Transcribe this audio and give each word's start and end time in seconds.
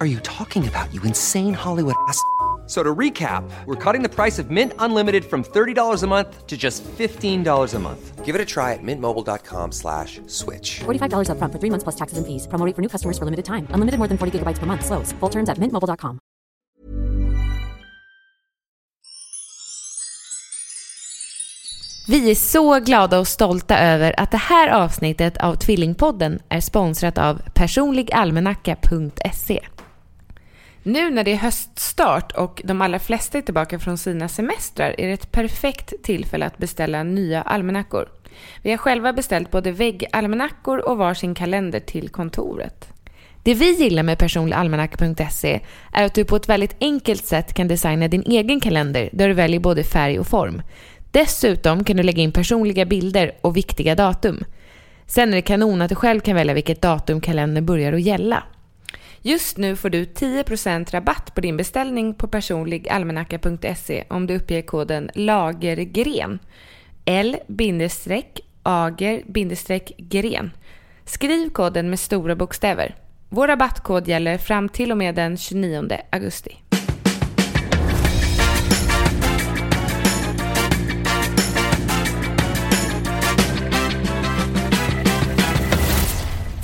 are 0.00 0.06
you 0.06 0.20
talking 0.20 0.68
about, 0.68 0.92
you 0.94 1.02
insane 1.02 1.54
Hollywood 1.54 1.94
ass? 2.08 2.22
So 2.70 2.84
to 2.84 2.94
recap, 2.94 3.42
we're 3.66 3.74
cutting 3.74 4.04
the 4.04 4.08
price 4.08 4.38
of 4.38 4.48
Mint 4.48 4.74
Unlimited 4.78 5.24
from 5.24 5.42
$30 5.42 6.04
a 6.04 6.06
month 6.06 6.46
to 6.46 6.56
just 6.56 6.84
$15 6.84 7.74
a 7.74 7.78
month. 7.80 8.24
Give 8.24 8.36
it 8.36 8.40
a 8.40 8.44
try 8.44 8.74
at 8.74 8.80
mintmobile.com 8.80 9.72
slash 9.72 10.20
switch. 10.28 10.78
$45 10.86 11.30
upfront 11.30 11.52
for 11.52 11.58
three 11.58 11.70
months 11.70 11.82
plus 11.82 11.96
taxes 11.96 12.18
and 12.18 12.26
fees. 12.28 12.46
Promo 12.46 12.64
rate 12.64 12.76
for 12.76 12.82
new 12.82 12.88
customers 12.88 13.18
for 13.18 13.24
limited 13.24 13.44
time. 13.44 13.66
Unlimited 13.74 13.98
more 13.98 14.06
than 14.06 14.18
40 14.18 14.38
gigabytes 14.38 14.60
per 14.60 14.66
month. 14.66 14.86
Slows. 14.86 15.10
Full 15.18 15.30
terms 15.30 15.48
at 15.48 15.58
mintmobile.com. 15.58 16.20
Vi 22.08 22.30
är 22.30 22.34
så 22.34 22.80
glada 22.80 23.18
och 23.18 23.28
stolta 23.28 23.78
över 23.78 24.20
att 24.20 24.30
det 24.30 24.36
här 24.36 24.68
avsnittet 24.68 25.36
av 25.36 25.54
Tvillingpodden 25.54 26.40
är 26.48 26.60
sponsrat 26.60 27.18
av 27.18 27.42
personligalmanacka.se. 27.54 29.60
Nu 30.82 31.10
när 31.10 31.24
det 31.24 31.32
är 31.32 31.36
höststart 31.36 32.32
och 32.32 32.62
de 32.64 32.82
allra 32.82 32.98
flesta 32.98 33.38
är 33.38 33.42
tillbaka 33.42 33.78
från 33.78 33.98
sina 33.98 34.28
semestrar 34.28 34.94
är 34.98 35.06
det 35.06 35.12
ett 35.12 35.32
perfekt 35.32 35.92
tillfälle 36.02 36.46
att 36.46 36.58
beställa 36.58 37.02
nya 37.02 37.42
almanackor. 37.42 38.08
Vi 38.62 38.70
har 38.70 38.78
själva 38.78 39.12
beställt 39.12 39.50
både 39.50 39.72
väggalmanackor 39.72 40.78
och 40.78 40.98
varsin 40.98 41.34
kalender 41.34 41.80
till 41.80 42.08
kontoret. 42.08 42.88
Det 43.42 43.54
vi 43.54 43.72
gillar 43.72 44.02
med 44.02 44.18
personligalmanacka.se 44.18 45.60
är 45.92 46.04
att 46.04 46.14
du 46.14 46.24
på 46.24 46.36
ett 46.36 46.48
väldigt 46.48 46.76
enkelt 46.80 47.24
sätt 47.24 47.54
kan 47.54 47.68
designa 47.68 48.08
din 48.08 48.22
egen 48.26 48.60
kalender 48.60 49.10
där 49.12 49.28
du 49.28 49.34
väljer 49.34 49.60
både 49.60 49.84
färg 49.84 50.18
och 50.18 50.26
form. 50.26 50.62
Dessutom 51.10 51.84
kan 51.84 51.96
du 51.96 52.02
lägga 52.02 52.22
in 52.22 52.32
personliga 52.32 52.84
bilder 52.84 53.32
och 53.40 53.56
viktiga 53.56 53.94
datum. 53.94 54.44
Sen 55.06 55.28
är 55.28 55.36
det 55.36 55.42
kanon 55.42 55.82
att 55.82 55.88
du 55.88 55.94
själv 55.94 56.20
kan 56.20 56.34
välja 56.34 56.54
vilket 56.54 56.82
datum 56.82 57.20
kalendern 57.20 57.66
börjar 57.66 57.92
att 57.92 58.02
gälla. 58.02 58.42
Just 59.22 59.56
nu 59.56 59.76
får 59.76 59.90
du 59.90 60.04
10% 60.04 60.90
rabatt 60.90 61.34
på 61.34 61.40
din 61.40 61.56
beställning 61.56 62.14
på 62.14 62.28
personligalmanacka.se 62.28 64.04
om 64.10 64.26
du 64.26 64.36
uppger 64.36 64.62
koden 64.62 65.10
LAGERGREN. 65.14 66.38
L-ager-gren. 67.04 67.60
Skriv 71.04 71.50
koden 71.50 71.90
med 71.90 71.98
stora 71.98 72.36
bokstäver. 72.36 72.94
Vår 73.28 73.48
rabattkod 73.48 74.08
gäller 74.08 74.38
fram 74.38 74.68
till 74.68 74.90
och 74.90 74.98
med 74.98 75.14
den 75.14 75.36
29 75.36 75.88
augusti. 76.10 76.56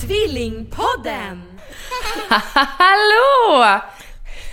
Tvillingpodden! 0.00 1.45
Hallå! 2.78 3.80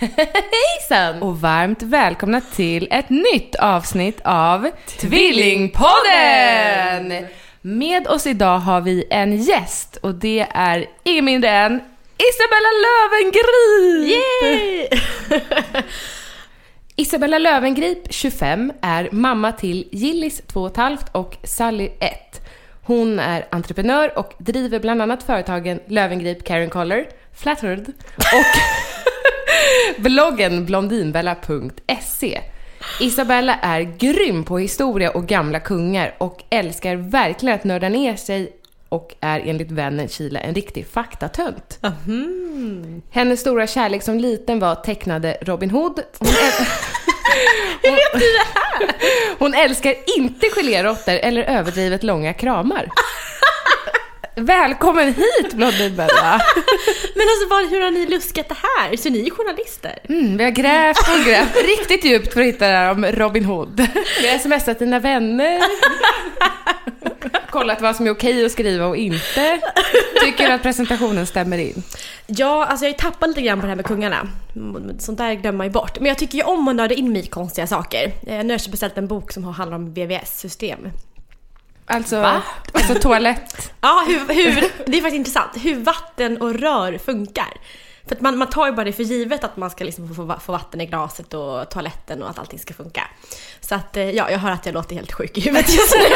Hejsan! 0.00 1.22
Och 1.22 1.40
varmt 1.40 1.82
välkomna 1.82 2.40
till 2.40 2.88
ett 2.90 3.10
nytt 3.10 3.54
avsnitt 3.54 4.20
av 4.24 4.70
Tvillingpodden! 5.00 7.26
Med 7.60 8.08
oss 8.08 8.26
idag 8.26 8.58
har 8.58 8.80
vi 8.80 9.04
en 9.10 9.36
gäst 9.36 9.96
och 9.96 10.14
det 10.14 10.46
är 10.50 10.86
ingen 11.02 11.24
mindre 11.24 11.50
än 11.50 11.80
Isabella 12.18 12.68
Löwengrip! 12.84 14.10
Yay! 14.10 14.88
Isabella 16.96 17.38
Löwengrip, 17.38 18.06
25, 18.10 18.72
är 18.82 19.08
mamma 19.12 19.52
till 19.52 19.88
Gillis 19.92 20.42
2,5 20.42 20.98
och 21.12 21.36
Sally 21.44 21.90
1. 22.00 22.40
Hon 22.82 23.18
är 23.18 23.46
entreprenör 23.50 24.18
och 24.18 24.32
driver 24.38 24.80
bland 24.80 25.02
annat 25.02 25.22
företagen 25.22 25.80
Löwengrip 25.86 26.44
Karen 26.44 26.70
Collar, 26.70 27.06
Flattered 27.36 27.92
och 28.16 28.44
bloggen 30.02 30.66
blondinbella.se. 30.66 32.40
Isabella 33.00 33.54
är 33.54 33.80
grym 33.80 34.44
på 34.44 34.58
historia 34.58 35.10
och 35.10 35.26
gamla 35.26 35.60
kungar 35.60 36.14
och 36.18 36.42
älskar 36.50 36.96
verkligen 36.96 37.54
att 37.54 37.64
nörda 37.64 37.88
ner 37.88 38.16
sig 38.16 38.52
och 38.88 39.14
är 39.20 39.40
enligt 39.46 39.70
vännen 39.70 40.08
Kila 40.08 40.40
en 40.40 40.54
riktig 40.54 40.86
faktatönt. 40.86 41.78
Hennes 43.10 43.40
stora 43.40 43.66
kärlek 43.66 44.02
som 44.02 44.18
liten 44.18 44.58
var 44.58 44.74
tecknade 44.74 45.38
Robin 45.42 45.70
Hood. 45.70 46.00
Hon 46.18 46.28
äl- 46.28 46.66
här? 48.54 48.90
Hon 49.38 49.54
älskar 49.54 49.94
inte 50.18 50.46
geléråttor 50.50 51.12
eller 51.14 51.42
överdrivet 51.42 52.02
långa 52.02 52.32
kramar. 52.32 52.88
Välkommen 54.36 55.06
hit 55.14 55.52
Blondinbella! 55.54 56.40
Men 57.14 57.26
alltså 57.28 57.48
vad, 57.50 57.70
hur 57.70 57.80
har 57.84 57.90
ni 57.90 58.06
luskat 58.06 58.48
det 58.48 58.54
här? 58.78 58.96
Så 58.96 59.10
ni 59.10 59.26
är 59.26 59.30
journalister? 59.30 59.98
Mm, 60.08 60.36
vi 60.36 60.44
har 60.44 60.50
grävt 60.50 60.98
och 61.18 61.24
grävt 61.26 61.56
riktigt 61.78 62.04
djupt 62.04 62.32
för 62.32 62.40
att 62.40 62.46
hitta 62.46 62.66
det 62.68 62.72
här 62.76 62.90
om 62.90 63.04
Robin 63.04 63.44
Hood. 63.44 63.88
Vi 64.22 64.28
har 64.30 64.38
smsat 64.38 64.78
dina 64.78 64.98
vänner. 64.98 65.60
Kollat 67.50 67.80
vad 67.80 67.96
som 67.96 68.06
är 68.06 68.10
okej 68.10 68.44
att 68.46 68.52
skriva 68.52 68.86
och 68.86 68.96
inte. 68.96 69.60
Tycker 70.24 70.46
du 70.48 70.52
att 70.52 70.62
presentationen 70.62 71.26
stämmer 71.26 71.58
in? 71.58 71.82
Ja, 72.26 72.64
alltså 72.64 72.84
jag 72.86 72.90
har 72.92 72.94
ju 72.94 72.98
tappat 73.10 73.28
lite 73.28 73.42
grann 73.42 73.58
på 73.60 73.62
det 73.66 73.68
här 73.70 73.76
med 73.76 73.84
kungarna. 73.86 74.28
Mm, 74.56 74.98
Sånt 74.98 75.18
där 75.18 75.34
glömmer 75.34 75.56
man 75.56 75.66
ju 75.66 75.72
bort. 75.72 75.96
Men 75.98 76.06
jag 76.06 76.18
tycker 76.18 76.38
ju 76.38 76.44
om 76.44 76.68
att 76.68 76.76
nörda 76.76 76.94
in 76.94 77.12
mig 77.12 77.22
i 77.22 77.26
konstiga 77.26 77.66
saker. 77.66 78.04
Eh, 78.06 78.12
Jag 78.26 78.36
har 78.36 78.42
nyss 78.44 78.68
beställt 78.68 78.98
en 78.98 79.06
bok 79.08 79.32
som 79.32 79.44
handlar 79.44 79.76
om 79.76 79.94
VVS-system. 79.94 80.78
Alltså, 81.86 82.42
alltså 82.72 82.94
toalett. 82.94 83.72
Ja, 83.80 84.04
hur, 84.06 84.34
hur, 84.34 84.54
det 84.86 84.98
är 84.98 85.02
faktiskt 85.02 85.14
intressant. 85.14 85.50
Hur 85.56 85.80
vatten 85.80 86.42
och 86.42 86.54
rör 86.54 86.98
funkar. 86.98 87.60
För 88.08 88.14
att 88.14 88.20
man, 88.20 88.38
man 88.38 88.50
tar 88.50 88.66
ju 88.66 88.72
bara 88.72 88.84
det 88.84 88.92
för 88.92 89.02
givet 89.02 89.44
att 89.44 89.56
man 89.56 89.70
ska 89.70 89.84
liksom 89.84 90.14
få, 90.14 90.38
få 90.40 90.52
vatten 90.52 90.80
i 90.80 90.86
glaset 90.86 91.34
och 91.34 91.70
toaletten 91.70 92.22
och 92.22 92.30
att 92.30 92.38
allting 92.38 92.58
ska 92.58 92.74
funka. 92.74 93.08
Så 93.60 93.74
att 93.74 93.96
eh, 93.96 94.10
ja, 94.10 94.30
jag 94.30 94.38
hör 94.38 94.50
att 94.50 94.66
jag 94.66 94.72
låter 94.72 94.94
helt 94.94 95.12
sjuk 95.12 95.38
i 95.38 95.40
huvudet 95.40 95.74
just 95.74 95.94
nu. 95.94 96.14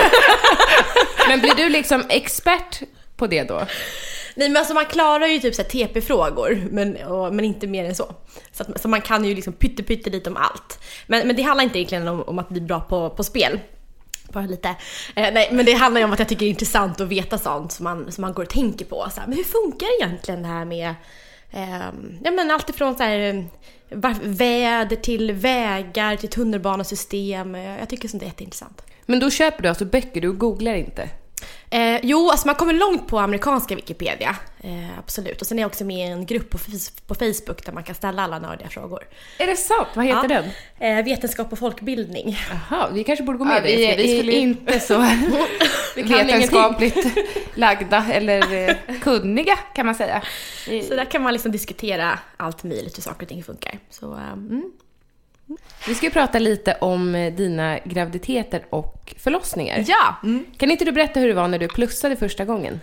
Men 1.29 1.41
blir 1.41 1.55
du 1.55 1.69
liksom 1.69 2.05
expert 2.09 2.83
på 3.17 3.27
det 3.27 3.43
då? 3.43 3.67
Nej 4.35 4.49
men 4.49 4.57
alltså 4.57 4.75
man 4.75 4.87
klarar 4.87 5.27
ju 5.27 5.39
typ 5.39 5.55
så 5.55 5.63
TP-frågor 5.63 6.67
men, 6.71 6.97
och, 6.97 7.35
men 7.35 7.45
inte 7.45 7.67
mer 7.67 7.85
än 7.85 7.95
så. 7.95 8.15
Så, 8.53 8.63
att, 8.63 8.83
så 8.83 8.89
man 8.89 9.01
kan 9.01 9.25
ju 9.25 9.35
liksom 9.35 9.53
pytte 9.53 9.83
pytte 9.83 10.11
lite 10.11 10.31
om 10.31 10.37
allt. 10.37 10.81
Men, 11.07 11.27
men 11.27 11.37
det 11.37 11.43
handlar 11.43 11.65
inte 11.65 11.79
egentligen 11.79 12.09
om, 12.09 12.23
om 12.23 12.39
att 12.39 12.49
bli 12.49 12.61
bra 12.61 12.81
på, 12.81 13.11
på 13.11 13.25
spel. 13.25 13.61
Bara 14.33 14.47
lite. 14.47 14.69
Eh, 15.17 15.33
nej 15.33 15.49
men 15.53 15.67
det 15.67 15.73
handlar 15.73 16.01
ju 16.01 16.05
om 16.05 16.13
att 16.13 16.19
jag 16.19 16.29
tycker 16.29 16.41
det 16.41 16.49
är 16.49 16.51
intressant 16.51 17.01
att 17.01 17.09
veta 17.09 17.39
sånt 17.39 17.73
som 17.73 17.85
man, 17.85 18.13
som 18.13 18.23
man 18.23 18.33
går 18.33 18.43
och 18.43 18.49
tänker 18.49 18.85
på. 18.85 19.07
Så 19.15 19.21
här, 19.21 19.27
men 19.27 19.37
hur 19.37 19.45
funkar 19.45 19.89
egentligen 20.01 20.43
det 20.43 20.49
här 20.49 20.65
med 20.65 20.95
eh, 21.51 21.87
ja, 22.25 22.31
men 22.31 22.51
allt 22.51 22.71
ifrån 22.71 22.97
så 22.97 23.03
här, 23.03 23.19
eh, 23.19 24.15
väder 24.23 24.97
till 24.97 25.33
vägar 25.33 26.17
till 26.17 26.29
tunnelbanesystem. 26.29 27.55
Eh, 27.55 27.79
jag 27.79 27.89
tycker 27.89 28.09
sånt 28.09 28.23
är 28.23 28.27
jätteintressant. 28.27 28.83
Men 29.07 29.21
då 29.21 29.31
köper 29.31 29.63
du 29.63 29.69
alltså 29.69 29.85
böcker, 29.85 30.21
du 30.21 30.33
googlar 30.33 30.75
inte? 30.75 31.09
Eh, 31.71 32.01
jo, 32.03 32.31
alltså 32.31 32.47
man 32.47 32.55
kommer 32.57 32.73
långt 32.73 33.07
på 33.09 33.19
amerikanska 33.19 33.75
Wikipedia. 33.75 34.37
Eh, 34.61 34.99
absolut. 34.99 35.41
Och 35.41 35.47
sen 35.47 35.59
är 35.59 35.63
jag 35.63 35.69
också 35.69 35.85
med 35.85 35.97
i 36.09 36.13
en 36.13 36.27
grupp 36.27 36.51
på, 36.51 36.59
på 37.07 37.15
Facebook 37.15 37.65
där 37.67 37.73
man 37.73 37.83
kan 37.83 37.95
ställa 37.95 38.23
alla 38.23 38.39
nördiga 38.39 38.69
frågor. 38.69 39.03
Är 39.39 39.47
det 39.47 39.57
sant? 39.57 39.89
Vad 39.95 40.05
heter 40.05 40.31
Ja. 40.31 40.43
den? 40.79 40.99
Eh, 40.99 41.05
vetenskap 41.05 41.53
och 41.53 41.59
folkbildning. 41.59 42.39
Jaha, 42.71 42.89
vi 42.93 43.05
kanske 43.05 43.23
borde 43.25 43.39
gå 43.39 43.45
med 43.45 43.63
Ja, 43.65 43.69
i 43.69 43.71
det. 43.71 43.77
vi 43.77 43.85
är- 43.93 43.97
Vi 43.97 44.19
skulle 44.19 44.33
inte 44.33 44.81
så 44.81 44.99
vetenskapligt 45.97 47.07
lagda 47.55 48.07
eller 48.13 48.69
eh, 48.69 48.77
kunniga 49.01 49.57
kan 49.75 49.87
man 49.87 49.95
säga. 49.95 50.23
Så 50.89 50.95
där 50.95 51.05
kan 51.05 51.23
man 51.23 51.33
liksom 51.33 51.53
diskutera 51.53 52.19
allt 52.37 52.65
möjligt 52.65 52.97
hur 52.99 53.03
saker 53.03 53.23
och 53.23 53.29
ting 53.29 53.43
funkar. 53.45 53.79
Så, 53.91 54.15
eh, 54.15 54.33
mm. 54.33 54.73
Vi 55.87 55.95
ska 55.95 56.07
ju 56.07 56.13
prata 56.13 56.39
lite 56.39 56.75
om 56.81 57.15
eh, 57.15 57.35
dina 57.35 57.79
graviditeter 57.79 58.67
och 58.71 59.15
förlossningar. 59.19 59.85
Ja! 59.87 60.17
Kan 60.57 60.71
inte 60.71 60.85
du 60.85 60.93
berätta 60.93 61.21
hur 61.21 61.29
det 61.29 61.35
var 61.35 61.49
när 61.49 61.59
du 61.59 61.69
plussade 61.69 62.17
första 62.17 62.45
gången? 62.45 62.81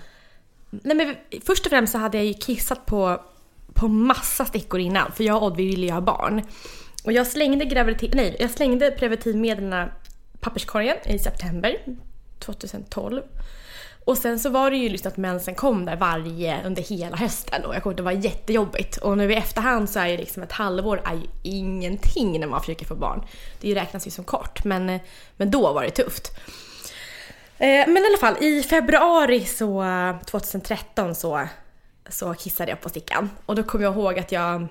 Nej, 0.69 0.95
men 0.95 1.15
först 1.45 1.65
och 1.65 1.69
främst 1.69 1.91
så 1.91 1.97
hade 1.97 2.17
jag 2.17 2.25
ju 2.25 2.33
kissat 2.33 2.85
på, 2.85 3.21
på 3.73 3.87
massa 3.87 4.45
stickor 4.45 4.79
innan, 4.79 5.11
för 5.11 5.23
jag 5.23 5.37
och 5.37 5.43
Odd 5.43 5.57
vi 5.57 5.65
ville 5.65 5.85
ju 5.85 5.91
ha 5.91 6.01
barn. 6.01 6.41
Och 7.03 7.11
jag 7.11 7.27
slängde, 7.27 7.65
graviditet, 7.65 8.13
nej, 8.13 8.35
jag 8.39 8.51
slängde 8.51 8.91
preventivmedlen 8.91 9.73
i 9.73 9.89
papperskorgen 10.39 10.97
i 11.05 11.19
september 11.19 11.77
2012. 12.39 13.21
Och 14.05 14.17
sen 14.17 14.39
så 14.39 14.49
var 14.49 14.71
det 14.71 14.77
ju 14.77 14.89
liksom 14.89 15.09
att 15.09 15.17
mensen 15.17 15.55
kom 15.55 15.85
där 15.85 15.95
varje, 15.95 16.63
under 16.65 16.81
hela 16.81 17.15
hösten 17.15 17.65
och 17.65 17.75
jag 17.75 17.83
kommer 17.83 17.93
ihåg 17.93 17.93
att 17.93 17.97
det 17.97 18.03
var 18.03 18.31
jättejobbigt. 18.31 18.97
Och 18.97 19.17
nu 19.17 19.31
i 19.31 19.35
efterhand 19.35 19.89
så 19.89 19.99
är 19.99 20.07
ju 20.07 20.17
liksom 20.17 20.43
ett 20.43 20.51
halvår 20.51 21.01
är 21.05 21.15
ju 21.15 21.27
ingenting 21.43 22.39
när 22.39 22.47
man 22.47 22.59
försöker 22.59 22.85
få 22.85 22.95
barn. 22.95 23.25
Det 23.61 23.75
räknas 23.75 24.07
ju 24.07 24.11
som 24.11 24.23
kort, 24.23 24.63
men, 24.63 24.99
men 25.37 25.51
då 25.51 25.73
var 25.73 25.83
det 25.83 25.89
tufft. 25.89 26.31
Eh, 27.57 27.87
Men 27.87 27.97
i 27.97 28.05
alla 28.05 28.17
fall, 28.17 28.43
i 28.43 28.63
februari 28.63 29.45
så, 29.45 29.83
2013 30.25 31.15
så, 31.15 31.47
så 32.09 32.33
kissade 32.33 32.71
jag 32.71 32.81
på 32.81 32.89
stickan. 32.89 33.29
Och 33.45 33.55
då 33.55 33.63
kommer 33.63 33.85
jag 33.85 33.93
ihåg 33.93 34.19
att 34.19 34.31
jag 34.31 34.67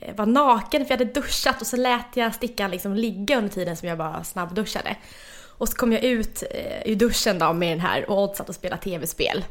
eh, 0.00 0.14
var 0.16 0.26
naken 0.26 0.84
för 0.86 0.92
jag 0.92 0.98
hade 0.98 1.12
duschat 1.20 1.60
och 1.60 1.66
så 1.66 1.76
lät 1.76 2.06
jag 2.14 2.34
stickan 2.34 2.70
liksom 2.70 2.94
ligga 2.94 3.38
under 3.38 3.50
tiden 3.50 3.76
som 3.76 3.88
jag 3.88 3.98
bara 3.98 4.24
snabbduschade. 4.24 4.96
Och 5.62 5.68
så 5.68 5.76
kom 5.76 5.92
jag 5.92 6.02
ut 6.04 6.42
eh, 6.50 6.90
ur 6.92 6.94
duschen 6.94 7.38
då 7.38 7.52
med 7.52 7.68
den 7.72 7.80
här 7.80 8.10
och 8.10 8.22
Odd 8.22 8.36
satt 8.36 8.48
och 8.48 8.54
spelade 8.54 8.82
tv-spel. 8.82 9.44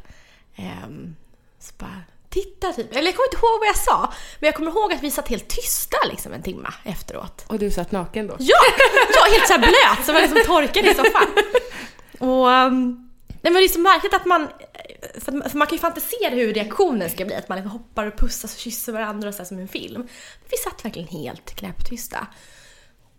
Ehm, 0.56 1.16
så 1.60 1.74
bara, 1.78 2.02
titta 2.30 2.74
typ. 2.74 2.92
Eller 2.96 3.08
jag 3.08 3.16
kommer 3.16 3.28
inte 3.28 3.38
ihåg 3.38 3.60
vad 3.60 3.68
jag 3.68 3.78
sa. 3.78 4.13
Men 4.40 4.48
jag 4.48 4.56
kommer 4.56 4.72
ihåg 4.72 4.94
att 4.94 5.04
vi 5.04 5.12
satt 5.12 5.28
helt 5.28 5.48
tysta 5.48 5.98
liksom 6.12 6.34
en 6.34 6.42
timme 6.44 6.69
efteråt. 6.84 7.44
Och 7.48 7.60
du 7.60 7.72
satt 7.72 7.92
naken 7.92 8.28
då? 8.28 8.36
Ja! 8.40 8.56
Jag 9.16 9.31
helt 9.34 9.48
såhär 9.48 9.60
blöt 9.60 10.06
så 10.06 10.10
jag 10.12 10.13
var 10.13 10.22
liksom 10.22 10.42
torkad 10.46 10.86
i 10.86 10.94
soffan. 10.94 11.28
Och... 12.19 12.48
Um, 12.48 13.10
nej 13.28 13.54
men 13.54 13.54
det 13.54 13.63
är 13.63 13.68
så 13.68 13.80
märkligt 13.80 14.13
att 14.13 14.25
man... 14.25 14.48
För, 15.19 15.38
att- 15.42 15.52
för 15.52 15.58
man 15.58 15.68
kan 15.68 15.75
ju 15.75 15.80
fantisera 15.81 16.30
hur 16.36 16.54
reaktionen 16.54 17.10
ska 17.10 17.25
bli. 17.25 17.36
Att 17.36 17.50
man 17.50 17.56
liksom 17.58 17.72
hoppar 17.72 18.06
och 18.06 18.18
pussas 18.18 18.54
och 18.54 18.60
kysser 18.60 18.94
varandra 18.94 19.28
och 19.30 19.36
så 19.36 19.46
som 19.46 19.60
en 19.60 19.68
film. 19.68 20.08
Vi 20.50 20.58
satt 20.58 20.86
verkligen 20.86 21.08
helt 21.08 21.56
knäpptysta. 21.56 22.28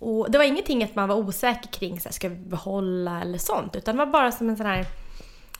Och 0.02 0.30
det 0.30 0.38
var 0.38 0.44
ingenting 0.44 0.84
att 0.84 0.94
man 0.94 1.08
var 1.08 1.16
osäker 1.16 1.68
kring 1.68 2.00
så 2.00 2.08
här, 2.08 2.12
ska 2.12 2.28
vi 2.28 2.34
behålla 2.34 3.20
eller 3.20 3.38
sånt. 3.38 3.76
Utan 3.76 3.96
det 3.96 4.04
var 4.04 4.12
bara 4.12 4.32
som 4.32 4.48
en 4.48 4.56
sån 4.56 4.66
här... 4.66 4.86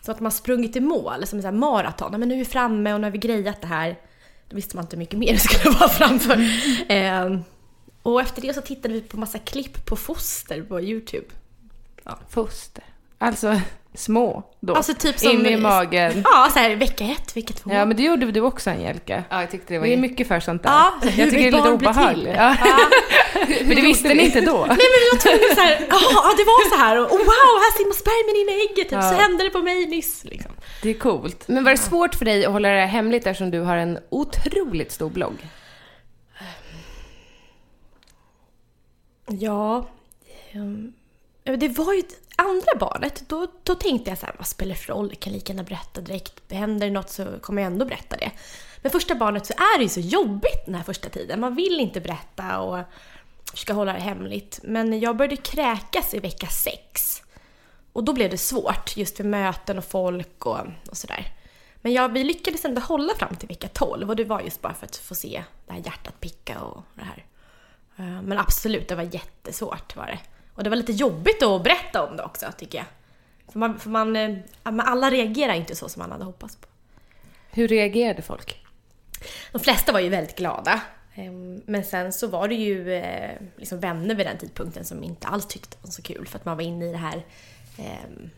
Som 0.00 0.15
att 0.15 0.21
man 0.21 0.33
sprungit 0.33 0.77
i 0.77 0.81
mål, 0.81 1.27
som 1.27 1.39
en 1.39 1.43
sån 1.43 1.55
här 1.55 1.61
maraton. 1.61 2.11
Men 2.11 2.29
nu 2.29 2.35
är 2.35 2.39
vi 2.39 2.44
framme 2.44 2.94
och 2.94 3.00
nu 3.00 3.06
har 3.06 3.11
vi 3.11 3.19
grejat 3.19 3.61
det 3.61 3.67
här. 3.67 3.97
Då 4.49 4.56
visste 4.56 4.77
man 4.77 4.85
inte 4.85 4.97
hur 4.97 4.99
mycket 4.99 5.19
mer 5.19 5.33
det 5.33 5.39
skulle 5.39 5.75
vara 5.75 5.89
framför. 5.89 6.47
Ehm, 6.89 7.44
och 8.03 8.21
efter 8.21 8.43
det 8.43 8.55
så 8.55 8.61
tittade 8.61 8.94
vi 8.94 9.00
på 9.00 9.17
massa 9.17 9.39
klipp 9.39 9.87
på 9.87 9.97
foster 9.97 10.62
på 10.62 10.81
YouTube. 10.81 11.27
Foster. 12.29 12.85
Alltså 13.19 13.61
små 13.94 14.43
då. 14.61 14.75
Alltså 14.75 14.94
typ 14.94 15.19
som... 15.19 15.31
In 15.31 15.47
i 15.47 15.56
magen. 15.56 16.23
Ja, 16.25 16.49
så 16.53 16.59
här 16.59 16.77
vecka 16.77 17.05
ett, 17.05 17.37
vecka 17.37 17.55
två. 17.55 17.71
Ja 17.73 17.85
men 17.85 17.97
det 17.97 18.03
gjorde 18.03 18.33
du 18.33 18.41
också 18.41 18.71
Angelica. 18.71 19.25
Ja, 19.31 19.41
jag 19.41 19.50
tyckte 19.50 19.75
det 19.75 19.79
var 19.79 19.87
Vi 19.87 19.93
är 19.93 19.99
mycket 19.99 20.29
för 20.29 20.41
sånt 20.41 20.62
där. 20.62 20.71
Ja, 20.71 20.93
jag 21.03 21.12
tycker 21.12 21.27
det 21.27 21.49
är 21.49 21.53
lite 21.53 21.71
obehagligt. 21.71 22.35
Ja. 22.37 22.56
Ja. 22.65 22.79
Men 23.49 23.77
det 23.77 23.83
visste 23.83 24.15
ni 24.15 24.25
inte 24.25 24.41
då. 24.41 24.59
Nej 24.59 24.69
men 24.69 25.00
vi 25.03 25.09
var 25.12 25.19
tvungna 25.19 25.55
såhär, 25.55 25.87
ja 25.91 26.35
det 26.37 26.44
var 26.44 26.69
så 26.71 26.77
här 26.77 26.97
och 27.00 27.12
oh, 27.12 27.19
wow, 27.19 27.53
här 27.65 27.77
simmar 27.79 27.94
spermien 27.94 28.37
in 28.43 28.49
i 28.59 28.62
ägget, 28.62 28.89
typ, 28.89 28.93
Ja. 28.93 29.03
så 29.03 29.15
hände 29.15 29.44
det 29.44 29.50
på 29.50 29.62
mig 29.62 29.87
nyss. 29.87 30.25
Liksom. 30.25 30.53
Det 30.83 30.91
är 30.91 30.94
coolt. 30.94 31.49
Men 31.49 31.65
var 31.65 31.71
det 31.71 31.77
svårt 31.77 32.15
för 32.15 32.25
dig 32.25 32.44
att 32.44 32.53
hålla 32.53 32.69
det 32.69 32.81
här 32.81 32.87
hemligt 32.87 33.27
eftersom 33.27 33.50
du 33.50 33.61
har 33.61 33.77
en 33.77 33.99
otroligt 34.11 34.93
stor 34.93 35.11
blogg? 35.11 35.47
Ja, 39.27 39.87
ehm, 40.53 40.93
det 41.44 41.69
var 41.69 41.93
ju 41.94 42.03
andra 42.37 42.75
barnet, 42.81 43.25
då, 43.29 43.47
då 43.62 43.75
tänkte 43.75 44.11
jag 44.11 44.19
så 44.19 44.27
här, 44.27 44.35
vad 44.39 44.47
spelar 44.47 44.75
det 44.75 44.81
för 44.81 44.93
roll, 44.93 45.09
jag 45.11 45.21
kan 45.21 45.33
lika 45.33 45.53
gärna 45.53 45.62
berätta 45.62 46.00
direkt. 46.00 46.53
Händer 46.53 46.87
det 46.87 46.93
något 46.93 47.11
så 47.11 47.27
kommer 47.41 47.62
jag 47.62 47.73
ändå 47.73 47.85
berätta 47.85 48.17
det. 48.17 48.31
Men 48.83 48.93
första 48.93 49.15
barnet 49.15 49.47
så 49.47 49.53
är 49.53 49.79
det 49.79 49.83
ju 49.83 49.89
så 49.89 50.00
jobbigt 50.00 50.67
den 50.67 50.75
här 50.75 50.83
första 50.83 51.09
tiden. 51.09 51.41
Man 51.41 51.55
vill 51.55 51.81
inte 51.81 52.00
berätta 52.00 52.61
och 52.61 52.79
försöka 53.52 53.72
hålla 53.72 53.93
det 53.93 54.00
hemligt. 54.00 54.60
Men 54.62 55.00
jag 55.00 55.16
började 55.16 55.37
kräkas 55.37 56.14
i 56.14 56.19
vecka 56.19 56.46
sex. 56.46 57.22
Och 57.93 58.04
då 58.04 58.12
blev 58.12 58.31
det 58.31 58.38
svårt, 58.38 58.96
just 58.96 59.16
för 59.16 59.25
möten 59.25 59.78
och 59.78 59.84
folk 59.84 60.46
och, 60.46 60.60
och 60.90 60.96
sådär. 60.96 61.32
Men 61.81 61.93
jag, 61.93 62.08
vi 62.12 62.25
lyckades 62.25 62.64
ändå 62.64 62.81
hålla 62.81 63.14
fram 63.14 63.37
till 63.37 63.49
vecka 63.49 63.69
12 63.69 64.10
och 64.10 64.16
det 64.16 64.25
var 64.25 64.40
just 64.40 64.60
bara 64.62 64.75
för 64.75 64.87
att 64.87 64.96
få 64.96 65.14
se 65.14 65.44
det 65.66 65.72
här 65.72 65.81
hjärtat 65.84 66.20
picka 66.20 66.60
och 66.60 66.82
det 66.94 67.04
här. 67.04 67.25
Eh, 67.96 68.22
Men 68.22 68.38
absolut, 68.38 68.88
det 68.88 68.94
var 68.94 69.14
jättesvårt 69.14 69.96
var 69.96 70.06
det. 70.06 70.19
Och 70.55 70.64
det 70.64 70.70
var 70.70 70.76
lite 70.76 70.93
jobbigt 70.93 71.43
att 71.43 71.62
berätta 71.62 72.02
om 72.06 72.16
det 72.16 72.22
också 72.22 72.46
tycker 72.58 72.78
jag. 72.78 72.87
För 73.52 73.58
man, 73.58 73.78
för 73.78 73.90
man, 73.90 74.16
eh, 74.16 74.37
men 74.62 74.81
alla 74.81 75.10
reagerar 75.10 75.55
inte 75.55 75.76
så 75.76 75.88
som 75.88 76.00
man 76.00 76.12
hade 76.12 76.25
hoppats 76.25 76.56
på. 76.56 76.66
Hur 77.50 77.69
reagerade 77.69 78.22
folk? 78.22 78.66
De 79.52 79.58
flesta 79.58 79.93
var 79.93 80.00
ju 80.00 80.08
väldigt 80.08 80.37
glada. 80.37 80.81
Ehm, 81.14 81.62
Men 81.67 81.85
sen 81.85 82.12
så 82.12 82.26
var 82.26 82.49
det 82.49 82.55
ju 82.55 82.94
eh, 82.94 83.31
liksom 83.56 83.81
vänner 83.81 84.14
vid 84.14 84.26
den 84.26 84.38
tidpunkten 84.38 84.85
som 84.85 85.05
inte 85.05 85.26
alls 85.26 85.47
tyckte 85.47 85.76
det 85.81 85.87
var 85.87 85.93
så 85.93 86.03
kul 86.03 86.26
för 86.26 86.38
att 86.38 86.44
man 86.44 86.56
var 86.56 86.64
inne 86.64 86.85
i 86.85 86.93
det 86.93 86.99
här 86.99 87.23
ehm, 87.79 88.31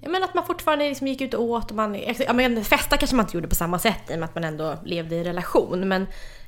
jag 0.00 0.10
menar 0.10 0.26
att 0.26 0.34
man 0.34 0.46
fortfarande 0.46 0.88
liksom 0.88 1.06
gick 1.06 1.20
ut 1.20 1.34
och 1.34 1.42
åt 1.42 1.70
och 1.70 1.76
man... 1.76 2.00
Ja, 2.18 2.32
men 2.32 2.64
festa 2.64 2.96
kanske 2.96 3.16
man 3.16 3.24
inte 3.24 3.36
gjorde 3.36 3.48
på 3.48 3.54
samma 3.54 3.78
sätt 3.78 4.10
i 4.10 4.14
och 4.14 4.18
med 4.18 4.28
att 4.28 4.34
man 4.34 4.44
ändå 4.44 4.78
levde 4.84 5.16
i 5.16 5.24
relation. 5.24 5.88
Men, 5.88 6.02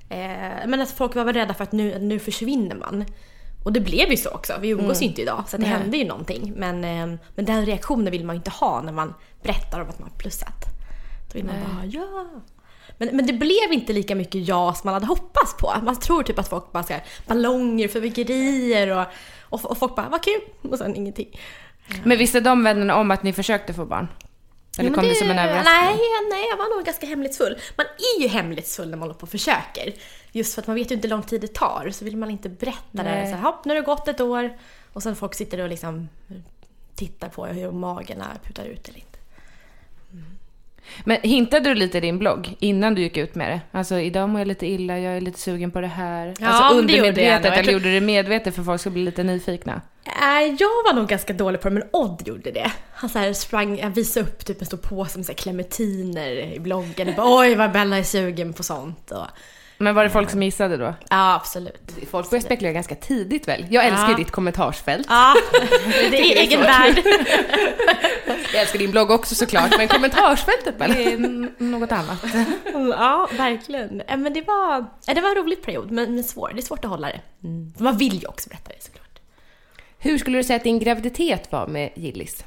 eh, 0.09 0.67
men 0.67 0.81
att 0.81 0.91
folk 0.91 1.15
var 1.15 1.25
väl 1.25 1.35
rädda 1.35 1.55
för 1.55 1.65
att 1.65 1.73
nu, 1.73 1.99
nu 1.99 2.19
försvinner 2.19 2.77
man. 2.77 3.05
Och 3.65 3.73
det 3.73 3.81
blev 3.81 4.11
ju 4.11 4.17
så 4.17 4.31
också. 4.31 4.53
Vi 4.61 4.69
umgås 4.69 5.03
ju 5.03 5.06
inte 5.06 5.23
idag 5.23 5.45
så 5.49 5.56
det 5.56 5.63
Nej. 5.63 5.73
hände 5.73 5.97
ju 5.97 6.05
någonting. 6.05 6.53
Men, 6.56 6.85
eh, 6.85 7.19
men 7.35 7.45
den 7.45 7.67
reaktionen 7.67 8.11
vill 8.11 8.25
man 8.25 8.37
ju 8.37 8.39
inte 8.39 8.51
ha 8.51 8.83
när 8.83 8.93
man 8.93 9.15
berättar 9.43 9.81
om 9.81 9.89
att 9.89 9.99
man 9.99 10.09
har 10.11 10.19
plussat. 10.19 10.65
Då 11.29 11.35
vill 11.35 11.45
man 11.45 11.55
bara 11.65 11.87
ja. 11.87 12.27
Men, 13.00 13.17
men 13.17 13.26
det 13.26 13.32
blev 13.32 13.73
inte 13.73 13.93
lika 13.93 14.14
mycket 14.14 14.49
ja 14.49 14.75
som 14.75 14.88
man 14.88 14.94
hade 14.94 15.06
hoppats 15.06 15.56
på. 15.56 15.75
Man 15.82 15.97
tror 15.97 16.23
typ 16.23 16.38
att 16.38 16.49
folk 16.49 16.73
bara 16.73 16.82
ska 16.82 16.97
ballonger, 17.26 17.88
fyrverkerier 17.88 18.98
och, 18.98 19.06
och, 19.41 19.70
och 19.70 19.79
folk 19.79 19.96
bara 19.96 20.08
vad 20.08 20.22
kul 20.22 20.41
och 20.70 20.79
sen 20.79 20.96
ingenting. 20.96 21.41
Men 22.05 22.19
visste 22.19 22.41
de 22.41 22.65
vännerna 22.65 22.96
om 22.96 23.10
att 23.10 23.22
ni 23.22 23.32
försökte 23.32 23.75
få 23.75 23.84
barn? 23.84 24.08
Eller 24.79 24.91
kom 24.91 25.05
det, 25.05 25.15
som 25.15 25.31
en 25.31 25.39
överraskning? 25.39 25.75
Nej, 25.75 25.98
nej, 26.31 26.46
jag 26.51 26.56
var 26.56 26.77
nog 26.77 26.84
ganska 26.84 27.06
hemlighetsfull. 27.06 27.58
Man 27.77 27.86
är 27.86 28.22
ju 28.22 28.29
hemlighetsfull 28.29 28.91
när 28.91 28.96
man 28.96 29.08
håller 29.08 29.19
på 29.19 29.22
och 29.22 29.31
försöker. 29.31 29.94
Just 30.32 30.55
för 30.55 30.63
att 30.63 30.67
man 30.67 30.77
vet 30.77 30.91
ju 30.91 30.94
inte 30.94 31.08
hur 31.08 31.10
lång 31.10 31.22
tid 31.22 31.41
det 31.41 31.55
tar. 31.55 31.91
Så 31.93 32.05
vill 32.05 32.17
man 32.17 32.31
inte 32.31 32.48
berätta 32.48 32.81
det. 32.93 33.03
Nej. 33.03 33.32
Så 33.32 33.36
här, 33.36 33.55
nu 33.65 33.70
har 33.70 33.81
det 33.81 33.86
gått 33.86 34.08
ett 34.08 34.20
år. 34.20 34.58
Och 34.93 35.03
sen 35.03 35.17
folk 35.17 35.34
sitter 35.34 35.60
och 35.60 35.69
liksom 35.69 36.08
tittar 36.94 37.29
på 37.29 37.46
hur 37.46 37.70
magarna 37.70 38.27
putar 38.44 38.65
ut 38.65 38.89
eller 38.89 38.98
inte. 38.98 39.09
Men 41.05 41.19
hintade 41.23 41.69
du 41.69 41.75
lite 41.75 41.99
i 41.99 42.01
din 42.01 42.19
blogg 42.19 42.56
innan 42.59 42.94
du 42.94 43.03
gick 43.03 43.17
ut 43.17 43.35
med 43.35 43.51
det? 43.51 43.79
Alltså 43.79 43.99
idag 44.01 44.29
mår 44.29 44.41
jag 44.41 44.49
lite 44.49 44.67
illa, 44.67 44.99
jag 44.99 45.17
är 45.17 45.20
lite 45.20 45.39
sugen 45.41 45.70
på 45.70 45.81
det 45.81 45.87
här. 45.87 46.35
Ja, 46.41 46.47
alltså 46.49 46.79
undermedvetet, 46.79 47.44
eller 47.53 47.63
tror- 47.63 47.73
gjorde 47.73 47.85
du 47.85 47.94
det 47.94 48.01
medvetet 48.01 48.55
för 48.55 48.63
folk 48.63 48.81
ska 48.81 48.91
bli 48.91 49.03
lite 49.03 49.23
nyfikna? 49.23 49.81
Nej, 50.20 50.56
jag 50.59 50.69
var 50.69 50.94
nog 50.94 51.09
ganska 51.09 51.32
dålig 51.32 51.61
på 51.61 51.69
det, 51.69 51.75
men 51.75 51.89
Odd 51.93 52.23
gjorde 52.27 52.51
det. 52.51 52.73
Han 52.94 53.11
så 53.11 53.19
här 53.19 53.32
sprang, 53.32 53.79
jag 53.79 53.91
visade 53.91 54.27
upp 54.27 54.44
typ 54.47 54.61
en 54.61 54.67
stor 54.67 54.77
påse 54.79 55.19
med 55.19 55.37
clementiner 55.37 56.53
i 56.55 56.61
bloggen. 56.61 57.09
Och 57.09 57.15
bara, 57.15 57.39
Oj, 57.39 57.55
vad 57.55 57.73
Bella 57.73 57.99
är 57.99 58.03
sugen 58.03 58.53
på 58.53 58.63
sånt. 58.63 59.11
Och, 59.11 59.27
Men 59.82 59.94
var 59.94 60.05
det 60.05 60.10
folk 60.10 60.31
som 60.31 60.43
gissade 60.43 60.77
då? 60.77 60.94
ja, 61.10 61.34
absolut. 61.34 61.91
Folk 62.10 62.31
började 62.31 62.46
spekulera 62.46 62.72
ganska 62.72 62.94
tidigt 62.94 63.49
väl? 63.49 63.67
Jag 63.70 63.84
älskar 63.87 64.06
ju 64.06 64.13
Ja. 64.13 64.17
ditt 64.17 64.31
kommentarsfält. 64.31 65.06
Ja, 65.10 65.34
det 66.10 66.17
är 66.32 66.37
egen 66.43 66.60
värld. 66.60 67.03
Jag 68.53 68.63
älskar 68.63 68.79
din 68.79 68.91
blogg 68.91 69.10
också 69.10 69.34
såklart, 69.34 69.77
men 69.79 69.89
kommentarsfältet 69.89 70.75
väl? 70.81 70.93
Det 70.94 71.05
är 71.13 71.19
något 71.65 71.93
annat. 71.93 72.25
Ja, 72.75 73.29
verkligen. 73.37 74.03
Ja, 74.08 74.17
Men 74.17 74.32
det 74.32 74.43
var, 74.43 74.87
ja, 75.06 75.15
det 75.15 75.20
var 75.20 75.29
en 75.29 75.34
rolig 75.34 75.63
period, 75.63 75.91
men, 75.91 76.25
svår. 76.25 76.51
det 76.55 76.60
är 76.60 76.63
svårt 76.63 76.84
att 76.84 76.91
hålla 76.91 77.06
det. 77.08 77.20
För 77.77 77.84
Man 77.84 77.99
vill 77.99 78.20
ju 78.22 78.27
också 78.27 78.49
berätta 78.49 78.69
det 78.69 78.82
såklart. 78.82 79.20
Hur 79.99 80.19
skulle 80.19 80.39
du 80.39 80.44
säga 80.44 80.56
att 80.56 80.65
din 80.65 80.79
graviditet 80.79 81.53
var 81.53 81.67
med 81.67 81.91
Gillis? 81.94 82.44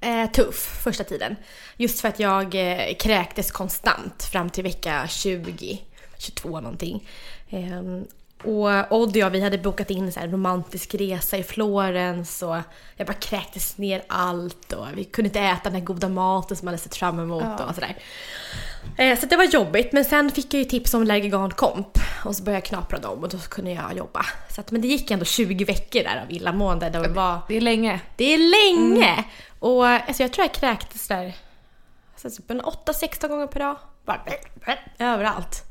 Eh, 0.00 0.30
tuff 0.30 0.80
första 0.84 1.04
tiden. 1.04 1.36
Just 1.76 2.00
för 2.00 2.08
att 2.08 2.20
jag 2.20 2.54
eh, 2.54 2.94
kräktes 2.94 3.50
konstant 3.50 4.22
fram 4.32 4.50
till 4.50 4.62
vecka 4.64 5.06
20, 5.08 5.78
22 6.22 6.60
någonting. 6.60 7.08
Eh, 7.50 7.82
Och 8.44 8.92
Odd 8.92 9.08
och 9.10 9.16
jag, 9.16 9.30
vi 9.30 9.40
hade 9.40 9.58
bokat 9.58 9.90
in 9.90 10.12
så 10.12 10.20
här 10.20 10.26
en 10.26 10.32
romantisk 10.32 10.94
resa 10.94 11.36
i 11.36 11.42
Florens 11.42 12.42
och 12.42 12.56
jag 12.96 13.06
bara 13.06 13.12
kräktes 13.12 13.78
ner 13.78 14.02
allt 14.06 14.72
och 14.72 14.86
vi 14.94 15.04
kunde 15.04 15.28
inte 15.28 15.40
äta 15.40 15.62
den 15.64 15.72
här 15.74 15.80
goda 15.80 16.08
maten 16.08 16.56
som 16.56 16.64
man 16.66 16.72
hade 16.72 16.82
sett 16.82 16.96
fram 16.96 17.18
emot 17.20 17.60
och 17.68 17.74
sådär. 17.74 17.96
Eh, 18.98 19.18
Så 19.18 19.26
det 19.26 19.36
var 19.36 19.44
jobbigt, 19.44 19.92
men 19.92 20.04
sen 20.04 20.30
fick 20.30 20.54
jag 20.54 20.58
ju 20.58 20.64
tips 20.64 20.94
om 20.94 21.04
Lergigan 21.04 21.50
Komp 21.50 21.98
och 22.24 22.36
så 22.36 22.42
började 22.42 22.56
jag 22.58 22.64
knapra 22.64 22.98
dem 22.98 23.18
och 23.22 23.28
då 23.28 23.38
kunde 23.38 23.70
jag 23.70 23.96
jobba. 23.96 24.26
Så 24.50 24.60
att, 24.60 24.70
men 24.70 24.80
det 24.80 24.88
gick 24.88 25.10
ändå 25.10 25.24
20 25.24 25.64
veckor 25.64 26.02
där 26.02 26.22
av 26.24 26.30
illamående. 26.32 26.90
Det 26.90 27.08
var, 27.08 27.38
Det 27.48 27.56
är 27.56 27.60
länge. 27.60 28.00
det 28.16 28.24
är 28.34 28.38
länge! 28.38 29.24
Och 29.58 29.86
alltså, 29.86 30.22
jag 30.22 30.32
tror 30.32 30.44
jag 30.46 30.54
kräktes 30.54 31.08
där 31.08 31.34
alltså, 32.24 32.42
typ 32.42 32.50
8-16 32.50 33.28
gånger 33.28 33.46
per 33.46 33.60
dag. 33.60 33.76
Bara 34.04 34.20
överallt. 34.98 35.64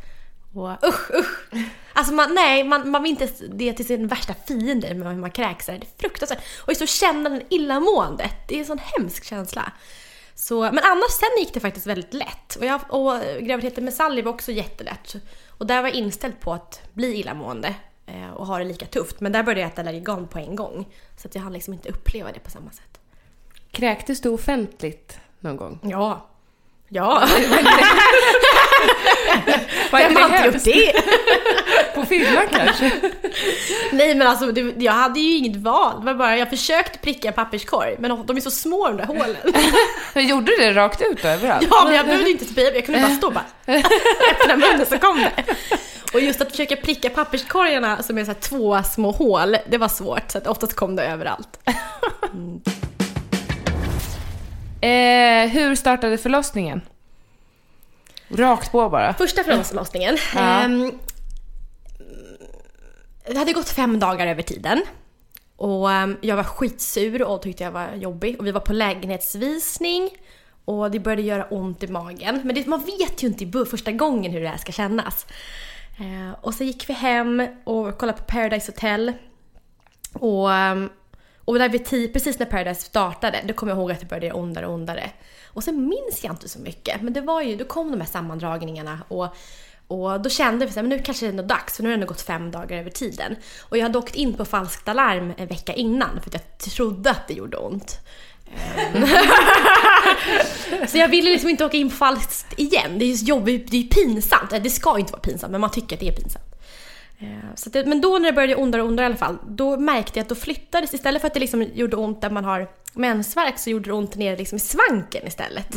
Och 0.53 0.87
usch, 0.87 1.11
usch! 1.11 1.57
Alltså 1.93 2.13
man, 2.13 2.35
nej, 2.35 2.63
man, 2.63 2.89
man 2.89 3.03
vill 3.03 3.11
inte 3.11 3.29
det 3.49 3.73
till 3.73 3.85
sin 3.85 4.07
värsta 4.07 4.33
fiende 4.47 4.93
med 4.93 5.13
hur 5.13 5.21
man 5.21 5.31
kräks. 5.31 5.65
Det 5.65 5.71
är 5.71 5.81
fruktansvärt. 5.97 6.43
Och 6.61 6.69
just 6.69 6.81
att 6.81 6.89
känna 6.89 7.29
den 7.29 7.41
illamåendet, 7.49 8.35
det 8.47 8.55
är 8.55 8.59
en 8.59 8.65
sån 8.65 8.79
hemsk 8.79 9.23
känsla. 9.23 9.71
Så, 10.35 10.61
men 10.61 10.79
annars 10.83 11.11
sen 11.11 11.29
gick 11.39 11.53
det 11.53 11.59
faktiskt 11.59 11.87
väldigt 11.87 12.13
lätt. 12.13 12.55
Och, 12.55 12.65
jag, 12.65 12.81
och 12.89 13.13
graviditeten 13.39 13.85
med 13.85 13.93
Sally 13.93 14.21
var 14.21 14.31
också 14.31 14.51
jättelätt. 14.51 15.15
Och 15.57 15.65
där 15.65 15.81
var 15.81 15.89
jag 15.89 15.97
inställd 15.97 16.39
på 16.39 16.53
att 16.53 16.81
bli 16.93 17.15
illamående 17.15 17.75
eh, 18.05 18.29
och 18.29 18.47
ha 18.47 18.57
det 18.57 18.63
lika 18.63 18.85
tufft. 18.85 19.19
Men 19.19 19.31
där 19.31 19.43
började 19.43 19.61
jag 19.61 19.71
äta 19.71 19.83
Lergigan 19.83 20.27
på 20.27 20.39
en 20.39 20.55
gång. 20.55 20.87
Så 21.17 21.27
att 21.27 21.35
jag 21.35 21.41
hann 21.41 21.53
liksom 21.53 21.73
inte 21.73 21.89
uppleva 21.89 22.31
det 22.31 22.39
på 22.39 22.49
samma 22.49 22.71
sätt. 22.71 22.99
Kräktes 23.71 24.21
du 24.21 24.29
offentligt 24.29 25.19
någon 25.39 25.57
gång? 25.57 25.79
Ja. 25.83 26.27
Ja. 26.87 27.27
Hemskt? 30.41 30.67
gjort 30.67 30.75
det? 30.75 31.95
På 31.95 32.05
filmen 32.05 32.47
kanske? 32.51 32.91
Nej 33.91 34.15
men 34.15 34.27
alltså 34.27 34.51
det, 34.51 34.73
jag 34.77 34.93
hade 34.93 35.19
ju 35.19 35.37
inget 35.37 35.55
val. 35.55 35.99
Det 35.99 36.05
var 36.05 36.13
bara, 36.13 36.37
jag 36.37 36.49
försökte 36.49 36.99
pricka 36.99 37.27
en 37.27 37.33
papperskorg 37.33 37.95
men 37.99 38.25
de 38.25 38.37
är 38.37 38.41
så 38.41 38.51
små 38.51 38.87
de 38.87 38.97
där 38.97 39.05
hålen. 39.05 39.35
Men 40.13 40.27
gjorde 40.27 40.45
du 40.45 40.57
det 40.57 40.73
rakt 40.73 41.01
ut 41.01 41.21
då 41.21 41.27
överallt? 41.27 41.67
Ja 41.71 41.83
men 41.85 41.95
jag 41.95 42.05
behövde 42.05 42.29
inte 42.29 42.45
spy, 42.45 42.61
jag 42.61 42.85
kunde 42.85 43.01
bara 43.01 43.15
stå 43.15 43.27
och 43.27 43.33
bara 43.33 43.45
öppna 44.31 44.55
munnen 44.55 44.85
så 44.85 44.97
kom 44.97 45.17
det. 45.17 45.43
Och 46.13 46.21
just 46.21 46.41
att 46.41 46.51
försöka 46.51 46.75
pricka 46.75 47.09
papperskorgarna 47.09 48.03
som 48.03 48.17
är 48.17 48.25
så 48.25 48.33
två 48.33 48.83
små 48.83 49.11
hål, 49.11 49.57
det 49.67 49.77
var 49.77 49.87
svårt. 49.87 50.31
Så 50.31 50.37
att 50.37 50.47
oftast 50.47 50.73
kom 50.73 50.95
det 50.95 51.03
överallt. 51.03 51.59
Eh, 54.81 55.49
hur 55.49 55.75
startade 55.75 56.17
förlossningen? 56.17 56.81
Rakt 58.35 58.71
på 58.71 58.89
bara. 58.89 59.13
Första 59.13 59.43
förlossningen. 59.43 60.17
Ja. 60.35 60.39
ehm, 60.39 60.99
det 63.25 63.37
hade 63.37 63.53
gått 63.53 63.69
fem 63.69 63.99
dagar 63.99 64.27
över 64.27 64.41
tiden. 64.41 64.81
Och 65.55 65.91
ehm, 65.91 66.17
jag 66.21 66.35
var 66.35 66.43
skitsur 66.43 67.23
och 67.23 67.41
tyckte 67.41 67.63
jag 67.63 67.71
var 67.71 67.95
jobbig. 67.95 68.39
Och 68.39 68.47
vi 68.47 68.51
var 68.51 68.61
på 68.61 68.73
lägenhetsvisning. 68.73 70.09
Och 70.65 70.91
det 70.91 70.99
började 70.99 71.21
göra 71.21 71.45
ont 71.45 71.83
i 71.83 71.87
magen. 71.87 72.41
Men 72.43 72.55
det, 72.55 72.67
man 72.67 72.85
vet 72.85 73.23
ju 73.23 73.27
inte 73.27 73.43
i 73.43 73.65
första 73.65 73.91
gången 73.91 74.31
hur 74.31 74.41
det 74.41 74.47
här 74.47 74.57
ska 74.57 74.71
kännas. 74.71 75.25
Eh, 75.99 76.35
och 76.41 76.53
så 76.53 76.63
gick 76.63 76.89
vi 76.89 76.93
hem 76.93 77.47
och 77.63 77.97
kollade 77.97 78.17
på 78.17 78.23
Paradise 78.23 78.71
Hotel. 78.71 79.13
Och, 80.13 80.49
och 81.45 81.59
där 81.59 81.69
vid 81.69 81.85
tio, 81.85 82.07
precis 82.07 82.39
när 82.39 82.45
Paradise 82.45 82.81
startade, 82.81 83.41
då 83.47 83.53
kom 83.53 83.69
jag 83.69 83.77
ihåg 83.77 83.91
att 83.91 83.99
det 83.99 84.05
började 84.05 84.25
göra 84.25 84.37
ondare 84.37 84.67
och 84.67 84.73
ondare. 84.73 85.11
Och 85.53 85.63
sen 85.63 85.89
minns 85.89 86.23
jag 86.23 86.33
inte 86.33 86.49
så 86.49 86.59
mycket. 86.59 87.01
Men 87.01 87.13
det 87.13 87.21
var 87.21 87.41
ju, 87.41 87.55
då 87.55 87.65
kom 87.65 87.91
de 87.91 88.01
här 88.01 88.07
sammandragningarna 88.07 88.99
och, 89.07 89.35
och 89.87 90.21
då 90.21 90.29
kände 90.29 90.65
vi 90.65 90.79
att 90.79 90.85
nu 90.85 90.99
kanske 90.99 91.31
det 91.31 91.41
är 91.41 91.43
dags 91.43 91.75
för 91.75 91.83
nu 91.83 91.89
har 91.89 91.91
det 91.91 92.01
ändå 92.01 92.07
gått 92.07 92.21
fem 92.21 92.51
dagar 92.51 92.77
över 92.77 92.89
tiden. 92.89 93.35
Och 93.61 93.77
jag 93.77 93.83
hade 93.83 93.97
åkt 93.97 94.15
in 94.15 94.33
på 94.33 94.45
falskt 94.45 94.87
alarm 94.87 95.33
en 95.37 95.47
vecka 95.47 95.73
innan 95.73 96.19
för 96.21 96.29
att 96.29 96.33
jag 96.33 96.73
trodde 96.73 97.11
att 97.11 97.27
det 97.27 97.33
gjorde 97.33 97.57
ont. 97.57 97.99
Ehm. 98.55 99.07
Så 100.87 100.97
jag 100.97 101.07
ville 101.07 101.31
liksom 101.31 101.49
inte 101.49 101.65
åka 101.65 101.77
in 101.77 101.89
på 101.89 101.95
falskt 101.95 102.59
igen. 102.59 102.99
Det 102.99 103.05
är 103.05 103.07
ju 103.07 103.25
jobbigt, 103.25 103.71
det 103.71 103.77
är 103.77 103.81
ju 103.81 103.87
pinsamt. 103.87 104.63
Det 104.63 104.69
ska 104.69 104.99
inte 104.99 105.11
vara 105.11 105.21
pinsamt 105.21 105.51
men 105.51 105.61
man 105.61 105.71
tycker 105.71 105.95
att 105.95 105.99
det 105.99 106.07
är 106.07 106.15
pinsamt. 106.15 106.45
Ehm, 107.19 107.55
så 107.55 107.69
det, 107.69 107.85
men 107.85 108.01
då 108.01 108.09
när 108.09 108.25
det 108.25 108.33
började 108.33 108.51
göra 108.51 108.63
ondare 108.63 108.81
och 108.81 108.87
ondare 108.87 109.03
i 109.03 109.07
alla 109.07 109.15
fall, 109.15 109.37
då 109.47 109.77
märkte 109.77 110.19
jag 110.19 110.23
att 110.23 110.29
då 110.29 110.35
flyttades, 110.35 110.93
istället 110.93 111.21
för 111.21 111.27
att 111.27 111.33
det 111.33 111.39
liksom 111.39 111.63
gjorde 111.73 111.95
ont 111.95 112.21
där 112.21 112.29
man 112.29 112.45
har 112.45 112.69
mensvärk 112.93 113.59
så 113.59 113.69
gjorde 113.69 113.89
det 113.89 113.93
ont 113.93 114.15
nere 114.15 114.37
liksom 114.37 114.55
i 114.55 114.59
svanken 114.59 115.27
istället. 115.27 115.75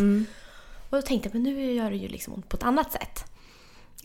Och 0.91 0.97
då 0.97 1.03
tänkte 1.03 1.29
jag, 1.29 1.35
men 1.35 1.43
nu 1.43 1.73
gör 1.73 1.91
det 1.91 1.97
ju 1.97 2.09
liksom 2.09 2.35
ont 2.35 2.49
på 2.49 2.57
ett 2.57 2.63
annat 2.63 2.93
sätt. 2.93 3.25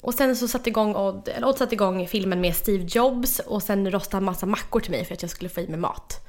Och 0.02 0.14
sen 0.14 0.36
så 0.36 0.48
satte 0.48 0.70
igång 0.70 0.96
Odd, 0.96 1.28
eller 1.28 1.48
Odd 1.48 1.58
satte 1.58 1.76
igång 1.76 2.08
filmen 2.08 2.42
med 2.42 2.56
Steve 2.56 2.88
Jobs 2.90 3.40
och 3.40 3.64
sen 3.64 3.92
rostade 3.92 4.16
han 4.16 4.24
massa 4.24 4.46
mackor 4.46 4.80
till 4.80 4.92
mig 4.92 5.06
för 5.06 5.14
att 5.14 5.22
jag 5.22 5.32
skulle 5.32 5.50
få 5.50 5.62
i 5.62 5.68
mig 5.68 5.80
mat. 5.80 6.28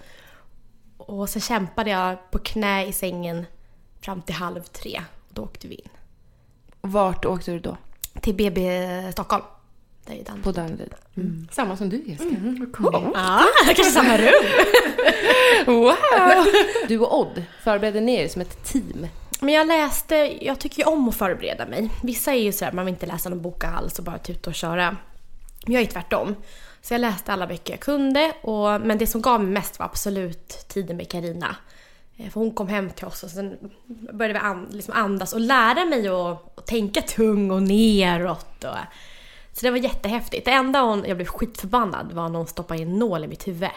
Och 0.97 1.29
sen 1.29 1.43
kämpade 1.43 1.91
jag 1.91 2.31
på 2.31 2.39
knä 2.39 2.87
i 2.87 2.93
sängen 2.93 3.47
fram 4.01 4.23
till 4.23 4.35
halv 4.35 4.63
tre. 4.63 5.03
Och 5.29 5.35
då 5.35 5.43
åkte 5.43 5.69
vi 5.69 5.75
in. 5.75 5.89
Vart 6.81 7.25
åkte 7.25 7.51
du 7.51 7.61
då? 7.61 7.77
Till 8.21 8.35
BB 8.35 9.13
Stockholm. 9.13 9.45
Där 10.11 10.17
i 10.17 10.23
Danderyd. 10.23 10.45
På 10.45 10.53
Danderyd. 10.53 10.95
Samma 11.51 11.77
som 11.77 11.89
du 11.89 12.03
Jessica. 12.07 12.37
Ja, 13.15 13.45
kanske 13.67 13.85
samma 13.85 14.19
rum. 14.19 14.45
Wow! 15.67 16.47
Du 16.89 16.99
och 16.99 17.19
Odd 17.21 17.43
förberedde 17.65 18.01
ner 18.01 18.25
er 18.25 18.29
som 18.29 18.43
ett 18.43 18.65
team. 18.65 19.07
Men 19.41 19.55
jag 19.55 19.67
läste, 19.67 20.15
jag 20.45 20.59
tycker 20.59 20.79
ju 20.79 20.85
om 20.85 21.09
att 21.09 21.17
förbereda 21.17 21.67
mig. 21.67 21.91
Vissa 22.03 22.33
är 22.33 22.39
ju 22.39 22.53
sådär, 22.53 22.73
man 22.73 22.85
vill 22.85 22.95
inte 22.95 23.07
läsa 23.07 23.29
någon 23.29 23.43
bok 23.43 23.65
alls 23.65 23.99
och 23.99 24.05
bara 24.05 24.19
tuta 24.19 24.51
och 24.51 24.55
köra. 24.55 24.97
Men 25.65 25.75
jag 25.75 25.83
är 25.83 25.87
tvärtom. 25.87 26.35
Så 26.83 26.95
jag 26.95 27.01
läste 27.01 27.33
alla 27.33 27.47
böcker 27.47 27.73
jag 27.73 27.81
kunde, 27.81 28.33
och, 28.43 28.81
men 28.81 28.99
det 28.99 29.07
som 29.07 29.23
gav 29.23 29.41
mig 29.45 29.53
mest 29.53 29.79
var 29.79 29.87
absolut 29.87 30.49
tiden 30.69 30.97
med 30.97 31.09
Karina. 31.11 31.57
Eh, 32.17 32.31
För 32.31 32.41
hon 32.41 32.51
kom 32.51 32.69
hem 32.69 32.91
till 32.91 33.07
oss 33.07 33.23
och 33.23 33.31
sen 33.31 33.57
började 34.13 34.33
vi 34.39 34.45
an, 34.45 34.69
liksom 34.71 34.95
andas 34.97 35.33
och 35.33 35.41
lära 35.41 35.85
mig 35.85 36.09
att, 36.09 36.59
att 36.59 36.67
tänka 36.67 37.03
tung 37.03 37.51
och 37.51 37.63
neråt. 37.63 38.65
Och, 38.65 38.77
så 39.61 39.67
det 39.67 39.71
var 39.71 39.79
jättehäftigt. 39.79 40.45
Det 40.45 40.51
enda 40.51 40.81
hon, 40.81 41.05
jag 41.09 41.17
blev 41.17 41.27
skitförbannad 41.27 42.13
var 42.13 42.29
när 42.29 42.39
hon 42.39 42.47
stoppade 42.47 42.81
in 42.83 42.89
en 42.89 42.99
nål 42.99 43.25
i 43.25 43.29
mitt 43.29 43.49
huvud. 43.49 43.71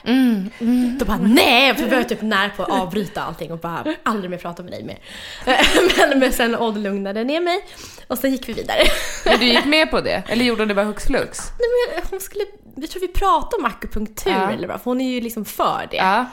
Då 1.00 1.06
bara 1.06 1.18
nej! 1.18 1.75
För 1.75 1.88
jag 1.88 1.98
var 1.98 2.04
typ 2.04 2.22
nära 2.22 2.50
på 2.50 2.63
att 2.63 2.70
avbryta 2.70 3.24
allting 3.24 3.52
och 3.52 3.60
bara 3.60 3.84
aldrig 4.04 4.32
mer 4.32 4.38
prata 4.38 4.63
med 4.63 4.72
dig 4.72 4.84
mer. 4.84 5.00
men, 6.10 6.20
men 6.20 6.34
sen 6.34 6.56
Odd 6.56 6.78
lugnade 6.78 7.24
ner 7.24 7.42
mig 7.42 7.66
och 8.08 8.18
sen 8.18 8.32
gick 8.32 8.50
vi 8.50 8.54
vidare. 8.54 8.80
Men 9.25 9.40
du 9.40 9.46
gick 9.46 9.66
med 9.66 9.92
på 9.92 10.02
det? 10.02 10.24
Eller 10.28 10.46
gjorde 10.46 10.62
hon 10.62 10.68
det 10.68 10.75
bara 10.75 10.86
hux 10.86 11.06
flux? 11.06 11.40
nej, 11.50 11.96
men 11.96 12.04
hon 12.10 12.20
skulle, 12.20 12.44
jag 12.75 12.90
tror 12.90 13.02
vi 13.02 13.08
pratade 13.08 13.56
om 13.56 13.66
akupunktur 13.66 14.32
Ja. 14.32 14.52
eller 14.52 14.68
vad, 14.68 14.78
för 14.82 14.86
hon 14.92 15.02
är 15.02 15.12
ju 15.12 15.22
liksom 15.22 15.46
för 15.46 15.88
det. 15.92 15.98
Ja. 15.98 16.25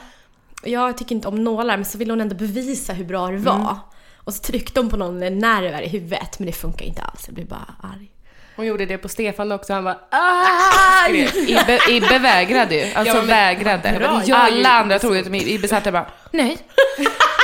Jag 0.63 0.97
tycker 0.97 1.15
inte 1.15 1.27
om 1.27 1.43
nålar 1.43 1.77
men 1.77 1.85
så 1.85 1.97
ville 1.97 2.11
hon 2.13 2.21
ändå 2.21 2.35
bevisa 2.35 2.93
hur 2.93 3.05
bra 3.05 3.27
det 3.27 3.37
var. 3.37 3.77
Och 4.23 4.33
så 4.33 4.41
tryckte 4.41 4.79
hon 4.79 4.89
på 4.89 4.97
någon 4.97 5.19
nerv 5.19 5.73
här 5.73 5.81
i 5.81 5.87
huvudet 5.87 6.39
men 6.39 6.45
det 6.45 6.51
funkar 6.51 6.85
inte 6.85 7.01
alls. 7.01 7.23
Jag 7.25 7.35
blev 7.35 7.47
bara 7.47 7.75
arg. 7.83 8.11
Hon 8.55 8.65
gjorde 8.65 8.85
det 8.85 8.97
på 8.97 9.09
Stefan 9.09 9.51
också. 9.51 9.73
Han 9.73 9.87
ah! 9.87 11.05
skrek. 11.07 11.35
Ibbe, 11.35 11.79
Ibbe 11.89 12.19
vägrade 12.19 12.75
ju. 12.75 12.93
Alltså 12.93 13.15
Ja, 13.15 13.21
men- 13.21 13.27
vägrade. 13.27 13.95
Bra, 13.97 14.35
Alla 14.35 14.69
andra 14.69 14.99
trodde 14.99 15.19
att 15.19 15.27
Ibbe 15.27 15.67
satt 15.67 15.83
där 15.83 15.91
bara 15.91 16.11
nej. 16.31 16.57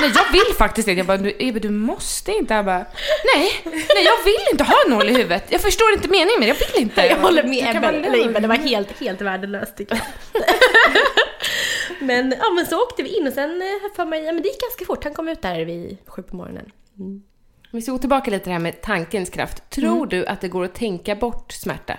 Nej 0.02 0.12
jag 0.16 0.32
vill 0.32 0.56
faktiskt 0.58 0.86
det. 0.86 0.94
Jag 0.94 1.06
bara 1.06 1.18
du, 1.18 1.36
Ibbe 1.40 1.60
du 1.60 1.70
måste 1.70 2.32
inte. 2.32 2.54
Han 2.54 2.66
bara 2.66 2.86
nej. 3.36 3.62
Nej 3.66 4.06
jag 4.06 4.24
vill 4.26 4.46
inte 4.52 4.64
ha 4.64 4.76
en 4.86 4.92
nål 4.92 5.10
i 5.10 5.14
huvudet. 5.14 5.46
Jag 5.50 5.62
förstår 5.62 5.94
inte 5.94 6.08
meningen 6.08 6.40
med 6.40 6.50
det. 6.50 6.56
Jag 6.60 6.74
vill 6.74 6.82
inte. 6.82 7.02
Jag 7.02 7.18
håller 7.18 7.44
med 7.44 7.76
Ebbe, 7.76 7.88
eller. 7.88 8.26
Ibbe, 8.30 8.40
det 8.40 8.48
var 8.48 8.56
helt, 8.56 9.00
helt 9.00 9.22
värdelöst 9.22 9.78
tycker 9.78 9.96
jag. 9.96 10.44
men, 12.08 12.36
ja, 12.40 12.50
men 12.56 12.66
så 12.66 12.84
åkte 12.84 13.04
vi 13.04 13.18
in 13.18 13.28
och 13.28 13.34
sen 13.34 13.62
eh, 13.62 13.96
för 13.96 14.06
mig, 14.06 14.24
ja, 14.24 14.32
men 14.32 14.42
det 14.42 14.48
gick 14.50 14.62
ganska 14.62 14.86
fort. 14.86 15.04
Han 15.04 15.14
kom 15.14 15.28
ut 15.28 15.42
där 15.42 15.66
vid 15.66 15.98
sju 16.08 16.22
på 16.22 16.36
morgonen. 16.36 16.72
Vi 17.72 17.82
ska 17.82 17.92
gå 17.92 17.98
tillbaka 17.98 18.32
lite 18.32 18.44
till 18.44 18.50
det 18.50 18.54
här 18.54 18.60
med 18.60 18.82
tankens 18.82 19.30
kraft. 19.30 19.70
Tror 19.70 20.08
du 20.08 20.26
att 20.26 20.42
det 20.42 20.48
går 20.48 20.64
att 20.66 20.76
tänka 20.76 21.16
bort 21.16 21.52
smärta? 21.52 21.98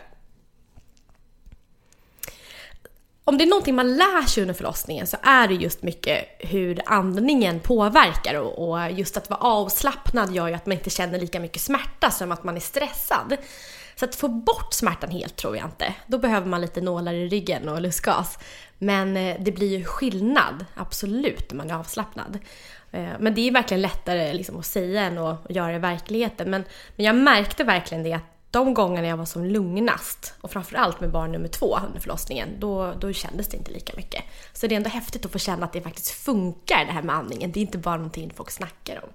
Om 3.24 3.38
det 3.38 3.44
är 3.44 3.48
någonting 3.48 3.74
man 3.74 3.96
lär 3.96 4.26
sig 4.26 4.40
under 4.42 4.54
förlossningen 4.54 5.06
så 5.06 5.16
är 5.22 5.48
det 5.48 5.54
just 5.54 5.82
mycket 5.82 6.24
hur 6.38 6.80
andningen 6.86 7.60
påverkar 7.60 8.34
och, 8.34 8.68
och 8.68 8.90
just 8.90 9.16
att 9.16 9.30
vara 9.30 9.40
avslappnad 9.40 10.34
gör 10.34 10.48
ju 10.48 10.54
att 10.54 10.66
man 10.66 10.76
inte 10.76 10.90
känner 10.90 11.18
lika 11.20 11.40
mycket 11.40 11.62
smärta 11.62 12.10
som 12.10 12.32
att 12.32 12.44
man 12.44 12.56
är 12.56 12.60
stressad. 12.60 13.36
Så 13.96 14.04
att 14.04 14.14
få 14.14 14.28
bort 14.28 14.72
smärtan 14.72 15.10
helt 15.10 15.36
tror 15.36 15.56
jag 15.56 15.66
inte. 15.66 15.94
Då 16.06 16.18
behöver 16.18 16.46
man 16.46 16.60
lite 16.60 16.80
nålar 16.80 17.12
i 17.12 17.28
ryggen 17.28 17.68
och 17.68 17.80
lustgas. 17.80 18.38
Men 18.78 19.16
eh, 19.16 19.36
det 19.40 19.52
blir 19.52 19.78
ju 19.78 19.84
skillnad, 19.84 20.64
absolut, 20.74 21.50
när 21.50 21.56
man 21.56 21.70
är 21.70 21.74
avslappnad. 21.74 22.38
Eh, 22.92 23.08
Men 23.18 23.34
det 23.34 23.48
är 23.48 23.52
verkligen 23.52 23.80
lättare 23.80 24.32
liksom, 24.32 24.58
att 24.58 24.66
säga 24.66 25.02
än 25.02 25.18
att 25.18 25.46
göra 25.48 25.68
det 25.68 25.76
i 25.76 25.78
verkligheten. 25.78 26.50
Men, 26.50 26.64
men 26.96 27.06
jag 27.06 27.16
märkte 27.16 27.64
verkligen 27.64 28.02
det 28.04 28.12
att 28.12 28.22
de 28.50 28.74
gångerna 28.74 29.08
jag 29.08 29.16
var 29.16 29.24
som 29.24 29.44
lugnast 29.44 30.34
och 30.40 30.50
framförallt 30.50 31.00
med 31.00 31.10
barn 31.10 31.32
nummer 31.32 31.48
två 31.48 31.78
under 31.86 32.00
förlossningen, 32.00 32.48
då, 32.58 32.94
då 33.00 33.12
kändes 33.12 33.48
det 33.48 33.56
inte 33.56 33.70
lika 33.70 33.92
mycket. 33.96 34.24
Så 34.52 34.66
det 34.66 34.74
är 34.74 34.76
ändå 34.76 34.90
häftigt 34.90 35.24
att 35.26 35.32
få 35.32 35.38
känna 35.38 35.66
att 35.66 35.72
det 35.72 35.80
faktiskt 35.80 36.10
funkar 36.10 36.84
det 36.84 36.92
här 36.92 37.02
med 37.02 37.14
andningen. 37.14 37.52
Det 37.52 37.60
är 37.60 37.62
inte 37.62 37.78
bara 37.78 37.96
någonting 37.96 38.32
folk 38.36 38.50
snackar 38.50 39.04
om. 39.04 39.10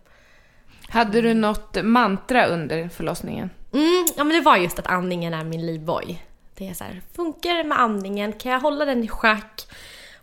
Hade 0.87 1.21
du 1.21 1.33
något 1.33 1.83
mantra 1.83 2.45
under 2.45 2.89
förlossningen? 2.89 3.49
Mm, 3.73 4.05
ja 4.17 4.23
men 4.23 4.37
det 4.37 4.41
var 4.41 4.57
just 4.57 4.79
att 4.79 4.87
andningen 4.87 5.33
är 5.33 5.43
min 5.43 5.65
livboj. 5.65 6.25
Det 6.55 6.67
är 6.69 6.73
så 6.73 6.83
här, 6.83 7.01
funkar 7.15 7.55
det 7.55 7.63
med 7.63 7.79
andningen? 7.79 8.33
Kan 8.33 8.51
jag 8.51 8.59
hålla 8.59 8.85
den 8.85 9.03
i 9.03 9.07
schack? 9.07 9.67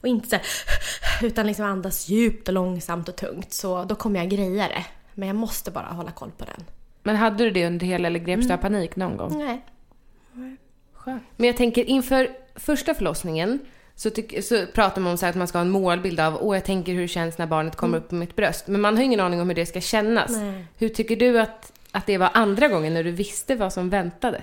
Och 0.00 0.08
inte 0.08 0.28
så 0.28 0.36
här, 0.36 0.44
utan 1.26 1.46
liksom 1.46 1.64
andas 1.64 2.08
djupt 2.08 2.48
och 2.48 2.54
långsamt 2.54 3.08
och 3.08 3.16
tungt. 3.16 3.52
Så 3.52 3.84
då 3.84 3.94
kommer 3.94 4.20
jag 4.20 4.30
greja 4.30 4.68
det. 4.68 4.84
Men 5.14 5.28
jag 5.28 5.36
måste 5.36 5.70
bara 5.70 5.86
hålla 5.86 6.10
koll 6.10 6.30
på 6.30 6.44
den. 6.44 6.64
Men 7.02 7.16
hade 7.16 7.44
du 7.44 7.50
det 7.50 7.66
under 7.66 7.86
hela 7.86 8.08
eller 8.08 8.20
greps 8.20 8.46
du 8.46 8.52
av 8.52 8.56
panik 8.58 8.96
någon 8.96 9.16
gång? 9.16 9.38
Nej. 9.38 9.64
Men 11.36 11.46
jag 11.46 11.56
tänker 11.56 11.84
inför 11.84 12.30
första 12.54 12.94
förlossningen 12.94 13.58
så, 13.94 14.10
tyck, 14.10 14.44
så 14.44 14.66
pratar 14.66 15.00
man 15.00 15.10
om 15.10 15.18
så 15.18 15.26
här 15.26 15.30
att 15.30 15.36
man 15.36 15.48
ska 15.48 15.58
ha 15.58 15.64
en 15.64 15.70
målbild 15.70 16.20
av 16.20 16.38
åh 16.40 16.56
jag 16.56 16.64
tänker 16.64 16.92
hur 16.92 17.00
det 17.00 17.08
känns 17.08 17.38
när 17.38 17.46
barnet 17.46 17.76
kommer 17.76 17.98
upp 17.98 18.08
på 18.08 18.14
mitt 18.14 18.36
bröst. 18.36 18.66
Men 18.66 18.80
man 18.80 18.96
har 18.96 19.04
ingen 19.04 19.20
aning 19.20 19.40
om 19.40 19.48
hur 19.48 19.54
det 19.54 19.66
ska 19.66 19.80
kännas. 19.80 20.30
Nej. 20.30 20.64
Hur 20.78 20.88
tycker 20.88 21.16
du 21.16 21.40
att, 21.40 21.72
att 21.90 22.06
det 22.06 22.18
var 22.18 22.30
andra 22.34 22.68
gången 22.68 22.94
när 22.94 23.04
du 23.04 23.10
visste 23.10 23.54
vad 23.54 23.72
som 23.72 23.90
väntade? 23.90 24.42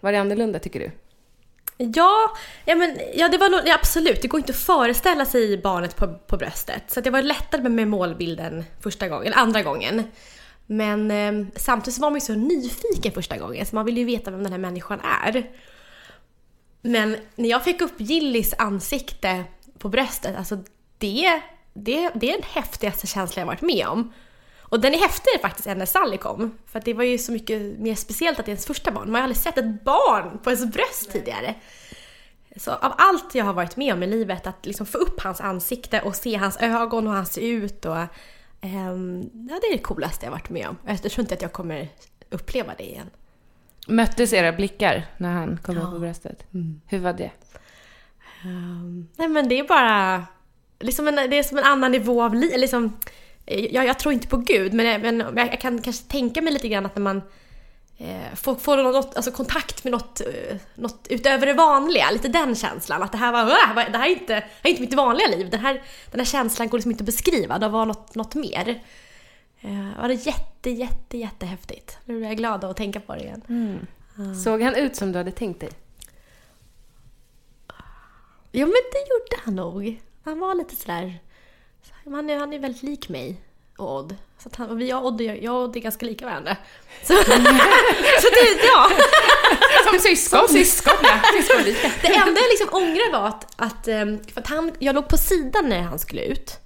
Var 0.00 0.12
det 0.12 0.18
annorlunda 0.18 0.58
tycker 0.58 0.80
du? 0.80 0.90
Ja, 1.78 2.36
ja, 2.64 2.74
men, 2.74 2.98
ja 3.14 3.28
det 3.28 3.38
var 3.38 3.50
nog, 3.50 3.60
ja, 3.64 3.74
absolut. 3.74 4.22
Det 4.22 4.28
går 4.28 4.40
inte 4.40 4.52
att 4.52 4.58
föreställa 4.58 5.24
sig 5.24 5.58
barnet 5.58 5.96
på, 5.96 6.14
på 6.26 6.36
bröstet. 6.36 6.82
Så 6.88 7.00
att 7.00 7.04
det 7.04 7.10
var 7.10 7.22
lättare 7.22 7.62
med, 7.62 7.72
med 7.72 7.88
målbilden 7.88 8.64
första 8.80 9.08
gången, 9.08 9.26
eller 9.26 9.36
andra 9.36 9.62
gången. 9.62 10.02
Men 10.66 11.10
eh, 11.10 11.46
samtidigt 11.56 11.94
så 11.94 12.02
var 12.02 12.10
man 12.10 12.16
ju 12.16 12.26
så 12.26 12.34
nyfiken 12.34 13.12
första 13.12 13.36
gången 13.38 13.66
så 13.66 13.74
man 13.74 13.84
ville 13.84 14.00
ju 14.00 14.06
veta 14.06 14.30
vem 14.30 14.42
den 14.42 14.52
här 14.52 14.58
människan 14.58 15.00
är. 15.00 15.50
Men 16.82 17.16
när 17.34 17.48
jag 17.48 17.64
fick 17.64 17.80
upp 17.80 17.94
Gillis 18.00 18.54
ansikte 18.58 19.44
på 19.78 19.88
bröstet, 19.88 20.36
alltså 20.36 20.58
det, 20.98 21.40
det, 21.74 22.10
det 22.14 22.30
är 22.30 22.32
den 22.32 22.48
häftigaste 22.52 23.06
känslan 23.06 23.40
jag 23.40 23.46
varit 23.46 23.62
med 23.62 23.86
om. 23.86 24.12
Och 24.68 24.80
den 24.80 24.94
är 24.94 24.98
häftigare 24.98 25.38
faktiskt 25.42 25.66
än 25.66 25.78
när 25.78 25.86
Sally 25.86 26.16
kom. 26.16 26.58
För 26.66 26.78
att 26.78 26.84
det 26.84 26.94
var 26.94 27.04
ju 27.04 27.18
så 27.18 27.32
mycket 27.32 27.78
mer 27.78 27.94
speciellt 27.94 28.38
att 28.38 28.46
det 28.46 28.50
är 28.50 28.52
ens 28.52 28.66
första 28.66 28.90
barn. 28.90 29.04
Man 29.04 29.14
har 29.14 29.20
ju 29.20 29.22
aldrig 29.22 29.36
sett 29.36 29.58
ett 29.58 29.84
barn 29.84 30.38
på 30.38 30.50
ens 30.50 30.72
bröst 30.72 31.10
tidigare. 31.12 31.54
Så 32.56 32.70
av 32.70 32.92
allt 32.98 33.34
jag 33.34 33.44
har 33.44 33.52
varit 33.52 33.76
med 33.76 33.94
om 33.94 34.02
i 34.02 34.06
livet, 34.06 34.46
att 34.46 34.66
liksom 34.66 34.86
få 34.86 34.98
upp 34.98 35.20
hans 35.20 35.40
ansikte 35.40 36.00
och 36.00 36.16
se 36.16 36.36
hans 36.36 36.56
ögon 36.56 37.06
och 37.06 37.12
hur 37.12 37.16
han 37.16 37.26
ser 37.26 37.40
ut 37.40 37.84
och... 37.84 37.96
ehm, 38.60 39.30
ja, 39.50 39.58
det 39.60 39.66
är 39.66 39.72
det 39.72 39.82
coolaste 39.82 40.26
jag 40.26 40.30
varit 40.30 40.50
med 40.50 40.68
om. 40.68 40.76
Jag 40.86 41.02
tror 41.02 41.20
inte 41.20 41.34
att 41.34 41.42
jag 41.42 41.52
kommer 41.52 41.88
uppleva 42.30 42.72
det 42.78 42.84
igen. 42.84 43.10
Möttes 43.88 44.32
era 44.32 44.52
blickar 44.52 45.06
när 45.16 45.32
han 45.32 45.58
kom 45.58 45.78
upp 45.78 45.90
på 45.90 45.98
bröstet? 45.98 46.44
Hur 46.86 46.98
var 46.98 47.12
det? 47.12 47.30
Ehm, 48.44 49.08
nej 49.16 49.28
men 49.28 49.48
det 49.48 49.58
är 49.58 49.68
bara... 49.68 50.24
Liksom 50.80 51.08
en, 51.08 51.14
det 51.14 51.38
är 51.38 51.42
som 51.42 51.58
en 51.58 51.64
annan 51.64 51.92
nivå 51.92 52.22
av 52.22 52.34
liv. 52.34 52.52
Liksom, 52.56 52.98
jag, 53.46 53.86
jag 53.86 53.98
tror 53.98 54.14
inte 54.14 54.28
på 54.28 54.36
Gud, 54.36 54.72
men, 54.74 55.02
men 55.02 55.36
jag, 55.36 55.60
kan 55.60 55.82
kanske 55.82 56.04
tänka 56.10 56.42
mig 56.42 56.52
lite 56.52 56.68
grann 56.68 56.86
att 56.86 56.96
när 56.96 57.02
man 57.02 57.22
eh, 57.98 58.34
får, 58.34 58.54
får 58.54 58.76
något, 58.76 59.16
alltså 59.16 59.30
kontakt 59.30 59.84
med 59.84 59.90
något, 59.90 60.20
eh, 60.20 60.56
något 60.74 61.06
utöver 61.10 61.46
det 61.46 61.54
vanliga, 61.54 62.10
lite 62.10 62.28
den 62.28 62.54
känslan. 62.54 63.02
Att 63.02 63.12
det 63.12 63.18
här, 63.18 63.32
var, 63.32 63.42
"Åh, 63.44 63.74
vad- 63.74 63.92
det 63.92 63.98
här, 63.98 64.06
är, 64.06 64.10
inte, 64.10 64.34
det 64.34 64.40
här 64.40 64.50
är 64.62 64.68
inte 64.68 64.82
mitt 64.82 64.94
vanliga 64.94 65.28
liv. 65.28 65.50
Den 65.50 65.60
här, 65.60 65.82
den 66.10 66.20
här 66.20 66.24
känslan 66.26 66.68
går 66.68 66.78
liksom 66.78 66.90
inte 66.90 67.02
att 67.02 67.06
beskriva. 67.06 67.58
Det 67.58 67.68
var 67.68 67.86
något, 67.86 68.14
något 68.14 68.34
mer. 68.34 68.68
Eh, 69.60 70.06
det 70.06 70.14
är 70.14 70.26
jätte, 70.26 70.70
jätte, 70.70 71.18
jättehäftigt. 71.18 71.98
Nu 72.04 72.16
blir 72.18 72.28
jag 72.28 72.36
glad 72.36 72.64
att 72.64 72.76
tänka 72.76 73.00
på 73.00 73.14
det 73.14 73.20
igen. 73.20 73.42
Såg 74.44 74.62
han 74.62 74.74
ut 74.74 74.96
som 74.96 75.12
du 75.12 75.18
hade 75.18 75.30
tänkt 75.32 75.60
dig? 75.60 75.70
Ja 78.52 78.66
men 78.66 78.72
det 78.92 79.00
gjorde 79.10 79.42
han 79.44 79.56
nog. 79.56 80.00
Han 80.24 80.40
var 80.40 80.54
lite 80.54 80.76
sådär... 80.76 81.18
Han 82.14 82.30
är, 82.30 82.36
han 82.36 82.52
är 82.52 82.58
väldigt 82.58 82.82
lik 82.82 83.08
mig 83.08 83.40
och 83.76 83.96
Odd. 83.96 84.16
Så 84.38 84.48
att 84.48 84.56
han, 84.56 84.70
och 84.70 84.80
vi, 84.80 84.88
jag, 84.88 85.04
och 85.04 85.06
Odd, 85.06 85.20
jag 85.20 85.54
och 85.54 85.62
Odd 85.62 85.76
är 85.76 85.80
ganska 85.80 86.06
lika 86.06 86.24
varandra. 86.24 86.56
Så, 87.02 87.14
så 88.22 88.28
det, 88.30 88.66
ja. 88.66 88.90
Som 89.90 89.98
syskon! 90.00 90.48
Som 90.48 90.48
syskon, 90.48 90.94
ja. 91.02 91.20
Syskonlika. 91.40 91.90
Det 92.02 92.08
enda 92.08 92.40
jag 92.40 92.50
liksom 92.50 92.68
ångrar 92.72 93.12
var 93.12 93.28
att, 93.28 93.54
att, 93.56 93.88
ehm, 93.88 94.18
för 94.32 94.40
att 94.40 94.46
han, 94.46 94.72
jag 94.78 94.94
låg 94.94 95.08
på 95.08 95.16
sidan 95.16 95.68
när 95.68 95.82
han 95.82 95.98
skulle 95.98 96.24
ut. 96.24 96.58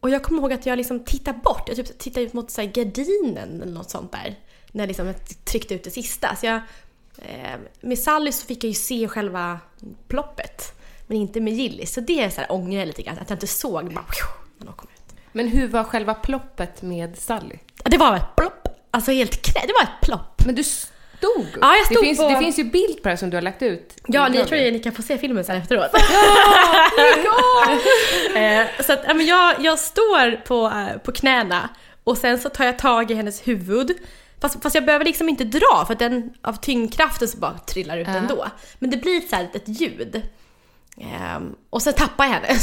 Och 0.00 0.10
jag 0.10 0.22
kommer 0.22 0.40
ihåg 0.40 0.52
att 0.52 0.66
jag 0.66 0.76
liksom 0.76 1.04
tittade 1.04 1.38
bort. 1.38 1.68
Jag 1.68 1.76
typ 1.76 1.98
tittade 1.98 2.26
ut 2.26 2.32
mot 2.32 2.50
så 2.50 2.62
gardinen 2.62 3.62
eller 3.62 3.72
något 3.72 3.90
sånt 3.90 4.12
där. 4.12 4.38
När 4.72 4.86
liksom 4.86 5.06
jag 5.06 5.16
tryckte 5.44 5.74
ut 5.74 5.84
det 5.84 5.90
sista. 5.90 6.36
Så 6.36 6.46
jag, 6.46 6.60
eh, 7.18 7.58
med 7.80 7.98
Sally 7.98 8.32
så 8.32 8.46
fick 8.46 8.64
jag 8.64 8.68
ju 8.68 8.74
se 8.74 9.08
själva 9.08 9.60
ploppet. 10.08 10.72
Men 11.06 11.16
inte 11.16 11.40
med 11.40 11.52
Gillis. 11.52 11.94
Så 11.94 12.00
det 12.00 12.22
är 12.22 12.30
så 12.30 12.40
här, 12.40 12.52
ångrar 12.52 12.78
jag 12.78 12.86
lite 12.86 13.02
grann. 13.02 13.18
Att 13.18 13.30
jag 13.30 13.36
inte 13.36 13.46
såg 13.46 13.94
bara 13.94 14.04
när 14.60 14.66
de 14.66 14.74
kom 14.74 14.88
ut. 14.94 15.14
Men 15.32 15.48
hur 15.48 15.68
var 15.68 15.84
själva 15.84 16.14
ploppet 16.14 16.82
med 16.82 17.18
Sally? 17.18 17.56
Ja, 17.84 17.90
Det 17.90 17.96
var 17.98 18.16
ett 18.16 18.36
plopp. 18.36 18.68
Alltså 18.90 19.10
helt 19.12 19.42
krä. 19.42 19.60
Det 19.66 19.72
var 19.72 19.82
ett 19.82 20.00
plopp. 20.06 20.42
Men 20.46 20.54
du 20.54 20.64
stod? 20.64 21.46
Ja, 21.60 21.76
jag 21.76 21.86
stod 21.86 21.96
det, 21.96 22.00
finns, 22.06 22.18
på- 22.18 22.28
det 22.28 22.38
finns 22.38 22.58
ju 22.58 22.64
bild 22.64 23.02
på 23.02 23.08
det 23.08 23.16
som 23.16 23.30
du 23.30 23.36
har 23.36 23.42
lagt 23.42 23.62
ut. 23.62 23.94
Ja, 24.06 24.28
ni, 24.28 24.38
jag 24.38 24.48
tror 24.48 24.66
att 24.66 24.72
ni 24.72 24.78
kan 24.78 24.92
få 24.92 25.02
se 25.02 25.18
filmen 25.18 25.44
sen 25.44 25.56
efteråt. 25.56 25.90
Eh, 28.36 28.66
så 28.86 28.92
att, 28.92 29.00
ja, 29.06 29.14
men 29.14 29.26
jag, 29.26 29.54
jag 29.60 29.78
står 29.78 30.36
på, 30.36 30.66
eh, 30.66 30.98
på 30.98 31.12
knäna 31.12 31.68
och 32.04 32.18
sen 32.18 32.38
så 32.38 32.48
tar 32.48 32.64
jag 32.64 32.78
tag 32.78 33.10
i 33.10 33.14
hennes 33.14 33.48
huvud. 33.48 33.92
Fast, 34.40 34.62
fast 34.62 34.74
jag 34.74 34.84
behöver 34.84 35.04
liksom 35.04 35.28
inte 35.28 35.44
dra 35.44 35.84
för 35.86 35.92
att 35.92 35.98
den 35.98 36.30
av 36.42 36.52
tyngdkraften 36.52 37.28
så 37.28 37.38
bara 37.38 37.58
trillar 37.58 37.96
ut 37.98 38.08
ändå. 38.08 38.46
Men 38.78 38.90
det 38.90 38.96
blir 38.96 39.20
så 39.20 39.36
ett 39.36 39.68
ljud. 39.80 40.22
Ehm, 41.00 41.54
och 41.70 41.82
sen 41.82 41.92
tappar 41.92 42.24
jag 42.24 42.32
henne. 42.32 42.48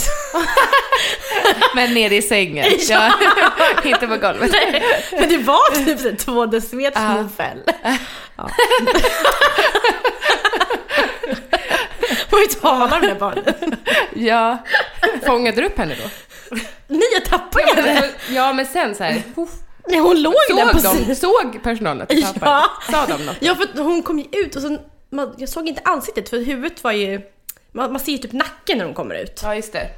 Men 1.76 1.94
nere 1.94 2.16
i 2.16 2.22
sängen. 2.22 2.66
ja. 2.90 3.14
Inte 3.84 4.08
på 4.08 4.18
golvet. 4.18 4.52
Men 5.12 5.30
det 5.30 5.38
var 5.38 5.86
typ 5.86 6.00
så 6.00 6.16
två 6.26 6.46
decimeter 6.46 7.00
som 7.00 7.16
hon 7.16 7.30
föll. 7.30 7.64
Ja. 8.38 8.50
Får 12.30 12.40
ju 12.40 12.46
tala 12.48 13.00
med 13.00 13.18
barnet. 13.18 13.58
Ja. 14.14 14.58
Fångade 15.26 15.62
du 15.62 15.68
upp 15.68 15.78
henne 15.78 15.96
då? 16.04 16.10
Nej, 16.88 17.08
jag 17.14 17.26
tappade 17.26 17.82
henne! 17.82 18.10
Ja, 18.30 18.54
men 18.54 18.66
sen 18.66 18.96
så 18.96 19.04
här. 19.04 19.24
Puff, 19.36 19.50
Nej, 19.88 20.00
hon 20.00 20.22
låg 20.22 20.34
ju 20.50 20.56
där 20.56 20.74
på 20.74 20.80
såg, 20.80 20.96
de, 21.08 21.16
såg 21.16 21.64
personalen 21.64 22.02
att 22.02 22.10
du 22.10 22.22
tappade? 22.22 22.52
Ja. 22.52 22.70
Sa 22.92 23.06
de 23.18 23.26
något? 23.26 23.38
Ja, 23.40 23.56
för 23.56 23.84
hon 23.84 24.04
kom 24.04 24.20
ju 24.20 24.26
ut 24.32 24.56
och 24.56 24.62
sen, 24.62 24.80
man, 25.10 25.36
jag 25.38 25.50
såg 25.50 25.68
inte 25.68 25.82
ansiktet 25.86 26.30
för 26.30 26.38
huvudet 26.38 26.84
var 26.84 26.92
ju, 26.92 27.22
man, 27.78 27.92
man 27.92 28.00
ser 28.00 28.12
ju 28.12 28.18
typ 28.18 28.34
nacken 28.34 28.78
när 28.78 28.86
hon 28.86 28.94
kommer 28.94 29.16
ut. 29.16 29.42
Ja, 29.44 29.56
just 29.56 29.74
det. 29.74 29.90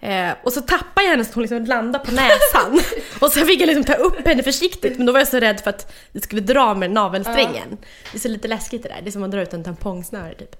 Eh, 0.00 0.32
och 0.42 0.52
så 0.52 0.60
tappade 0.60 1.06
jag 1.06 1.10
henne 1.10 1.24
så 1.24 1.30
hon 1.34 1.42
liksom 1.42 1.64
landade 1.64 2.04
på 2.04 2.12
näsan. 2.12 2.80
och 3.20 3.32
sen 3.32 3.46
fick 3.46 3.60
jag 3.60 3.66
liksom 3.66 3.84
ta 3.84 3.94
upp 3.94 4.26
henne 4.26 4.42
försiktigt 4.42 4.96
men 4.96 5.06
då 5.06 5.12
var 5.12 5.20
jag 5.20 5.28
så 5.28 5.40
rädd 5.40 5.60
för 5.60 5.70
att 5.70 5.92
det 6.12 6.20
skulle 6.20 6.40
dra 6.40 6.74
med 6.74 6.90
navelsträngen. 6.90 7.76
Det 8.12 8.18
är 8.18 8.20
så 8.20 8.28
lite 8.28 8.48
läskigt 8.48 8.82
det 8.82 8.88
där, 8.88 9.00
det 9.02 9.08
är 9.08 9.12
som 9.12 9.22
att 9.22 9.30
dra 9.30 9.42
ut 9.42 9.52
en 9.52 9.64
tampongsnöre 9.64 10.34
typ. 10.34 10.56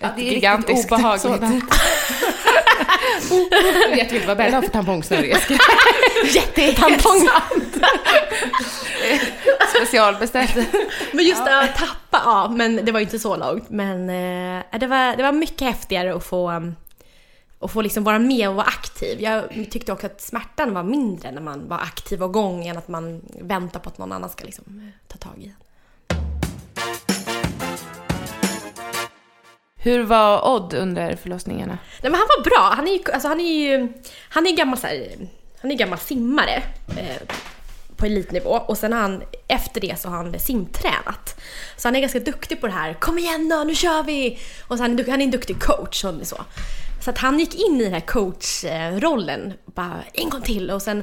Ja, 0.00 0.08
det 0.16 0.28
är 0.28 0.32
gigantiskt. 0.32 0.92
obehagligt. 0.92 1.22
Sådant. 1.22 1.64
Jag 3.90 3.96
vet 3.96 4.12
inte 4.12 4.26
vad 4.26 4.36
Bella 4.36 4.56
har 4.56 4.62
för 4.62 4.68
tampongsnöre. 4.70 5.26
Jättetampong! 6.32 7.28
Specialbeställt. 9.76 10.54
Men 11.12 11.24
just 11.24 11.44
det, 11.44 11.60
att 11.60 11.76
tappa, 11.76 12.22
ja 12.24 12.48
men 12.48 12.84
det 12.84 12.92
var 12.92 13.00
ju 13.00 13.04
inte 13.04 13.18
så 13.18 13.36
långt. 13.36 13.70
Men 13.70 14.10
eh, 14.10 14.78
det, 14.80 14.86
var, 14.86 15.16
det 15.16 15.22
var 15.22 15.32
mycket 15.32 15.60
häftigare 15.60 16.14
att 16.14 16.24
få, 16.24 16.50
um, 16.50 16.76
att 17.60 17.70
få 17.70 17.82
liksom 17.82 18.04
vara 18.04 18.18
med 18.18 18.48
och 18.48 18.54
vara 18.54 18.66
aktiv. 18.66 19.20
Jag 19.20 19.44
tyckte 19.70 19.92
också 19.92 20.06
att 20.06 20.20
smärtan 20.20 20.74
var 20.74 20.82
mindre 20.82 21.30
när 21.30 21.40
man 21.40 21.68
var 21.68 21.76
aktiv 21.76 22.22
och 22.22 22.30
igång 22.30 22.66
än 22.66 22.78
att 22.78 22.88
man 22.88 23.22
väntar 23.40 23.80
på 23.80 23.88
att 23.88 23.98
någon 23.98 24.12
annan 24.12 24.30
ska 24.30 24.44
liksom 24.44 24.64
eh, 24.66 25.08
ta 25.08 25.18
tag 25.18 25.38
i 25.38 25.46
en. 25.46 25.54
Hur 29.80 30.02
var 30.02 30.48
Odd 30.48 30.74
under 30.74 31.16
förlossningarna? 31.16 31.78
Nej 32.02 32.10
men 32.10 32.14
han 32.14 32.28
var 32.36 32.44
bra. 32.44 32.74
Han 32.76 32.88
är 32.88 32.92
ju, 32.92 33.12
alltså, 33.12 33.28
han 33.28 33.40
är 33.40 33.58
ju 33.58 33.92
han 34.28 34.46
är 34.46 34.56
gammal, 34.56 34.78
så 34.78 34.86
här, 34.86 35.08
han 35.60 35.70
är 35.70 35.74
gammal 35.74 35.98
simmare 35.98 36.62
eh, 36.96 37.22
på 37.98 38.06
elitnivå 38.06 38.50
och 38.50 38.78
sen 38.78 38.92
har 38.92 39.00
han, 39.00 39.22
efter 39.48 39.80
det 39.80 40.00
så 40.00 40.08
har 40.08 40.16
han 40.16 40.38
simtränat. 40.38 41.40
Så 41.76 41.88
han 41.88 41.96
är 41.96 42.00
ganska 42.00 42.20
duktig 42.20 42.60
på 42.60 42.66
det 42.66 42.72
här, 42.72 42.94
kom 42.94 43.18
igen 43.18 43.48
då, 43.48 43.64
nu 43.64 43.74
kör 43.74 44.02
vi! 44.02 44.38
Och 44.68 44.76
så 44.76 44.82
han, 44.82 44.98
är, 44.98 45.10
han 45.10 45.20
är 45.20 45.24
en 45.24 45.30
duktig 45.30 45.60
coach 45.60 46.04
och 46.04 46.26
så. 46.26 46.44
Så 47.04 47.10
att 47.10 47.18
han 47.18 47.38
gick 47.38 47.54
in 47.54 47.80
i 47.80 47.84
den 47.84 47.92
här 47.92 48.00
coachrollen, 48.00 49.52
bara 49.64 50.04
en 50.12 50.30
gång 50.30 50.42
till 50.42 50.70
och 50.70 50.82
sen 50.82 51.02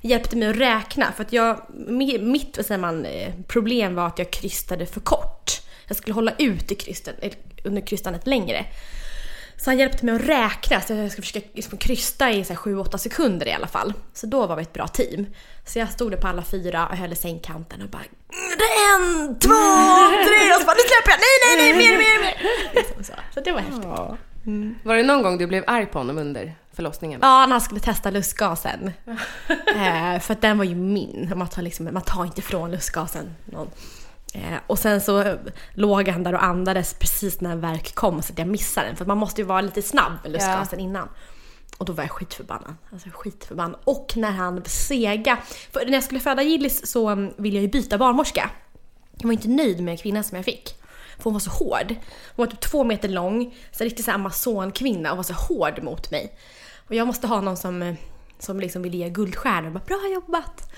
hjälpte 0.00 0.36
mig 0.36 0.48
att 0.48 0.56
räkna 0.56 1.12
för 1.12 1.24
att 1.24 1.32
jag, 1.32 1.62
mitt 2.20 2.56
vad 2.56 2.66
säger 2.66 2.80
man, 2.80 3.04
eh, 3.04 3.34
problem 3.48 3.94
var 3.94 4.06
att 4.06 4.18
jag 4.18 4.30
krystade 4.30 4.86
för 4.86 5.00
kort. 5.00 5.62
Jag 5.86 5.96
skulle 5.96 6.14
hålla 6.14 6.32
ut 6.38 6.72
i 6.72 6.74
krysten, 6.74 7.14
eh, 7.20 7.32
under 7.64 7.86
krystandet 7.86 8.26
längre. 8.26 8.66
Så 9.64 9.70
han 9.70 9.78
hjälpte 9.78 10.04
mig 10.06 10.14
att 10.14 10.20
räkna, 10.20 10.80
så 10.80 10.92
jag 10.94 11.10
skulle 11.12 11.26
försöka 11.26 11.46
liksom 11.54 11.78
krysta 11.78 12.30
i 12.30 12.42
7-8 12.42 12.96
sekunder 12.96 13.48
i 13.48 13.52
alla 13.52 13.66
fall. 13.66 13.92
Så 14.12 14.26
då 14.26 14.46
var 14.46 14.56
vi 14.56 14.62
ett 14.62 14.72
bra 14.72 14.88
team. 14.88 15.26
Så 15.66 15.78
jag 15.78 15.90
stod 15.90 16.10
där 16.10 16.18
på 16.18 16.28
alla 16.28 16.42
fyra 16.42 16.86
och 16.86 16.96
höll 16.96 17.12
i 17.12 17.16
sängkanten 17.16 17.82
och 17.82 17.88
bara 17.88 18.02
"Det 18.28 18.64
är 18.64 18.94
En, 18.96 19.38
två, 19.38 19.48
tre 20.28 20.54
och 20.54 20.60
så 20.60 20.66
bara 20.66 20.76
nu 20.76 20.84
släpper 20.88 21.10
jag! 21.10 21.18
Nej, 21.18 21.56
nej, 21.56 21.56
nej, 21.56 21.88
mer, 21.88 21.98
mer, 21.98 22.20
mer! 22.20 22.34
Liksom 22.74 23.04
så. 23.04 23.12
så 23.34 23.40
det 23.40 23.52
var 23.52 23.60
häftigt. 23.60 23.84
Var 24.84 24.96
det 24.96 25.02
någon 25.02 25.22
gång 25.22 25.38
du 25.38 25.46
blev 25.46 25.64
arg 25.66 25.86
på 25.86 25.98
honom 25.98 26.18
under 26.18 26.54
förlossningen? 26.72 27.20
Ja, 27.22 27.46
när 27.46 27.52
han 27.52 27.60
skulle 27.60 27.80
testa 27.80 28.10
lustgasen. 28.10 28.92
eh, 29.76 30.18
för 30.20 30.32
att 30.32 30.40
den 30.40 30.58
var 30.58 30.64
ju 30.64 30.74
min. 30.74 31.32
Man 31.36 31.48
tar, 31.48 31.62
liksom, 31.62 31.88
man 31.92 32.02
tar 32.02 32.24
inte 32.24 32.40
ifrån 32.40 32.70
lustgasen 32.70 33.34
någon. 33.44 33.70
Eh, 34.32 34.58
och 34.66 34.78
sen 34.78 35.00
så 35.00 35.38
låg 35.74 36.08
han 36.08 36.22
där 36.22 36.34
och 36.34 36.44
andades 36.44 36.94
precis 36.94 37.40
när 37.40 37.56
verk 37.56 37.94
kom 37.94 38.22
så 38.22 38.32
att 38.32 38.38
jag 38.38 38.48
missade 38.48 38.86
den. 38.86 38.96
För 38.96 39.04
man 39.04 39.18
måste 39.18 39.40
ju 39.40 39.46
vara 39.46 39.60
lite 39.60 39.82
snabb 39.82 40.12
med 40.22 40.32
lustgasen 40.32 40.80
innan. 40.80 41.08
Och 41.78 41.84
då 41.84 41.92
var 41.92 42.04
jag 42.04 42.10
skitförbannad. 42.10 42.74
Alltså 42.92 43.08
skitförbannad. 43.12 43.80
Och 43.84 44.12
när 44.16 44.30
han 44.30 44.64
sega. 44.64 45.38
För 45.72 45.84
när 45.86 45.92
jag 45.92 46.04
skulle 46.04 46.20
föda 46.20 46.42
Gillis 46.42 46.86
så 46.86 47.10
um, 47.10 47.34
ville 47.36 47.56
jag 47.56 47.62
ju 47.62 47.68
byta 47.68 47.98
barnmorska. 47.98 48.50
Jag 49.18 49.24
var 49.24 49.32
inte 49.32 49.48
nöjd 49.48 49.80
med 49.80 50.00
kvinnan 50.00 50.24
som 50.24 50.36
jag 50.36 50.44
fick. 50.44 50.74
För 51.16 51.24
hon 51.24 51.32
var 51.32 51.40
så 51.40 51.50
hård. 51.50 51.88
Hon 52.36 52.46
var 52.46 52.46
typ 52.46 52.60
två 52.60 52.84
meter 52.84 53.08
lång, 53.08 53.54
så 53.72 53.84
riktigt 53.84 54.04
så 54.04 54.10
här 54.10 54.18
amazonkvinna 54.18 55.10
och 55.10 55.16
var 55.16 55.24
så 55.24 55.34
hård 55.34 55.82
mot 55.82 56.10
mig. 56.10 56.38
Och 56.88 56.94
jag 56.94 57.06
måste 57.06 57.26
ha 57.26 57.40
någon 57.40 57.56
som, 57.56 57.82
eh, 57.82 57.94
som 58.38 58.60
liksom 58.60 58.82
vill 58.82 58.94
ge 58.94 59.08
guldstjärnor. 59.08 59.70
Bara, 59.70 59.84
Bra 59.86 60.00
jobbat! 60.14 60.72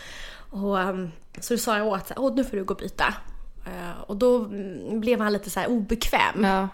Och, 0.50 0.78
um, 0.78 1.12
så 1.40 1.54
då 1.54 1.58
sa 1.58 1.78
jag 1.78 1.86
åt 1.86 2.12
Åh, 2.16 2.34
nu 2.34 2.44
får 2.44 2.56
du 2.56 2.64
gå 2.64 2.74
och 2.74 2.80
byta. 2.80 3.14
Eh, 3.66 4.00
och 4.06 4.16
då 4.16 4.36
mm, 4.36 5.00
blev 5.00 5.20
han 5.20 5.32
lite 5.32 5.50
så 5.50 5.60
här 5.60 5.66
obekväm. 5.68 6.44
Ja. 6.44 6.68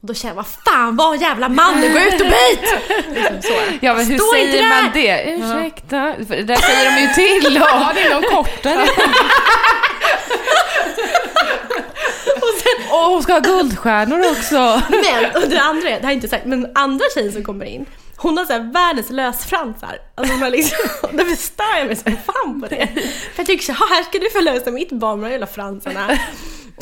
Och 0.00 0.08
då 0.08 0.14
kände 0.14 0.30
jag, 0.30 0.36
vad 0.36 0.46
fan 0.46 0.96
var 0.96 1.14
jävla 1.14 1.48
man 1.48 1.80
gå 1.80 1.86
ut 1.86 2.20
och 2.20 2.26
byt! 2.26 2.74
liksom 3.14 3.42
så. 3.42 3.52
Ja 3.80 3.94
men 3.94 4.06
hur 4.06 4.18
Stå 4.18 4.32
säger 4.32 4.62
där! 4.62 4.68
man 4.68 4.90
det? 4.92 5.34
Ursäkta? 5.34 6.14
För 6.28 6.36
det 6.36 6.42
där 6.42 6.56
säger 6.56 6.96
de 6.96 7.02
ju 7.02 7.08
till 7.08 7.56
om. 7.56 7.62
Ja, 7.68 7.92
det 7.94 8.00
är 8.00 8.14
någon 8.14 8.22
kortare. 8.22 8.86
Och 12.92 13.10
hon 13.10 13.22
ska 13.22 13.32
ha 13.32 13.40
guldstjärnor 13.40 14.20
också. 14.30 14.82
Men, 14.90 15.42
och 15.42 15.48
det 15.48 15.60
andra 15.60 15.88
är, 15.88 16.00
det 16.00 16.06
här 16.06 16.10
är 16.10 16.14
inte 16.14 16.28
sagt, 16.28 16.44
men 16.44 16.72
andra 16.74 17.04
tjejen 17.14 17.32
som 17.32 17.44
kommer 17.44 17.64
in, 17.64 17.86
hon 18.16 18.38
har 18.38 18.44
så 18.44 18.52
här 18.52 18.72
världens 18.72 19.10
lösfransar. 19.10 19.98
Alltså 20.14 20.34
hon 20.34 20.42
har 20.42 20.50
liksom, 20.50 20.78
därför 21.12 21.36
stör 21.36 21.76
jag 21.78 21.86
mig 21.86 21.96
så 21.96 22.04
fan 22.04 22.60
på 22.60 22.66
det. 22.68 22.86
För 23.34 23.40
jag 23.40 23.46
tycker 23.46 23.64
så 23.64 23.72
här, 23.72 24.02
ska 24.04 24.18
du 24.18 24.30
förlösa 24.30 24.70
mitt 24.70 24.92
barn 24.92 25.20
med 25.20 25.28
de 25.28 25.32
jävla 25.32 25.46
fransarna. 25.46 26.18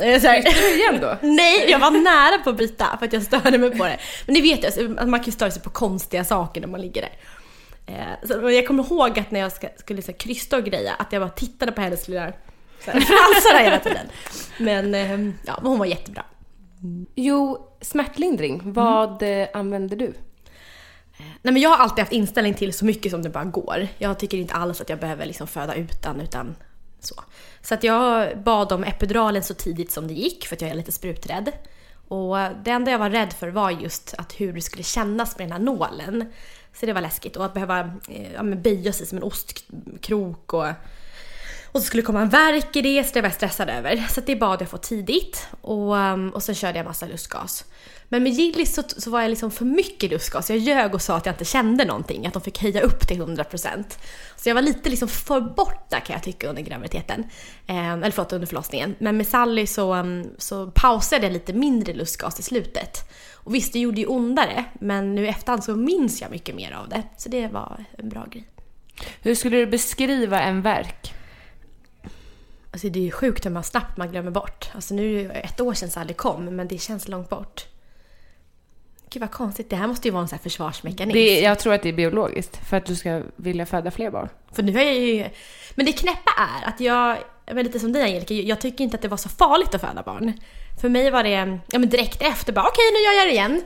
Eh, 0.01 0.21
Så 0.21 0.27
här, 0.29 0.75
igen 0.77 0.99
då? 1.01 1.17
Nej, 1.27 1.71
jag 1.71 1.79
var 1.79 1.91
nära 1.91 2.39
på 2.45 2.51
att 2.51 2.57
byta 2.57 2.97
för 2.99 3.07
att 3.07 3.13
jag 3.13 3.23
störde 3.23 3.59
mig 3.59 3.79
på 3.79 3.85
det. 3.85 3.99
Men 4.27 4.35
det 4.35 4.41
vet 4.41 4.63
jag, 4.63 4.73
så 4.73 4.81
att 4.99 5.09
man 5.09 5.21
kan 5.21 5.27
ju 5.27 5.33
störa 5.33 5.51
sig 5.51 5.63
på 5.63 5.71
konstiga 5.71 6.25
saker 6.25 6.61
när 6.61 6.69
man 6.69 6.81
ligger 6.81 7.03
där. 7.03 7.13
Eh, 7.95 8.29
Så 8.29 8.51
jag 8.51 8.67
kommer 8.67 8.85
ihåg 8.85 9.19
att 9.19 9.31
när 9.31 9.41
jag 9.41 9.53
skulle 9.79 10.03
så 10.03 10.11
här, 10.13 10.19
krysta 10.19 10.57
och 10.57 10.65
greja, 10.65 10.93
att 10.99 11.13
jag 11.13 11.23
bara 11.23 11.31
tittade 11.31 11.73
på 11.73 11.81
hennes 11.81 12.09
lilla 12.09 12.33
fransar 12.81 13.59
hela 13.65 13.79
tiden. 13.79 14.07
Men 14.59 14.95
eh, 14.95 15.33
ja, 15.47 15.59
hon 15.63 15.79
var 15.79 15.87
jättebra. 15.87 16.23
Jo, 17.15 17.69
smärtlindring. 17.81 18.61
Vad 18.65 19.23
eh, 19.23 19.49
använder 19.55 19.97
du? 19.97 20.15
Nej 21.43 21.53
men 21.53 21.63
jag 21.63 21.71
har 21.71 21.77
alltid 21.77 21.99
haft 21.99 22.13
inställning 22.13 22.55
till 22.55 22.73
så 22.73 22.85
mycket 22.85 23.13
som 23.13 23.23
det 23.23 23.31
bara 23.31 23.45
går. 23.45 23.89
Jag 23.99 24.19
tycker 24.19 24.39
inte 24.39 24.55
alls 24.55 24.81
att 24.81 24.89
jag 24.89 24.99
behöver 24.99 25.27
liksom 25.27 25.47
föda 25.47 25.75
utan, 25.75 26.21
utan 26.21 26.57
så. 27.01 27.15
Så 27.63 27.75
att 27.75 27.85
jag 27.85 28.39
bad 28.39 28.73
om 28.73 28.85
epiduralen 28.85 29.43
så 29.43 29.55
tidigt 29.55 29.93
som 29.93 30.09
det 30.09 30.15
gick 30.15 30.47
för 30.47 30.57
att 30.57 30.63
jag 30.63 30.71
är 30.71 30.75
lite 30.75 30.93
spruträdd. 30.93 31.53
Och 32.09 32.37
det 32.65 32.71
enda 32.71 32.91
jag 32.91 32.99
var 32.99 33.11
rädd 33.11 33.33
för 33.33 33.49
var 33.49 33.71
just 33.71 34.15
att 34.19 34.41
hur 34.41 34.53
det 34.53 34.61
skulle 34.61 34.83
kännas 34.83 35.39
med 35.39 35.47
den 35.47 35.53
här 35.53 35.59
nålen. 35.59 36.33
Så 36.75 36.87
det 36.87 36.93
var 36.93 37.01
läskigt. 37.01 37.37
Och 37.37 37.45
att 37.45 37.55
behöva 37.55 37.81
eh, 38.09 38.33
ja, 38.35 38.43
men 38.43 38.63
böja 38.63 38.93
sig 38.93 39.07
som 39.07 39.19
en 39.19 39.25
ostkrok 39.25 40.53
och 40.53 40.67
och 41.73 41.81
så 41.81 41.87
skulle 41.87 42.03
det 42.03 42.07
komma 42.07 42.21
en 42.21 42.29
verk 42.29 42.77
i 42.77 42.83
det, 42.83 43.05
så 43.05 43.11
det 43.15 43.21
var 43.21 43.29
jag 43.29 43.35
stressad 43.35 43.69
över. 43.69 44.07
Så 44.11 44.21
det 44.21 44.37
bad 44.37 44.63
jag 44.63 44.69
få 44.69 44.77
tidigt. 44.77 45.49
Och, 45.61 45.95
um, 45.95 46.31
och 46.31 46.43
sen 46.43 46.55
körde 46.55 46.79
jag 46.79 46.87
massa 46.87 47.07
lustgas. 47.07 47.65
Men 48.09 48.23
med 48.23 48.33
Gillis 48.33 48.75
så, 48.75 48.83
så 48.97 49.11
var 49.11 49.21
jag 49.21 49.29
liksom 49.29 49.51
för 49.51 49.65
mycket 49.65 50.11
lustgas. 50.11 50.51
Jag 50.51 50.59
ljög 50.59 50.95
och 50.95 51.03
sa 51.03 51.17
att 51.17 51.27
jag 51.27 51.33
inte 51.33 51.45
kände 51.45 51.85
någonting, 51.85 52.27
att 52.27 52.33
de 52.33 52.43
fick 52.43 52.63
höja 52.63 52.81
upp 52.81 53.09
till 53.09 53.23
100%. 53.23 53.85
Så 54.37 54.49
jag 54.49 54.55
var 54.55 54.63
lite 54.63 54.91
liksom 54.91 55.09
för 55.09 55.41
borta 55.41 56.01
kan 56.01 56.15
jag 56.15 56.23
tycka 56.23 56.49
under 56.49 56.63
graviditeten. 56.63 57.25
Eh, 57.67 57.93
eller 57.93 58.11
förlåt, 58.11 58.33
under 58.33 58.47
förlossningen. 58.47 58.97
Men 58.99 59.17
med 59.17 59.27
Sally 59.27 59.67
så, 59.67 59.95
um, 59.95 60.31
så 60.39 60.71
pausade 60.71 61.27
jag 61.27 61.33
lite 61.33 61.53
mindre 61.53 61.95
lustgas 61.95 62.41
i 62.41 62.43
slutet. 62.43 63.11
Och 63.35 63.55
visst, 63.55 63.73
det 63.73 63.79
gjorde 63.79 64.01
ju 64.01 64.07
ondare, 64.07 64.65
men 64.81 65.15
nu 65.15 65.25
i 65.25 65.29
efterhand 65.29 65.65
så 65.65 65.77
minns 65.77 66.21
jag 66.21 66.31
mycket 66.31 66.55
mer 66.55 66.73
av 66.73 66.89
det. 66.89 67.03
Så 67.17 67.29
det 67.29 67.49
var 67.49 67.85
en 67.99 68.09
bra 68.09 68.27
grej. 68.31 68.47
Hur 69.23 69.35
skulle 69.35 69.57
du 69.57 69.67
beskriva 69.67 70.41
en 70.41 70.63
verk? 70.63 71.15
Alltså 72.73 72.89
det 72.89 72.99
är 72.99 73.05
ju 73.05 73.11
sjukt 73.11 73.47
hur 73.47 73.51
man 73.51 73.65
snabbt 73.65 73.97
man 73.97 74.11
glömmer 74.11 74.31
bort. 74.31 74.71
Alltså 74.75 74.95
nu 74.95 75.21
är 75.21 75.29
det 75.29 75.35
ett 75.35 75.61
år 75.61 75.75
sedan 75.75 75.91
Sally 75.91 76.15
kom, 76.15 76.45
men 76.45 76.69
det 76.69 76.79
känns 76.79 77.09
långt 77.09 77.29
bort. 77.29 77.67
Gud 79.11 79.21
vad 79.21 79.31
konstigt, 79.31 79.71
det 79.71 79.77
här 79.77 79.87
måste 79.87 80.09
ju 80.09 80.13
vara 80.13 80.23
en 80.23 80.29
sån 80.29 80.37
här 80.37 80.43
försvarsmekanism. 80.43 81.15
Det, 81.15 81.41
jag 81.41 81.59
tror 81.59 81.75
att 81.75 81.83
det 81.83 81.89
är 81.89 81.93
biologiskt, 81.93 82.69
för 82.69 82.77
att 82.77 82.87
du 82.87 82.97
ska 82.97 83.23
vilja 83.37 83.67
föda 83.67 83.91
fler 83.91 84.11
barn. 84.11 84.29
För 84.53 84.63
nu 84.63 84.81
är 84.81 84.85
jag 84.85 84.95
ju... 84.95 85.29
Men 85.75 85.87
det 85.87 85.93
knäppa 85.93 86.31
är 86.37 86.69
att 86.69 86.81
jag, 86.81 87.17
är 87.47 87.55
lite 87.55 87.81
som 87.81 87.93
dig 87.93 88.03
Angelica, 88.03 88.35
jag 88.35 88.61
tycker 88.61 88.85
inte 88.85 88.97
att 88.97 89.03
det 89.03 89.09
var 89.09 89.17
så 89.17 89.29
farligt 89.29 89.75
att 89.75 89.81
föda 89.81 90.03
barn. 90.03 90.33
För 90.81 90.89
mig 90.89 91.11
var 91.11 91.23
det, 91.23 91.59
ja 91.71 91.79
men 91.79 91.89
direkt 91.89 92.23
efter 92.23 92.53
bara 92.53 92.67
okej 92.67 92.85
nu 92.93 92.99
gör 92.99 93.13
jag 93.13 93.27
det 93.27 93.33
igen. 93.33 93.63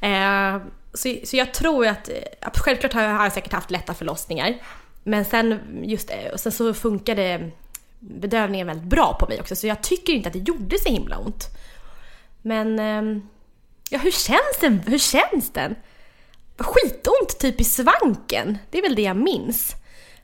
Eh, 0.00 0.68
så, 0.94 1.26
så 1.26 1.36
jag 1.36 1.54
tror 1.54 1.86
att, 1.86 2.10
självklart 2.54 2.92
har 2.92 3.02
jag, 3.02 3.10
har 3.10 3.22
jag 3.22 3.32
säkert 3.32 3.52
haft 3.52 3.70
lätta 3.70 3.94
förlossningar. 3.94 4.54
Men 5.02 5.24
sen 5.24 5.60
just 5.82 6.10
och 6.32 6.40
sen 6.40 6.52
så 6.52 6.74
funkade 6.74 7.50
bedövningen 7.98 8.66
väldigt 8.66 8.88
bra 8.88 9.16
på 9.20 9.26
mig 9.26 9.40
också 9.40 9.56
så 9.56 9.66
jag 9.66 9.82
tycker 9.82 10.12
inte 10.12 10.26
att 10.26 10.32
det 10.32 10.48
gjorde 10.48 10.78
så 10.78 10.88
himla 10.88 11.18
ont. 11.18 11.44
Men 12.42 12.78
ehm, 12.78 13.28
ja, 13.90 13.98
hur 13.98 14.10
känns 14.10 14.58
den? 14.60 14.78
Hur 14.78 14.98
känns 14.98 15.52
den? 15.52 15.74
Skitont 16.58 17.38
typ 17.38 17.60
i 17.60 17.64
svanken. 17.64 18.58
Det 18.70 18.78
är 18.78 18.82
väl 18.82 18.94
det 18.94 19.02
jag 19.02 19.16
minns. 19.16 19.74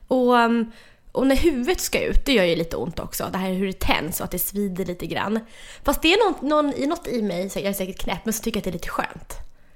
Och, 0.07 0.39
ehm, 0.39 0.71
och 1.11 1.27
när 1.27 1.35
huvudet 1.35 1.79
ska 1.79 1.99
ut, 1.99 2.25
det 2.25 2.33
gör 2.33 2.43
ju 2.43 2.55
lite 2.55 2.77
ont 2.77 2.99
också. 2.99 3.29
Det 3.31 3.37
här 3.37 3.53
hur 3.53 3.67
det 3.67 3.79
tänds 3.79 4.19
och 4.19 4.25
att 4.25 4.31
det 4.31 4.39
svider 4.39 4.85
lite 4.85 5.05
grann. 5.05 5.39
Fast 5.83 6.01
det 6.01 6.13
är 6.13 6.31
något, 6.31 6.41
någon, 6.41 6.89
något 6.89 7.07
i 7.07 7.21
mig, 7.21 7.51
jag 7.55 7.63
är 7.63 7.73
säkert 7.73 7.99
knäpp, 7.99 8.25
men 8.25 8.33
så 8.33 8.43
tycker 8.43 8.57
jag 8.57 8.61
att 8.61 8.63
det 8.63 8.69
är 8.69 8.73
lite 8.73 8.89
skönt. 8.89 9.33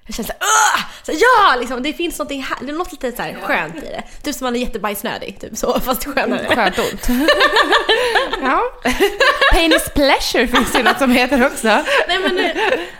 Jag 0.09 0.15
känner 0.15 0.27
såhär, 0.27 0.85
så 1.03 1.11
ja! 1.11 1.55
Liksom, 1.59 1.83
det 1.83 1.93
finns 1.93 2.19
något, 2.19 2.31
här, 2.31 2.57
det 2.65 2.71
är 2.71 2.75
något 2.75 2.91
lite 2.91 3.11
så 3.11 3.21
här 3.21 3.33
skönt 3.41 3.75
i 3.75 3.79
det. 3.79 4.03
Typ 4.23 4.35
som 4.35 4.45
man 4.45 4.55
är 4.55 4.59
jättebajsnödig, 4.59 5.39
typ 5.39 5.57
så, 5.57 5.79
fast 5.79 6.05
skönare. 6.05 6.55
Skönt 6.55 6.79
ont. 6.79 7.07
ja. 8.41 8.61
Pain 9.53 9.73
is 9.73 9.89
pleasure 9.95 10.47
finns 10.47 10.71
det 10.71 10.83
något 10.83 10.97
som 10.97 11.11
heter 11.11 11.45
också. 11.45 11.67
Nej 12.07 12.19
men 12.23 12.51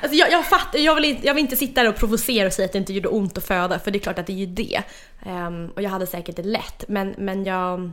alltså 0.02 0.18
jag, 0.18 0.32
jag 0.32 0.46
fattar, 0.46 0.80
jag 0.80 0.96
vill, 0.96 1.06
inte, 1.06 1.28
jag 1.28 1.34
vill 1.34 1.42
inte 1.42 1.56
sitta 1.56 1.84
där 1.84 1.90
och 1.90 1.96
provocera 1.96 2.48
och 2.48 2.54
säga 2.54 2.66
att 2.66 2.72
det 2.72 2.78
inte 2.78 2.94
gjorde 2.94 3.10
ont 3.10 3.38
att 3.38 3.48
föda, 3.48 3.80
för 3.80 3.92
det 3.92 3.98
är 3.98 4.00
klart 4.00 4.20
att 4.20 4.28
det 4.28 4.34
är 4.34 4.38
ju 4.38 4.46
det. 4.46 4.82
Ehm, 5.26 5.70
och 5.76 5.82
jag 5.82 5.90
hade 5.90 6.08
säkert 6.08 6.36
det 6.36 6.44
lätt, 6.44 6.84
men, 6.88 7.16
men 7.18 7.44
jag, 7.44 7.92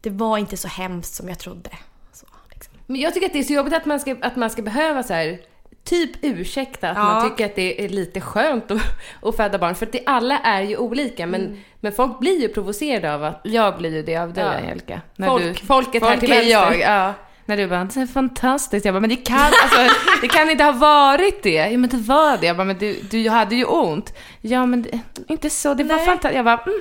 det 0.00 0.10
var 0.10 0.38
inte 0.38 0.56
så 0.56 0.68
hemskt 0.68 1.14
som 1.14 1.28
jag 1.28 1.38
trodde. 1.38 1.70
Så, 2.12 2.26
liksom. 2.54 2.74
Men 2.86 3.00
jag 3.00 3.14
tycker 3.14 3.26
att 3.26 3.32
det 3.32 3.38
är 3.38 3.42
så 3.42 3.52
jobbigt 3.52 3.74
att 3.74 3.86
man 3.86 4.00
ska, 4.00 4.16
att 4.20 4.36
man 4.36 4.50
ska 4.50 4.62
behöva 4.62 5.02
så 5.02 5.12
här, 5.12 5.38
typ 5.86 6.10
ursäkta 6.22 6.90
att 6.90 6.96
Ja. 6.96 7.02
man 7.04 7.30
tycker 7.30 7.46
att 7.46 7.54
det 7.56 7.84
är 7.84 7.88
lite 7.88 8.20
skönt 8.20 8.70
att, 8.70 8.80
att 9.22 9.36
föda 9.36 9.58
barn. 9.58 9.74
För 9.74 9.86
att 9.86 9.92
det, 9.92 10.00
alla 10.06 10.38
är 10.38 10.62
ju 10.62 10.76
olika, 10.76 11.26
men, 11.26 11.40
Mm. 11.46 11.58
men 11.80 11.92
folk 11.92 12.18
blir 12.18 12.40
ju 12.40 12.48
provocerade 12.48 13.14
av 13.14 13.24
att... 13.24 13.40
Jag 13.44 13.78
blir 13.78 13.94
ju 13.94 14.02
det 14.02 14.16
av 14.16 14.32
dig 14.32 14.44
Ja. 14.44 14.50
Angelica. 14.50 15.00
När 15.16 15.26
Folk- 15.28 15.60
du, 15.60 15.66
folket 15.66 16.02
här 16.02 16.08
folk 16.10 16.20
till 16.20 16.32
är 16.32 16.36
vänster. 16.36 16.50
jag. 16.78 16.80
Ja. 16.80 17.14
När 17.48 17.56
du 17.56 17.66
bara, 17.66 17.84
det 17.84 18.00
är 18.00 18.06
fantastiskt. 18.06 18.84
Jag 18.86 18.94
bara, 18.94 19.00
men 19.00 19.10
det 19.10 19.16
kan, 19.16 19.38
alltså, 19.38 19.94
det 20.22 20.28
kan 20.28 20.50
inte 20.50 20.64
ha 20.64 20.72
varit 20.72 21.42
det. 21.42 21.50
Ja, 21.54 21.78
men 21.78 21.90
det 21.90 21.96
var 21.96 22.36
det. 22.38 22.46
Jag 22.46 22.56
bara, 22.56 22.64
men 22.64 22.78
du, 22.78 23.00
du 23.10 23.28
hade 23.28 23.54
ju 23.56 23.64
ont. 23.64 24.14
Ja, 24.40 24.66
men 24.66 24.82
det, 24.82 25.00
inte 25.28 25.50
så. 25.50 25.74
Det 25.74 25.84
var 25.84 25.98
fantastiskt. 25.98 26.34
Jag 26.34 26.44
bara, 26.44 26.58
mm. 26.66 26.80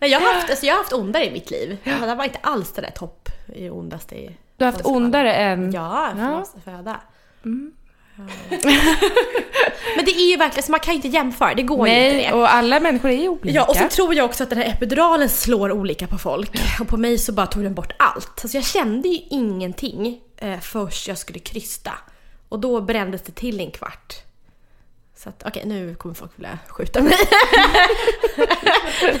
Nej, 0.00 0.10
jag, 0.10 0.20
har 0.20 0.34
haft, 0.34 0.50
alltså 0.50 0.66
jag 0.66 0.74
har 0.74 0.78
haft 0.78 0.92
ondare 0.92 1.26
i 1.26 1.30
mitt 1.30 1.50
liv. 1.50 1.76
Det 1.84 2.14
var 2.14 2.24
inte 2.24 2.38
alls 2.42 2.72
det 2.72 2.82
där 2.82 2.90
topp 2.90 3.28
i 3.54 3.70
ondaste. 3.70 4.14
Du 4.56 4.64
har 4.64 4.72
haft 4.72 4.86
ondare 4.86 5.34
än... 5.34 5.72
Ja, 5.72 6.08
Ja. 6.18 6.24
förloss, 6.26 6.54
föda. 6.64 6.96
Ja. 7.42 7.50
Men 9.96 10.04
det 10.04 10.10
är 10.10 10.30
ju 10.30 10.36
verkligen, 10.36 10.62
så 10.66 10.70
man 10.70 10.80
kan 10.80 10.94
ju 10.94 10.96
inte 10.96 11.08
jämföra, 11.08 11.54
det 11.54 11.62
går 11.62 11.88
ju 11.88 11.94
inte 11.94 12.16
Nej, 12.16 12.26
det. 12.26 12.32
och 12.32 12.54
alla 12.54 12.80
människor 12.80 13.10
är 13.10 13.16
ju 13.22 13.28
olika. 13.28 13.50
Ja, 13.50 13.64
och 13.64 13.76
så 13.76 13.88
tror 13.88 14.14
jag 14.14 14.24
också 14.24 14.42
att 14.42 14.50
den 14.50 14.58
här 14.58 14.70
epiduralen 14.70 15.28
slår 15.28 15.72
olika 15.72 16.06
på 16.06 16.18
folk. 16.18 16.50
Och 16.80 16.88
på 16.88 16.96
mig 16.96 17.18
så 17.18 17.32
bara 17.32 17.46
tog 17.46 17.62
den 17.62 17.74
bort 17.74 17.92
allt. 17.98 18.40
Alltså 18.42 18.56
jag 18.56 18.64
kände 18.64 19.08
ju 19.08 19.18
ingenting 19.30 20.20
eh, 20.36 20.60
först 20.60 21.08
jag 21.08 21.18
skulle 21.18 21.38
krysta. 21.38 21.92
Och 22.48 22.58
då 22.60 22.80
brändes 22.80 23.22
det 23.22 23.32
till 23.32 23.60
en 23.60 23.70
kvart. 23.70 24.25
Så 25.26 25.30
att 25.30 25.42
okej, 25.46 25.62
nu 25.66 25.94
kommer 25.94 26.14
folk 26.14 26.30
vilja 26.36 26.58
skjuta 26.68 27.02
mig. 27.02 27.12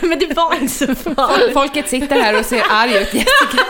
Men 0.00 0.18
det 0.18 0.36
var 0.36 0.54
inte 0.54 0.68
så 0.68 0.94
farligt. 0.94 1.52
Folket 1.52 1.88
sitter 1.88 2.16
här 2.22 2.38
och 2.38 2.46
ser 2.46 2.62
arg 2.70 2.90
ut, 2.90 3.14
Jessica. 3.14 3.62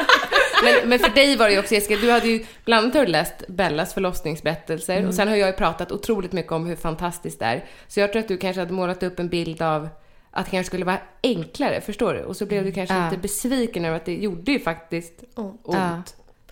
Men, 0.65 0.89
men 0.89 0.99
för 0.99 1.09
dig 1.09 1.37
var 1.37 1.47
det 1.47 1.53
ju 1.53 1.59
också, 1.59 1.75
Jessica, 1.75 2.01
du 2.01 2.11
hade 2.11 2.29
ju 2.29 2.45
bland 2.65 2.85
annat 2.85 2.97
har 2.97 3.07
läst 3.07 3.35
Bellas 3.49 3.95
förlossningsberättelser 3.95 5.07
och 5.07 5.15
sen 5.15 5.29
har 5.29 5.37
jag 5.37 5.49
ju 5.49 5.53
pratat 5.53 5.93
otroligt 5.93 6.33
mycket 6.33 6.53
om 6.53 6.67
hur 6.67 6.77
fantastiskt 6.77 7.39
det 7.39 7.45
är. 7.45 7.65
Så 7.89 8.01
jag 8.01 8.13
tror 8.13 8.21
att 8.23 8.29
du 8.29 8.37
kanske 8.37 8.61
hade 8.61 8.73
målat 8.73 9.03
upp 9.03 9.19
en 9.19 9.29
bild 9.29 9.63
av 9.63 9.89
att 10.31 10.45
det 10.45 10.51
kanske 10.51 10.67
skulle 10.67 10.85
vara 10.85 10.99
enklare, 11.23 11.81
förstår 11.81 12.15
du? 12.15 12.21
Och 12.23 12.37
så 12.37 12.47
blev 12.47 12.65
du 12.65 12.73
kanske 12.73 12.95
Ja. 12.95 13.05
lite 13.05 13.23
besviken 13.23 13.85
över 13.85 13.97
att 13.97 14.05
det 14.05 14.15
gjorde 14.15 14.53
ju 14.53 14.61
faktiskt 14.61 15.25
ont. 15.35 15.61
Ja. 15.67 16.03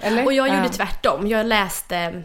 Eller? 0.00 0.24
Och 0.24 0.32
jag 0.32 0.48
gjorde 0.48 0.68
tvärtom. 0.68 1.28
Jag 1.28 1.46
läste 1.46 2.22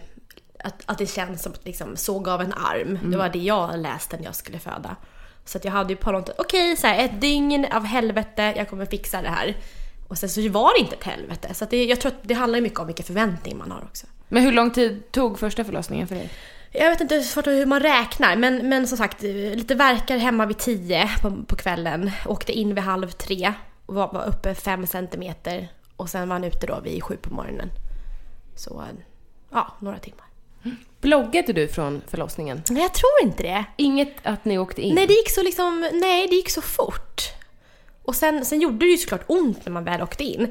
att, 0.63 0.83
att 0.85 0.97
det 0.97 1.05
känns 1.05 1.43
som 1.43 1.51
att 1.51 1.65
liksom 1.65 1.95
såg 1.95 2.27
av 2.27 2.41
en 2.41 2.53
arm. 2.53 2.99
Det 3.11 3.17
var 3.17 3.29
det 3.29 3.39
jag 3.39 3.79
läste 3.79 4.17
när 4.17 4.23
jag 4.23 4.35
skulle 4.35 4.59
föda. 4.59 4.95
Så 5.45 5.57
att 5.57 5.65
jag 5.65 5.71
hade 5.71 5.93
ju 5.93 5.97
på 5.97 6.11
något 6.11 6.29
okej 6.37 6.77
så 6.77 6.87
här, 6.87 7.05
ett 7.05 7.21
dygn 7.21 7.65
av 7.71 7.85
helvete, 7.85 8.53
jag 8.57 8.69
kommer 8.69 8.85
fixa 8.85 9.21
det 9.21 9.29
här. 9.29 9.57
Och 10.07 10.17
sen 10.17 10.29
så 10.29 10.49
var 10.49 10.73
det 10.73 10.79
inte 10.79 10.95
ett 10.95 11.03
helvete. 11.03 11.53
Så 11.53 11.63
att 11.63 11.69
det, 11.69 11.85
jag 11.85 12.01
tror 12.01 12.11
att 12.11 12.19
det 12.21 12.33
handlar 12.33 12.61
mycket 12.61 12.79
om 12.79 12.87
vilka 12.87 13.03
förväntningar 13.03 13.57
man 13.57 13.71
har 13.71 13.81
också. 13.81 14.07
Men 14.27 14.43
hur 14.43 14.51
lång 14.51 14.71
tid 14.71 15.11
tog 15.11 15.39
första 15.39 15.63
förlossningen 15.63 16.07
för 16.07 16.15
dig? 16.15 16.29
Jag 16.71 16.89
vet 16.89 17.01
inte 17.01 17.15
hur 17.45 17.65
man 17.65 17.79
räknar 17.79 18.35
men, 18.35 18.69
men 18.69 18.87
som 18.87 18.97
sagt 18.97 19.21
lite 19.21 19.75
verkar 19.75 20.17
hemma 20.17 20.45
vid 20.45 20.57
tio 20.57 21.09
på, 21.21 21.43
på 21.47 21.55
kvällen. 21.55 22.11
Åkte 22.25 22.51
in 22.51 22.75
vid 22.75 22.83
halv 22.83 23.11
tre 23.11 23.53
och 23.85 23.95
var, 23.95 24.13
var 24.13 24.27
uppe 24.27 24.55
fem 24.55 24.87
centimeter. 24.87 25.71
Och 25.95 26.09
sen 26.09 26.29
var 26.29 26.35
han 26.35 26.43
ute 26.43 26.67
då 26.67 26.79
vid 26.79 27.03
sju 27.03 27.17
på 27.17 27.33
morgonen. 27.33 27.69
Så 28.55 28.83
ja, 29.51 29.77
några 29.79 29.97
timmar. 29.97 30.28
Bloggade 31.01 31.53
du 31.53 31.67
från 31.67 32.01
förlossningen? 32.07 32.61
Nej, 32.69 32.81
jag 32.81 32.93
tror 32.93 33.11
inte 33.23 33.43
det. 33.43 33.65
Inget 33.77 34.13
att 34.23 34.45
ni 34.45 34.57
åkte 34.57 34.81
in? 34.81 34.95
Nej, 34.95 35.07
det 35.07 35.13
gick 35.13 35.29
så 35.29 35.43
liksom, 35.43 35.89
nej, 35.93 36.27
det 36.27 36.35
gick 36.35 36.49
så 36.49 36.61
fort. 36.61 37.21
Och 38.03 38.15
sen, 38.15 38.45
sen 38.45 38.61
gjorde 38.61 38.85
det 38.85 38.91
ju 38.91 38.97
såklart 38.97 39.23
ont 39.27 39.65
när 39.65 39.71
man 39.71 39.83
väl 39.83 40.01
åkte 40.01 40.23
in. 40.23 40.43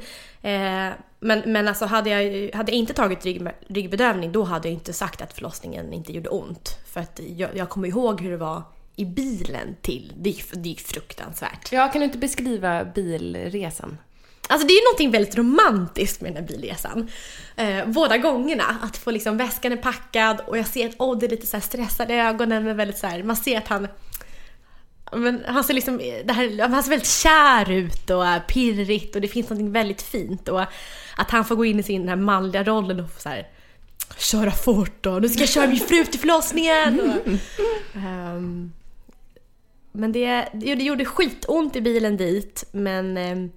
Eh, 0.43 0.89
men, 1.21 1.43
men 1.47 1.69
alltså 1.69 1.85
hade 1.85 2.11
jag, 2.11 2.51
hade 2.57 2.73
jag 2.73 2.79
inte 2.79 2.93
tagit 2.93 3.25
rygg, 3.25 3.49
ryggbedövning 3.69 4.33
då 4.33 4.43
hade 4.43 4.69
jag 4.69 4.75
inte 4.75 4.93
sagt 4.93 5.23
att 5.23 5.33
förlossningen 5.33 5.93
inte 5.93 6.13
gjorde 6.13 6.29
ont. 6.29 6.79
För 6.87 7.01
att 7.01 7.21
jag, 7.37 7.57
jag 7.57 7.69
kommer 7.69 7.89
ihåg 7.89 8.21
hur 8.21 8.31
det 8.31 8.37
var 8.37 8.63
i 8.97 9.05
bilen 9.05 9.77
till. 9.83 10.13
Det 10.17 10.31
gick, 10.31 10.45
det 10.53 10.69
gick 10.69 10.81
fruktansvärt. 10.81 11.73
Ja, 11.73 11.89
kan 11.89 12.01
du 12.01 12.05
inte 12.05 12.19
beskriva 12.19 12.85
bilresan? 12.85 13.99
Alltså 14.49 14.67
det 14.67 14.73
är 14.73 14.77
ju 14.77 14.85
någonting 14.85 15.11
väldigt 15.11 15.39
romantiskt 15.39 16.21
med 16.21 16.35
den 16.35 16.43
här 16.43 16.49
bilresan. 16.49 17.09
Eh, 17.57 17.87
båda 17.87 18.19
gångerna. 18.19 18.65
Att 18.83 18.97
få 18.97 19.11
liksom 19.11 19.37
väskan 19.37 19.73
är 19.73 19.77
packad 19.77 20.41
och 20.47 20.59
jag 20.59 20.67
ser 20.67 20.89
att 20.89 20.95
Odd 20.99 21.23
är 21.23 21.29
lite 21.29 21.47
så 21.47 22.03
i 22.09 22.13
ögonen. 22.13 22.65
Men 22.65 22.77
väldigt 22.77 22.99
så 22.99 23.07
här, 23.07 23.23
man 23.23 23.37
ser 23.37 23.59
att 23.59 23.69
han 23.69 23.89
men 25.13 25.45
han 25.47 25.65
ser 25.65 25.75
liksom, 25.75 25.99
det 25.99 26.33
här, 26.33 26.69
han 26.69 26.83
ser 26.83 26.91
väldigt 26.91 27.09
kär 27.09 27.71
ut 27.71 28.11
och 28.11 28.25
pirrigt 28.49 29.15
och 29.15 29.21
det 29.21 29.29
finns 29.29 29.51
något 29.51 29.73
väldigt 29.73 30.03
fint. 30.03 30.49
Och 30.49 30.61
att 31.17 31.31
han 31.31 31.45
får 31.45 31.57
gå 31.57 31.65
in 31.65 31.81
i 31.81 31.83
sin 31.83 32.01
den 32.01 32.09
här 32.09 32.17
manliga 32.17 32.65
rollen 32.65 33.01
och 33.01 33.11
så 33.21 33.29
här, 33.29 33.49
köra 34.19 34.51
fort 34.51 35.07
och 35.07 35.23
nu 35.23 35.29
ska 35.29 35.41
jag 35.41 35.49
köra 35.49 35.67
min 35.67 35.81
fru 35.81 36.05
till 36.05 36.21
förlossningen. 36.21 37.01
Och, 37.01 37.29
um, 37.97 38.73
men 39.93 40.13
det, 40.13 40.49
det 40.53 40.85
gjorde 40.85 41.05
skitont 41.05 41.77
i 41.77 41.81
bilen 41.81 42.17
dit 42.17 42.65
men 42.73 43.17
um, 43.17 43.53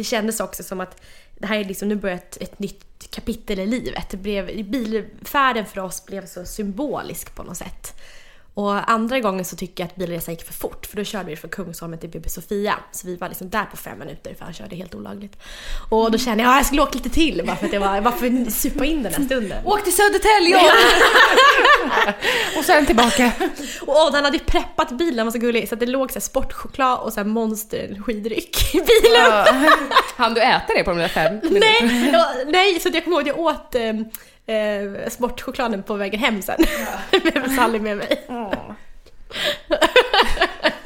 det 0.00 0.04
kändes 0.04 0.40
också 0.40 0.62
som 0.62 0.80
att 0.80 1.02
det 1.38 1.46
här 1.46 1.58
är 1.58 1.64
liksom, 1.64 1.88
nu 1.88 1.96
börjar 1.96 2.16
ett, 2.16 2.36
ett 2.40 2.58
nytt 2.58 3.10
kapitel 3.10 3.58
i 3.58 3.66
livet. 3.66 4.10
Det 4.10 4.16
blev, 4.16 4.64
bilfärden 4.64 5.66
för 5.66 5.80
oss 5.80 6.06
blev 6.06 6.26
så 6.26 6.44
symbolisk 6.44 7.34
på 7.34 7.42
något 7.42 7.56
sätt. 7.56 8.00
Och 8.54 8.90
andra 8.90 9.20
gången 9.20 9.44
så 9.44 9.56
tycker 9.56 9.82
jag 9.82 9.88
att 9.88 9.96
bilresan 9.96 10.34
gick 10.34 10.46
för 10.46 10.52
fort 10.52 10.86
för 10.86 10.96
då 10.96 11.04
körde 11.04 11.24
vi 11.24 11.36
från 11.36 11.50
Kungsholmen 11.50 11.98
till 11.98 12.10
BB 12.10 12.28
Sofia. 12.28 12.74
Så 12.92 13.06
vi 13.06 13.16
var 13.16 13.28
liksom 13.28 13.50
där 13.50 13.64
på 13.64 13.76
fem 13.76 13.98
minuter 13.98 14.34
för 14.34 14.44
han 14.44 14.54
körde 14.54 14.76
helt 14.76 14.94
olagligt. 14.94 15.36
Och 15.90 16.12
då 16.12 16.18
kände 16.18 16.42
jag 16.42 16.50
att 16.50 16.56
jag 16.56 16.66
skulle 16.66 16.82
åka 16.82 16.92
lite 16.94 17.10
till 17.10 17.42
bara 17.46 17.56
för 17.56 17.66
att 17.66 17.72
jag 17.72 17.80
var, 17.80 18.00
varför 18.00 18.50
supa 18.50 18.84
in 18.84 19.02
den 19.02 19.14
här 19.14 19.24
stunden. 19.24 19.66
Åk 19.66 19.84
till 19.84 19.96
Södertälje! 19.96 20.56
och 22.58 22.64
sen 22.64 22.86
tillbaka. 22.86 23.32
Och 23.80 24.10
han 24.12 24.24
hade 24.24 24.36
ju 24.36 24.44
preppat 24.44 24.90
bilen, 24.90 25.26
var 25.26 25.32
så 25.32 25.38
gullig, 25.38 25.68
så 25.68 25.74
att 25.74 25.80
det 25.80 25.86
låg 25.86 26.10
så 26.10 26.14
här 26.14 26.20
sportchoklad 26.20 26.98
och 26.98 27.12
så 27.12 27.20
här 27.20 27.24
monster 27.24 28.02
skidryck 28.06 28.74
i 28.74 28.78
bilen. 28.78 29.30
Ja. 29.30 29.46
Han 30.16 30.34
du 30.34 30.40
äta 30.40 30.72
det 30.76 30.84
på 30.84 30.90
de 30.90 30.98
där 30.98 31.08
fem 31.08 31.40
minuterna? 31.42 31.60
Nej, 31.60 32.10
ja, 32.12 32.28
nej, 32.46 32.80
så 32.80 32.88
jag 32.92 33.04
kommer 33.04 33.16
ihåg 33.16 33.28
att 33.28 33.36
jag 33.36 33.38
åt 33.38 33.74
eh, 34.50 35.08
sportchokladen 35.08 35.82
på 35.82 35.94
vägen 35.94 36.20
hem 36.20 36.42
sen. 36.42 36.60
Ja. 36.60 37.20
med 37.40 37.52
Sally 37.52 37.78
med 37.78 37.96
mig. 37.96 38.26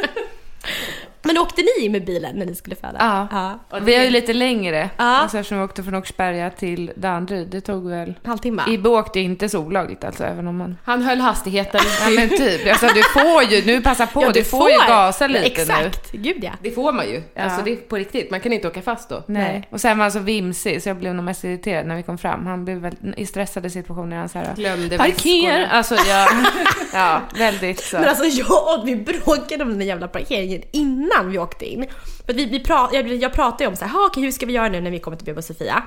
Men 1.24 1.38
åkte 1.38 1.62
ni 1.78 1.88
med 1.88 2.04
bilen 2.04 2.36
när 2.36 2.46
ni 2.46 2.54
skulle 2.54 2.76
föda? 2.76 2.96
Ja. 2.98 3.28
ja. 3.70 3.78
Vi 3.80 3.96
har 3.96 4.04
ju 4.04 4.10
lite 4.10 4.32
längre. 4.32 4.90
Ja. 4.96 5.04
Alltså 5.04 5.38
eftersom 5.38 5.58
vi 5.58 5.64
åkte 5.64 5.82
från 5.82 5.94
Åkersberga 5.94 6.50
till 6.50 6.92
Danderyd. 6.96 7.48
Det 7.48 7.60
tog 7.60 7.90
väl... 7.90 8.14
Halvtimme? 8.24 8.62
Ibo 8.68 8.90
åkte 8.90 9.20
inte 9.20 9.48
så 9.48 9.58
olagligt 9.58 10.04
alltså, 10.04 10.24
även 10.24 10.46
om 10.46 10.56
man... 10.56 10.78
Han 10.84 11.02
höll 11.02 11.20
hastigheten. 11.20 11.80
ja 12.00 12.10
men 12.10 12.28
typ. 12.28 12.68
Alltså 12.68 12.86
du 12.86 13.02
får 13.02 13.42
ju, 13.42 13.66
nu 13.66 13.82
passa 13.82 14.06
på, 14.06 14.22
ja, 14.22 14.26
du, 14.26 14.32
du 14.32 14.44
får, 14.44 14.58
får 14.58 14.70
ju 14.70 14.76
gasa 14.76 15.26
lite 15.26 15.44
Exakt. 15.46 15.68
nu. 15.68 15.86
Exakt, 15.86 16.12
gud 16.12 16.44
ja. 16.44 16.52
Det 16.62 16.70
får 16.70 16.92
man 16.92 17.08
ju. 17.08 17.22
Ja. 17.34 17.42
Alltså 17.42 17.62
det 17.64 17.72
är 17.72 17.76
på 17.76 17.96
riktigt. 17.96 18.30
Man 18.30 18.40
kan 18.40 18.52
inte 18.52 18.68
åka 18.68 18.82
fast 18.82 19.08
då. 19.08 19.22
Nej. 19.26 19.42
Nej. 19.42 19.68
Och 19.70 19.80
sen 19.80 19.98
var 19.98 20.04
han 20.04 20.12
så 20.12 20.18
vimsig 20.18 20.82
så 20.82 20.88
jag 20.88 20.96
blev 20.96 21.14
nog 21.14 21.24
mest 21.24 21.44
irriterad 21.44 21.86
när 21.86 21.96
vi 21.96 22.02
kom 22.02 22.18
fram. 22.18 22.46
Han 22.46 22.64
blev 22.64 22.78
väl 22.78 22.94
i 23.16 23.26
stressade 23.26 23.70
situationer. 23.70 24.16
Han 24.16 24.28
så 24.28 24.38
här, 24.38 24.54
Glömde 24.56 24.98
Parker! 24.98 25.68
Alltså 25.70 25.94
ja, 25.94 26.28
ja, 26.92 27.22
väldigt 27.38 27.80
så. 27.80 27.96
Men 27.96 28.08
alltså 28.08 28.24
jag 28.24 28.78
och 28.78 28.88
vi 28.88 28.96
bråkade 28.96 29.64
om 29.64 29.78
den 29.78 29.86
jävla 29.86 30.08
parkeringen 30.08 30.62
innan 30.72 31.13
vi 31.22 31.38
åkte 31.38 31.64
in. 31.64 31.86
För 32.26 32.34
vi, 32.34 32.44
vi 32.44 32.60
pra, 32.60 32.90
jag, 32.92 33.08
jag 33.08 33.32
pratade 33.32 33.64
ju 33.64 33.68
om 33.68 33.76
så 33.76 33.84
här, 33.84 34.06
okej 34.06 34.22
hur 34.22 34.30
ska 34.30 34.46
vi 34.46 34.52
göra 34.52 34.68
nu 34.68 34.80
när 34.80 34.90
vi 34.90 34.98
kommer 34.98 35.16
till 35.16 35.26
BB 35.26 35.42
Sofia? 35.42 35.82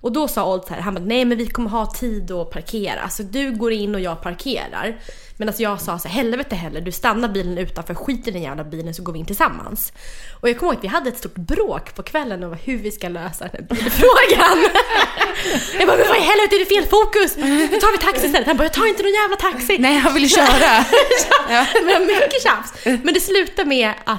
Och 0.00 0.12
då 0.12 0.28
sa 0.28 0.52
Old 0.52 0.64
så 0.64 0.74
här, 0.74 0.80
han 0.80 0.94
bara, 0.94 1.04
nej 1.04 1.24
men 1.24 1.38
vi 1.38 1.46
kommer 1.46 1.70
ha 1.70 1.86
tid 1.86 2.30
att 2.30 2.50
parkera. 2.50 3.08
Så 3.08 3.22
du 3.22 3.50
går 3.50 3.72
in 3.72 3.94
och 3.94 4.00
jag 4.00 4.22
parkerar. 4.22 5.00
Men 5.38 5.48
alltså 5.48 5.62
jag 5.62 5.80
sa 5.80 5.98
så 5.98 6.08
helvete 6.08 6.56
heller, 6.56 6.80
du 6.80 6.92
stannar 6.92 7.28
bilen 7.28 7.58
utanför, 7.58 7.94
skit 7.94 8.28
i 8.28 8.30
den 8.30 8.42
jävla 8.42 8.64
bilen 8.64 8.94
så 8.94 9.02
går 9.02 9.12
vi 9.12 9.18
in 9.18 9.26
tillsammans. 9.26 9.92
Och 10.40 10.48
jag 10.48 10.58
kommer 10.58 10.72
ihåg 10.72 10.78
att 10.78 10.84
vi 10.84 10.88
hade 10.88 11.08
ett 11.08 11.18
stort 11.18 11.34
bråk 11.34 11.94
på 11.94 12.02
kvällen 12.02 12.44
om 12.44 12.56
hur 12.64 12.78
vi 12.78 12.90
ska 12.90 13.08
lösa 13.08 13.44
den 13.44 13.50
här 13.52 13.62
bilfrågan. 13.62 14.58
jag 15.78 15.86
bara, 15.88 15.96
men 15.96 16.08
vad 16.08 16.16
i 16.16 16.20
helvete 16.20 16.56
är 16.56 16.58
det 16.58 16.66
fel 16.66 16.86
fokus? 16.86 17.36
Nu 17.36 17.80
tar 17.80 17.92
vi 17.92 17.98
taxi 17.98 18.26
istället. 18.26 18.46
Han 18.46 18.56
bara, 18.56 18.64
jag 18.64 18.72
tar 18.72 18.86
inte 18.86 19.02
någon 19.02 19.12
jävla 19.12 19.36
taxi. 19.36 19.78
Nej, 19.78 19.98
han 19.98 20.14
ville 20.14 20.28
köra. 20.28 20.84
ja. 21.50 21.66
Men 21.84 22.06
mycket 22.06 22.42
tjafs. 22.42 23.02
Men 23.04 23.14
det 23.14 23.20
slutade 23.20 23.68
med 23.68 23.92
att 24.04 24.18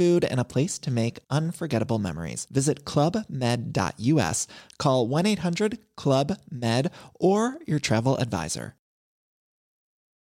food, 0.00 0.24
and 0.24 0.40
a 0.40 0.50
place 0.54 0.78
to 0.78 0.90
make 0.90 1.18
unforgettable 1.28 1.98
memories. 1.98 2.46
Visit 2.50 2.86
clubmed.us, 2.86 4.46
call 4.78 5.06
1 5.06 5.26
800 5.26 5.78
Club 5.96 6.38
Med, 6.50 6.90
or 7.20 7.58
your 7.66 7.80
travel 7.80 8.16
advisor. 8.16 8.74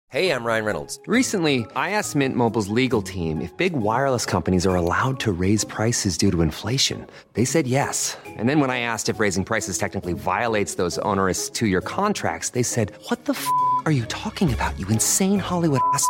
Hey, 0.08 0.30
I'm 0.30 0.44
Ryan 0.44 0.64
Reynolds. 0.64 1.00
Recently, 1.08 1.66
I 1.74 1.90
asked 1.90 2.14
Mint 2.14 2.36
Mobile's 2.36 2.68
legal 2.68 3.02
team 3.02 3.40
if 3.40 3.56
big 3.56 3.72
wireless 3.72 4.24
companies 4.24 4.64
are 4.64 4.76
allowed 4.76 5.18
to 5.20 5.32
raise 5.32 5.64
prices 5.64 6.16
due 6.16 6.30
to 6.30 6.42
inflation. 6.42 7.06
They 7.32 7.44
said 7.44 7.66
yes. 7.66 8.16
And 8.24 8.48
then 8.48 8.60
when 8.60 8.70
I 8.70 8.78
asked 8.90 9.08
if 9.08 9.18
raising 9.18 9.44
prices 9.44 9.78
technically 9.78 10.12
violates 10.12 10.76
those 10.76 10.96
onerous 10.98 11.50
two 11.50 11.66
year 11.66 11.80
contracts, 11.80 12.50
they 12.50 12.62
said, 12.62 12.92
What 13.08 13.24
the 13.24 13.32
f 13.32 13.46
are 13.84 13.92
you 13.92 14.06
talking 14.06 14.54
about, 14.54 14.78
you 14.78 14.86
insane 14.88 15.40
Hollywood 15.40 15.80
ass? 15.92 16.06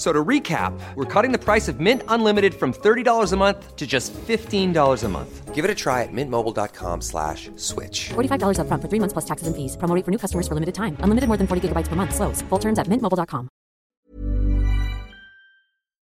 So 0.00 0.14
to 0.14 0.24
recap, 0.24 0.72
we're 0.94 1.04
cutting 1.04 1.30
the 1.30 1.38
price 1.38 1.68
of 1.68 1.78
Mint 1.78 2.02
Unlimited 2.08 2.54
from 2.54 2.72
$30 2.72 3.32
a 3.32 3.36
month 3.36 3.76
to 3.76 3.86
just 3.86 4.14
$15 4.14 5.04
a 5.04 5.08
month. 5.08 5.54
Give 5.54 5.62
it 5.62 5.70
a 5.70 5.74
try 5.74 6.04
at 6.04 6.08
mintmobile.com 6.10 7.02
slash 7.02 7.50
switch. 7.56 8.08
$45 8.08 8.56
upfront 8.60 8.80
for 8.80 8.88
three 8.88 8.98
months 8.98 9.12
plus 9.12 9.26
taxes 9.26 9.46
and 9.46 9.54
fees. 9.54 9.76
Promo 9.76 10.02
for 10.02 10.10
new 10.10 10.16
customers 10.16 10.48
for 10.48 10.54
limited 10.54 10.74
time. 10.74 10.96
Unlimited 11.04 11.28
more 11.28 11.36
than 11.36 11.46
40 11.46 11.68
gigabytes 11.68 11.88
per 11.88 11.96
month. 11.96 12.14
Slows. 12.14 12.40
Full 12.48 12.58
terms 12.58 12.78
at 12.78 12.88
mintmobile.com. 12.88 13.48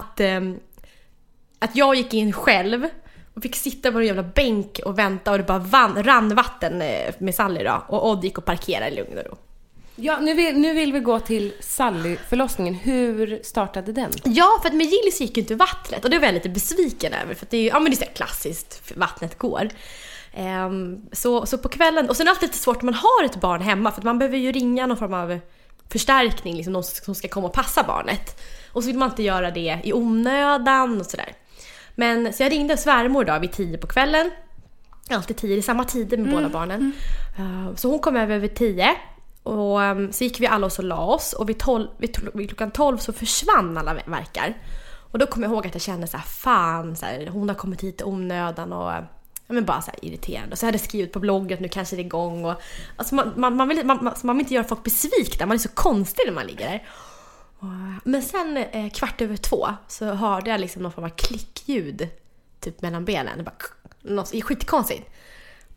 att, 0.03 0.20
ehm, 0.20 0.61
att 1.59 1.77
jag 1.77 1.94
gick 1.94 2.14
in 2.14 2.33
själv 2.33 2.88
och 3.35 3.42
fick 3.42 3.57
sitta 3.57 3.92
på 3.92 3.99
en 3.99 4.07
jävla 4.07 4.23
bänk 4.23 4.81
och 4.85 4.99
vänta 4.99 5.31
och 5.33 5.38
det 5.38 5.44
bara 5.44 5.59
vann, 5.59 6.03
rann 6.03 6.35
vatten 6.35 6.83
eh, 6.83 7.14
med 7.18 7.35
Sally 7.35 7.64
då. 7.64 7.85
Och 7.88 8.11
Odd 8.11 8.25
gick 8.25 8.38
och 8.38 8.44
parkerade 8.44 8.90
i 8.90 8.97
lugn 8.97 9.18
och 9.18 9.25
ro. 9.25 9.37
Ja, 9.96 10.20
nu 10.20 10.35
vill, 10.35 10.59
nu 10.59 10.74
vill 10.74 10.92
vi 10.92 11.00
gå 11.00 11.20
till 11.20 11.52
Sally-förlossningen. 11.61 12.74
Hur 12.74 13.40
startade 13.42 13.92
den? 13.92 14.11
Ja, 14.24 14.59
för 14.62 14.68
att 14.68 14.74
med 14.74 14.87
Gillis 14.87 15.20
gick 15.20 15.37
ju 15.37 15.40
inte 15.40 15.54
vattnet 15.54 16.04
och 16.04 16.11
det 16.11 16.18
var 16.18 16.26
jag 16.26 16.35
lite 16.35 16.48
besviken 16.48 17.12
över 17.12 17.35
för 17.35 17.46
att 17.46 17.50
det 17.50 17.57
är 17.57 17.62
ju, 17.62 17.68
ja 17.68 17.80
men 17.80 17.90
det 17.90 18.02
är 18.02 18.07
så 18.07 18.12
klassiskt, 18.12 18.92
vattnet 18.96 19.38
går. 19.38 19.68
Ehm, 20.33 21.00
så, 21.12 21.46
så 21.46 21.59
på 21.59 21.68
kvällen, 21.68 22.09
och 22.09 22.16
sen 22.16 22.24
är 22.24 22.24
det 22.24 22.30
alltid 22.30 22.48
lite 22.48 22.59
svårt 22.59 22.83
när 22.83 22.85
man 22.85 22.94
har 22.94 23.24
ett 23.24 23.40
barn 23.40 23.61
hemma 23.62 23.90
för 23.90 24.00
att 24.00 24.04
man 24.04 24.18
behöver 24.18 24.38
ju 24.38 24.52
ringa 24.52 24.87
någon 24.87 24.96
form 24.96 25.14
av 25.14 25.38
förstärkning, 25.92 26.57
liksom 26.57 26.72
någon 26.72 26.85
som 26.85 27.14
ska 27.14 27.28
komma 27.28 27.46
och 27.46 27.52
passa 27.52 27.83
barnet. 27.83 28.40
Och 28.72 28.83
så 28.83 28.87
vill 28.87 28.98
man 28.98 29.11
inte 29.11 29.22
göra 29.22 29.50
det 29.50 29.80
i 29.85 29.92
onödan 29.92 31.00
och 31.00 31.07
sådär. 31.07 31.33
Men 31.94 32.33
så 32.33 32.42
jag 32.42 32.52
ringde 32.52 32.76
svärmor 32.76 33.24
då 33.24 33.38
vid 33.38 33.52
tio 33.52 33.78
på 33.78 33.87
kvällen. 33.87 34.30
Alltid 35.11 35.37
tio, 35.37 35.54
det 35.54 35.61
är 35.61 35.62
samma 35.62 35.85
tider 35.85 36.16
med 36.16 36.30
båda 36.30 36.48
barnen. 36.48 36.92
Uh, 37.38 37.74
så 37.74 37.90
hon 37.90 37.98
kom 37.98 38.16
över 38.16 38.38
vid 38.38 38.54
tio. 38.54 38.96
Och 39.44 39.83
ehm, 39.83 40.12
så 40.12 40.24
gick 40.24 40.40
vi 40.40 40.46
alla 40.46 40.66
och 40.66 40.72
så 40.72 40.83
la 40.83 41.04
oss 41.04 41.33
och 41.33 41.48
vid, 41.48 41.59
tolv, 41.59 41.88
vid, 41.98 42.16
tol- 42.16 42.30
vid 42.35 42.48
klockan 42.48 42.70
12 42.70 42.98
så 42.98 43.12
försvann 43.12 43.78
alla 43.78 43.94
verkar. 43.94 44.54
Och 45.11 45.18
då 45.18 45.26
kommer 45.26 45.46
jag 45.46 45.54
ihåg 45.54 45.66
att 45.66 45.74
jag 45.74 45.83
kände 45.83 46.07
så 46.07 46.16
här, 46.16 46.24
fan, 46.24 46.96
så 46.96 47.07
här, 47.07 47.26
hon 47.26 47.48
har 47.48 47.57
kommit 47.57 47.80
hit 47.80 48.00
i 48.00 48.04
onödan 48.04 48.72
och 48.72 48.90
ja, 48.90 49.07
men 49.46 49.64
bara 49.64 49.83
så 49.83 49.90
här 49.90 50.04
irriterande. 50.04 50.52
Och 50.52 50.59
så 50.59 50.66
hade 50.66 50.78
jag 50.78 50.85
skrivit 50.85 51.12
på 51.12 51.20
bloggen 51.20 51.54
att 51.54 51.61
nu 51.61 51.68
kanske 51.68 51.96
det 51.96 52.02
är 52.02 52.04
igång. 52.04 52.44
Och, 52.44 52.54
alltså 52.96 53.14
man, 53.14 53.33
man, 53.37 53.57
man, 53.57 53.68
vill, 53.68 53.87
man, 53.87 53.98
man, 54.04 54.14
man 54.22 54.37
vill 54.37 54.44
inte 54.44 54.54
göra 54.54 54.64
folk 54.64 54.83
besvikna, 54.83 55.46
man 55.46 55.54
är 55.54 55.59
så 55.59 55.68
konstig 55.68 56.22
när 56.26 56.35
man 56.35 56.46
ligger 56.46 56.70
där. 56.70 56.87
Men 58.04 58.22
sen 58.22 58.57
eh, 58.57 58.90
kvart 58.90 59.20
över 59.20 59.37
två 59.37 59.68
så 59.88 60.04
hörde 60.07 60.50
jag 60.50 60.61
liksom 60.61 60.83
någon 60.83 60.92
form 60.92 61.04
av 61.04 61.09
klickljud 61.09 62.09
typ 62.61 62.83
mellan 62.83 63.04
benen. 63.04 63.38
Det 63.38 63.44
bara, 63.44 63.54
något, 64.02 64.42
skitkonstigt. 64.42 65.11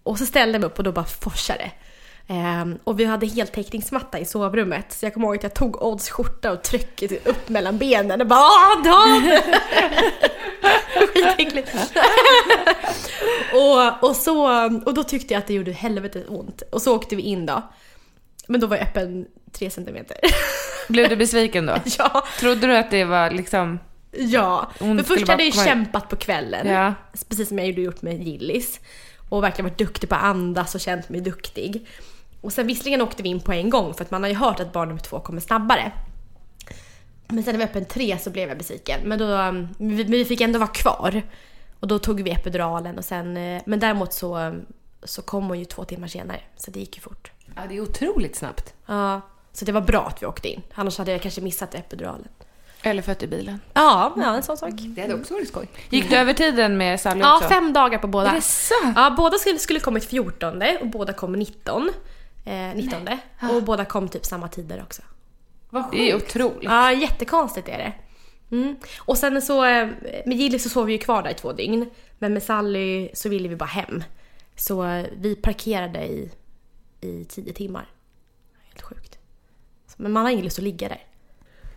Och 0.04 0.18
så 0.20 0.26
ställde 0.26 0.54
jag 0.54 0.62
mig 0.62 0.68
upp 0.68 0.78
och 0.78 0.84
då 0.84 0.92
bara 0.92 1.06
forsade 1.06 1.60
det. 1.60 1.72
Ehm, 2.30 2.78
och 2.84 3.00
vi 3.00 3.06
hade 3.06 3.26
heltäckningsmatta 3.26 4.20
i 4.20 4.26
sovrummet 4.26 4.92
så 4.94 5.06
jag 5.06 5.14
kommer 5.14 5.28
ihåg 5.28 5.36
att 5.36 5.44
jag 5.44 5.54
tog 5.54 5.82
Odds 5.82 6.10
skjorta 6.10 6.52
och 6.52 6.64
tryckte 6.64 7.16
upp 7.16 7.50
mellan 7.50 7.78
benen 7.78 8.22
och 8.22 8.28
bara 8.28 8.40
Åh, 8.40 8.84
Dad! 8.84 9.44
Skitäckligt. 11.14 11.70
och, 13.54 14.10
och, 14.10 14.16
så, 14.16 14.66
och 14.86 14.94
då 14.94 15.04
tyckte 15.04 15.34
jag 15.34 15.40
att 15.40 15.48
det 15.48 15.54
gjorde 15.54 15.72
helvetet 15.72 16.26
ont. 16.30 16.62
Och 16.72 16.82
så 16.82 16.96
åkte 16.96 17.16
vi 17.16 17.22
in 17.22 17.46
då. 17.46 17.62
Men 18.48 18.62
då 18.62 18.68
var 18.68 18.78
jag 18.78 18.88
öppen 18.88 19.26
tre 19.52 19.70
centimeter. 19.70 20.18
Blev 20.88 21.10
du 21.10 21.16
besviken 21.16 21.66
då? 21.66 21.76
ja, 21.98 22.26
Trodde 22.40 22.68
du 22.68 22.78
att 22.78 22.92
det 22.92 23.06
var 23.06 23.32
liksom... 23.32 23.80
ja. 24.12 24.72
För 24.78 25.04
först 25.04 25.28
hade 25.28 25.44
jag 25.44 25.56
ju 25.56 25.64
kämpat 25.66 26.10
på 26.10 26.16
kvällen. 26.16 26.68
Ja. 26.68 26.94
Precis 27.30 27.48
som 27.48 27.60
jag 27.60 27.68
gjorde 27.68 27.82
gjort 27.82 28.02
med 28.02 28.24
Gillis. 28.24 28.80
Och 29.30 29.44
verkligen 29.44 29.70
varit 29.70 29.78
duktig 29.78 30.10
på 30.10 30.16
att 30.16 30.24
andas 30.24 30.76
och 30.76 30.82
känt 30.82 31.10
mig 31.10 31.22
duktig. 31.22 31.88
Och 32.42 32.54
sen 32.54 32.68
visserligen 32.68 33.02
åkte 33.02 33.24
vi 33.24 33.30
in 33.30 33.40
på 33.42 33.54
en 33.54 33.70
gång 33.70 33.94
för 33.94 34.04
att 34.04 34.12
man 34.12 34.24
har 34.24 34.30
ju 34.30 34.36
hört 34.36 34.60
att 34.60 34.74
barn 34.74 34.88
nummer 34.88 35.02
två 35.02 35.20
kommer 35.20 35.42
snabbare. 35.42 35.92
Men 37.28 37.44
sen 37.44 37.54
när 37.54 37.58
vi 37.60 37.64
öppen 37.66 37.86
tre 37.86 38.18
så 38.18 38.30
blev 38.30 38.50
jag 38.50 38.58
besviken. 38.58 39.00
Men, 39.04 39.20
då, 39.20 39.54
vi, 39.78 40.04
vi 40.04 40.26
fick 40.26 40.42
ändå 40.42 40.60
vara 40.60 40.70
kvar. 40.70 41.22
Och 41.80 41.88
då 41.88 42.00
tog 42.00 42.22
vi 42.22 42.32
epiduralen 42.32 42.98
och 42.98 43.06
sen... 43.06 43.38
eh, 43.38 43.62
Men 43.66 43.80
däremot 43.80 44.14
så, 44.14 44.56
så 45.04 45.22
kom 45.22 45.48
hon 45.48 45.60
ju 45.60 45.66
två 45.66 45.84
timmar 45.86 46.08
senare. 46.08 46.40
Så 46.58 46.72
det 46.72 46.80
gick 46.80 46.96
ju 46.96 47.02
fort. 47.02 47.32
Ja, 47.56 47.62
det 47.70 47.78
är 47.78 47.82
otroligt 47.82 48.36
snabbt. 48.36 48.74
Ja, 48.86 49.22
så 49.54 49.66
det 49.66 49.72
var 49.72 49.82
bra 49.82 50.02
att 50.08 50.22
vi 50.22 50.26
åkte 50.26 50.48
in. 50.50 50.62
Annars 50.74 50.98
hade 50.98 51.12
jag 51.12 51.22
kanske 51.22 51.42
missat 51.42 51.76
epiduralen. 51.76 52.28
Eller 52.82 53.02
fött 53.02 53.24
i 53.24 53.28
bilen. 53.28 53.60
Ja, 53.74 54.14
ja 54.18 54.36
en 54.36 54.44
sån 54.44 54.58
sak. 54.58 54.72
Det 54.76 55.02
hade 55.02 55.14
också 55.16 55.34
varit 55.34 55.48
skoj. 55.48 55.68
Gick 55.90 56.10
du 56.10 56.16
över 56.16 56.34
tiden 56.34 56.78
med 56.78 57.00
Sally 57.00 57.20
Ja, 57.22 57.36
också? 57.38 57.50
fem 57.50 57.74
dagar 57.74 57.98
på 57.98 58.08
båda. 58.08 58.30
Är 58.32 58.36
det 58.36 58.42
sant? 58.42 58.94
Ja, 58.96 59.14
båda 59.18 59.38
skulle, 59.38 59.60
skulle 59.60 59.80
kommit 59.80 60.06
14 60.06 60.62
och 60.82 60.88
båda 60.88 61.14
kom 61.14 61.32
19. 61.34 61.90
Eh, 62.48 62.76
19. 62.76 63.08
Och 63.56 63.64
båda 63.64 63.86
kom 63.86 64.10
typ 64.10 64.26
samma 64.26 64.48
tider 64.48 64.82
också. 64.84 65.02
Det 65.92 66.12
är 66.12 66.16
otroligt. 66.16 66.64
Ja, 66.64 66.92
jättekonstigt 66.92 67.70
är 67.70 67.78
det. 67.78 67.94
Mm. 68.56 68.76
Och 69.00 69.18
sen 69.18 69.42
så, 69.42 69.66
eh, 69.66 69.90
med 70.26 70.38
Gilly 70.38 70.60
så 70.60 70.70
sov 70.70 70.86
vi 70.86 70.94
ju 70.94 70.98
kvar 70.98 71.24
där 71.24 71.30
i 71.30 71.34
två 71.34 71.54
dygn. 71.54 71.90
Men 72.20 72.34
med 72.34 72.44
Sally 72.44 73.10
så 73.14 73.30
ville 73.30 73.48
vi 73.50 73.56
bara 73.56 73.66
hem. 73.66 74.04
Så 74.56 74.86
eh, 74.86 75.06
vi 75.18 75.36
parkerade 75.36 76.06
i, 76.08 76.32
i 77.02 77.26
tio 77.26 77.54
timmar. 77.54 77.90
Helt 78.68 78.82
sjukt. 78.82 79.18
Men 79.98 80.12
man 80.12 80.24
har 80.24 80.32
ingen 80.32 80.46
lust 80.46 80.60
att 80.60 80.64
ligga 80.64 80.90
där. 80.90 81.04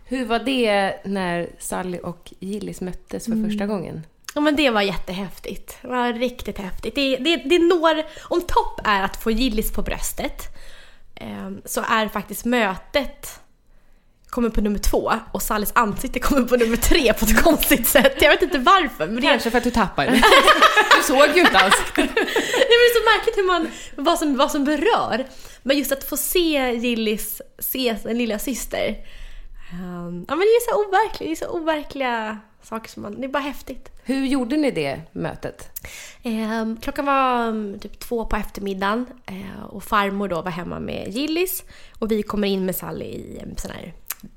Hur 0.05 0.25
var 0.25 0.39
det 0.39 0.95
när 1.05 1.49
Sally 1.59 1.97
och 1.97 2.33
Gillis 2.39 2.81
möttes 2.81 3.25
för 3.25 3.49
första 3.49 3.65
gången? 3.65 4.05
Ja 4.33 4.41
men 4.41 4.55
det 4.55 4.69
var 4.69 4.81
jättehäftigt. 4.81 5.77
Det 5.81 5.87
var 5.87 6.13
riktigt 6.13 6.57
häftigt. 6.57 6.95
Det, 6.95 7.17
det, 7.17 7.35
det 7.35 7.59
når, 7.59 8.03
om 8.23 8.41
topp 8.41 8.79
är 8.83 9.03
att 9.03 9.23
få 9.23 9.31
Gillis 9.31 9.71
på 9.71 9.81
bröstet 9.81 10.57
eh, 11.15 11.49
så 11.65 11.81
är 11.87 12.07
faktiskt 12.07 12.45
mötet 12.45 13.41
kommer 14.31 14.49
på 14.49 14.61
nummer 14.61 14.79
två 14.79 15.13
och 15.31 15.41
Sallys 15.41 15.71
ansikte 15.75 16.19
kommer 16.19 16.47
på 16.47 16.55
nummer 16.55 16.77
tre 16.77 17.13
på 17.13 17.25
ett 17.25 17.43
konstigt 17.43 17.87
sätt. 17.87 18.21
Jag 18.21 18.29
vet 18.29 18.41
inte 18.41 18.59
varför. 18.59 19.07
Men 19.07 19.15
det, 19.15 19.21
Kanske 19.21 19.51
för 19.51 19.57
att 19.57 19.63
du 19.63 19.71
tappade. 19.71 20.11
du 20.97 21.03
såg 21.03 21.35
ju 21.35 21.41
inte 21.41 21.57
alls. 21.57 21.75
det 21.95 22.01
är 22.01 22.99
så 22.99 23.17
märkligt 23.17 23.37
hur 23.37 23.47
man, 23.47 23.67
vad, 23.95 24.19
som, 24.19 24.37
vad 24.37 24.51
som 24.51 24.63
berör. 24.63 25.25
Men 25.63 25.77
just 25.77 25.91
att 25.91 26.09
få 26.09 26.17
se 26.17 26.73
Gillis 26.73 27.41
se 27.59 27.97
sin 27.97 28.17
lilla 28.17 28.39
syster. 28.39 28.95
Um, 29.73 30.25
ja 30.27 30.35
men 30.35 30.39
det 30.39 30.43
är 30.43 30.71
så 30.71 30.87
overkligt, 30.87 31.39
det 31.39 31.45
är 31.45 31.47
så 31.47 31.57
overkliga 31.57 32.39
saker 32.63 32.89
som 32.89 33.03
man, 33.03 33.21
det 33.21 33.27
är 33.27 33.29
bara 33.29 33.43
häftigt. 33.43 33.91
Hur 34.03 34.25
gjorde 34.25 34.57
ni 34.57 34.71
det 34.71 35.01
mötet? 35.11 35.69
Ehm, 36.23 36.77
klockan 36.81 37.05
var 37.05 37.47
mm, 37.47 37.79
typ 37.79 37.99
två 37.99 38.25
på 38.25 38.35
eftermiddagen 38.35 39.05
eh, 39.25 39.63
och 39.69 39.83
farmor 39.83 40.27
då 40.27 40.41
var 40.41 40.51
hemma 40.51 40.79
med 40.79 41.07
Gillis 41.07 41.63
och 41.99 42.11
vi 42.11 42.23
kommer 42.23 42.47
in 42.47 42.65
med 42.65 42.75
Sally 42.75 43.05
i 43.05 43.39
en 43.39 43.57
sån 43.57 43.71
här, 43.71 43.93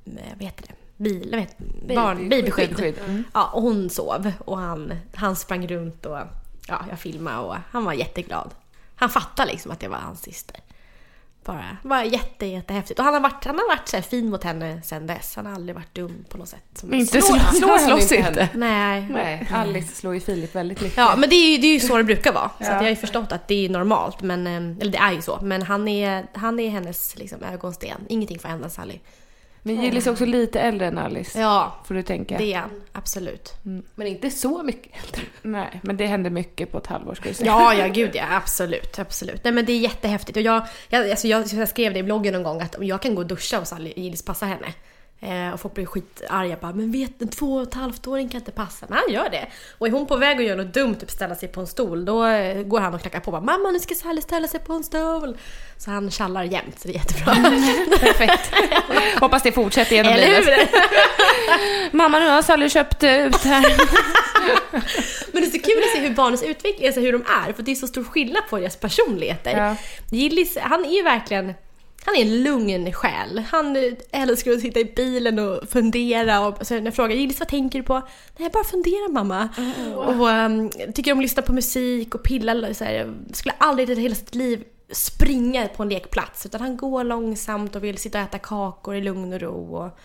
eh, 0.06 0.32
vad 0.34 0.42
heter 0.42 0.64
det, 0.68 0.74
bil, 0.96 1.46
det? 1.86 1.94
Barn, 1.94 2.28
babyskydd. 2.28 2.70
Babyskydd, 2.70 2.98
mm. 3.06 3.24
Ja, 3.34 3.50
och 3.54 3.62
hon 3.62 3.90
sov 3.90 4.32
och 4.38 4.58
han, 4.58 4.94
han 5.14 5.36
sprang 5.36 5.66
runt 5.66 6.06
och 6.06 6.18
ja, 6.68 6.84
jag 6.90 6.98
filmade 6.98 7.38
och 7.38 7.56
han 7.70 7.84
var 7.84 7.92
jätteglad. 7.92 8.50
Han 8.94 9.10
fattade 9.10 9.52
liksom 9.52 9.70
att 9.70 9.80
det 9.80 9.88
var 9.88 9.98
hans 9.98 10.22
syster. 10.22 10.60
Bara, 11.44 11.76
var 11.82 12.02
jätte, 12.02 12.46
jättehäftigt. 12.46 12.98
Och 12.98 13.04
han 13.04 13.14
har 13.14 13.20
varit, 13.20 13.44
han 13.44 13.58
har 13.58 13.68
varit 13.76 13.88
så 13.88 13.96
här 13.96 14.02
fin 14.02 14.30
mot 14.30 14.44
henne 14.44 14.82
sen 14.84 15.06
dess. 15.06 15.36
Han 15.36 15.46
har 15.46 15.52
aldrig 15.54 15.74
varit 15.74 15.94
dum 15.94 16.24
på 16.28 16.38
något 16.38 16.48
sätt. 16.48 16.64
Som 16.74 16.94
Inte 16.94 17.22
Slår- 17.22 17.38
slå, 17.38 17.58
slår 17.58 17.68
han 17.68 17.78
slåss 17.78 18.02
inte 18.12 18.14
inte. 18.28 18.42
henne? 18.42 18.48
Nej. 18.54 19.06
Nej, 19.10 19.48
Alice 19.54 19.94
slår 19.94 20.14
ju 20.14 20.20
Filip 20.20 20.54
väldigt 20.54 20.80
mycket. 20.80 20.96
Ja, 20.96 21.14
men 21.16 21.30
det 21.30 21.36
är 21.36 21.50
ju, 21.52 21.58
det 21.58 21.66
är 21.66 21.72
ju 21.72 21.80
så 21.80 21.96
det 21.96 22.04
brukar 22.04 22.32
vara. 22.32 22.50
Så 22.58 22.64
att 22.64 22.68
jag 22.70 22.82
har 22.82 22.88
ju 22.88 22.96
förstått 22.96 23.32
att 23.32 23.48
det 23.48 23.64
är 23.64 23.68
normalt. 23.68 24.22
Men, 24.22 24.46
eh, 24.46 24.80
eller 24.80 24.92
det 24.92 24.98
är 24.98 25.12
ju 25.12 25.22
så. 25.22 25.38
Men 25.42 25.62
han 25.62 25.88
är, 25.88 26.26
han 26.32 26.60
är 26.60 26.70
hennes 26.70 27.16
liksom, 27.18 27.42
ögonsten. 27.42 28.00
Ingenting 28.08 28.38
får 28.38 28.48
hända 28.48 28.68
Sally. 28.70 28.98
Men 29.66 29.82
Gillis 29.82 30.06
är 30.06 30.10
också 30.10 30.24
lite 30.24 30.60
äldre 30.60 30.86
än 30.86 30.98
Alice. 30.98 31.40
Ja, 31.40 31.74
Får 31.84 31.94
du 31.94 32.02
tänka. 32.02 32.38
det 32.38 32.52
är 32.52 32.58
han. 32.58 32.70
Absolut. 32.92 33.52
Men 33.94 34.06
inte 34.06 34.30
så 34.30 34.62
mycket. 34.62 34.92
Nej, 35.42 35.80
men 35.82 35.96
det 35.96 36.06
händer 36.06 36.30
mycket 36.30 36.72
på 36.72 36.78
ett 36.78 36.86
halvår 36.86 37.14
ska 37.14 37.28
vi 37.28 37.34
säga. 37.34 37.50
Ja, 37.50 37.74
ja 37.74 37.86
gud 37.86 38.10
ja. 38.14 38.24
Absolut. 38.30 38.98
absolut. 38.98 39.44
Nej 39.44 39.52
men 39.52 39.64
det 39.64 39.72
är 39.72 39.78
jättehäftigt. 39.78 40.36
Och 40.36 40.42
jag, 40.42 40.66
jag, 40.88 41.10
alltså 41.10 41.28
jag, 41.28 41.46
jag 41.46 41.68
skrev 41.68 41.92
det 41.92 41.98
i 41.98 42.02
bloggen 42.02 42.34
någon 42.34 42.42
gång 42.42 42.60
att 42.60 42.76
jag 42.80 43.02
kan 43.02 43.14
gå 43.14 43.22
och 43.22 43.28
duscha 43.28 43.60
och 43.60 43.68
Sally 43.68 43.92
Gillis 43.96 44.22
passa 44.24 44.46
henne. 44.46 44.66
Eh, 45.20 45.52
och 45.52 45.60
folk 45.60 45.74
blir 45.74 45.86
skitarga 45.86 46.56
bara 46.60 46.72
“men 46.72 46.92
vet 46.92 47.22
en 47.22 47.28
två 47.28 47.54
och 47.54 47.62
ett 47.62 47.74
halvt 47.74 48.06
åring 48.06 48.28
kan 48.28 48.40
inte 48.40 48.52
passa”. 48.52 48.86
Men 48.88 48.98
han 48.98 49.14
gör 49.14 49.30
det. 49.30 49.46
Och 49.78 49.86
är 49.86 49.90
hon 49.90 50.06
på 50.06 50.16
väg 50.16 50.36
att 50.38 50.44
göra 50.44 50.62
något 50.62 50.74
dumt, 50.74 50.94
typ 50.94 51.10
ställa 51.10 51.34
sig 51.34 51.48
på 51.48 51.60
en 51.60 51.66
stol, 51.66 52.04
då 52.04 52.26
eh, 52.26 52.62
går 52.62 52.80
han 52.80 52.94
och 52.94 53.00
knackar 53.00 53.20
på 53.20 53.30
bara 53.30 53.40
“mamma 53.40 53.70
nu 53.70 53.80
ska 53.80 53.94
Sally 53.94 54.22
ställa 54.22 54.48
sig 54.48 54.60
på 54.60 54.72
en 54.72 54.84
stol”. 54.84 55.36
Så 55.78 55.90
han 55.90 56.10
tjallar 56.10 56.42
jämt, 56.44 56.80
så 56.80 56.88
det 56.88 56.94
är 56.94 56.98
jättebra. 56.98 57.34
Perfekt. 58.00 58.54
Hoppas 59.20 59.42
det 59.42 59.52
fortsätter 59.52 59.96
genom 59.96 60.12
Eller 60.12 60.40
livet. 60.40 60.70
Mamma, 61.92 62.18
nu 62.18 62.28
har 62.28 62.42
Sally 62.42 62.68
köpt 62.70 63.02
eh, 63.02 63.26
ut 63.26 63.36
här. 63.36 63.62
Men 65.32 65.42
det 65.42 65.48
är 65.48 65.50
så 65.50 65.58
kul 65.58 65.82
att 65.84 65.90
se 65.92 66.08
hur 66.08 66.14
barnens 66.14 66.42
utveckling, 66.42 66.86
alltså 66.86 67.00
hur 67.00 67.12
de 67.12 67.24
är, 67.46 67.52
för 67.52 67.62
det 67.62 67.70
är 67.70 67.74
så 67.74 67.86
stor 67.86 68.04
skillnad 68.04 68.42
på 68.50 68.58
deras 68.58 68.76
personligheter. 68.76 69.56
Ja. 69.56 69.76
Gillis, 70.10 70.58
han 70.60 70.84
är 70.84 70.96
ju 70.96 71.02
verkligen 71.02 71.54
han 72.04 72.16
är 72.16 72.20
en 72.22 72.42
lugn 72.42 72.92
själ. 72.92 73.38
Han 73.38 73.76
eh, 73.76 73.92
älskar 74.10 74.52
att 74.52 74.60
sitta 74.60 74.80
i 74.80 74.84
bilen 74.84 75.38
och 75.38 75.68
fundera. 75.68 76.46
Och, 76.46 76.66
så 76.66 76.74
när 76.74 76.84
jag 76.84 76.94
frågar 76.94 77.16
Gillis 77.16 77.38
vad 77.38 77.48
tänker 77.48 77.78
du 77.78 77.84
på? 77.84 77.94
Nej, 77.94 78.02
jag 78.36 78.52
bara 78.52 78.64
funderar 78.64 79.12
mamma. 79.12 79.48
Och 79.96 80.28
um, 80.28 80.70
tycker 80.94 81.12
om 81.12 81.18
att 81.18 81.22
lyssna 81.22 81.42
på 81.42 81.52
musik 81.52 82.14
och 82.14 82.22
pilla. 82.22 82.74
Så 82.74 82.84
här, 82.84 83.14
skulle 83.32 83.54
aldrig 83.58 83.90
i 83.90 83.94
hela 83.94 84.14
sitt 84.14 84.34
liv 84.34 84.64
springa 84.90 85.68
på 85.68 85.82
en 85.82 85.88
lekplats. 85.88 86.46
Utan 86.46 86.60
han 86.60 86.76
går 86.76 87.04
långsamt 87.04 87.76
och 87.76 87.84
vill 87.84 87.98
sitta 87.98 88.18
och 88.18 88.24
äta 88.24 88.38
kakor 88.38 88.94
i 88.94 89.00
lugn 89.00 89.32
och 89.32 89.40
ro. 89.40 89.76
Och, 89.76 89.98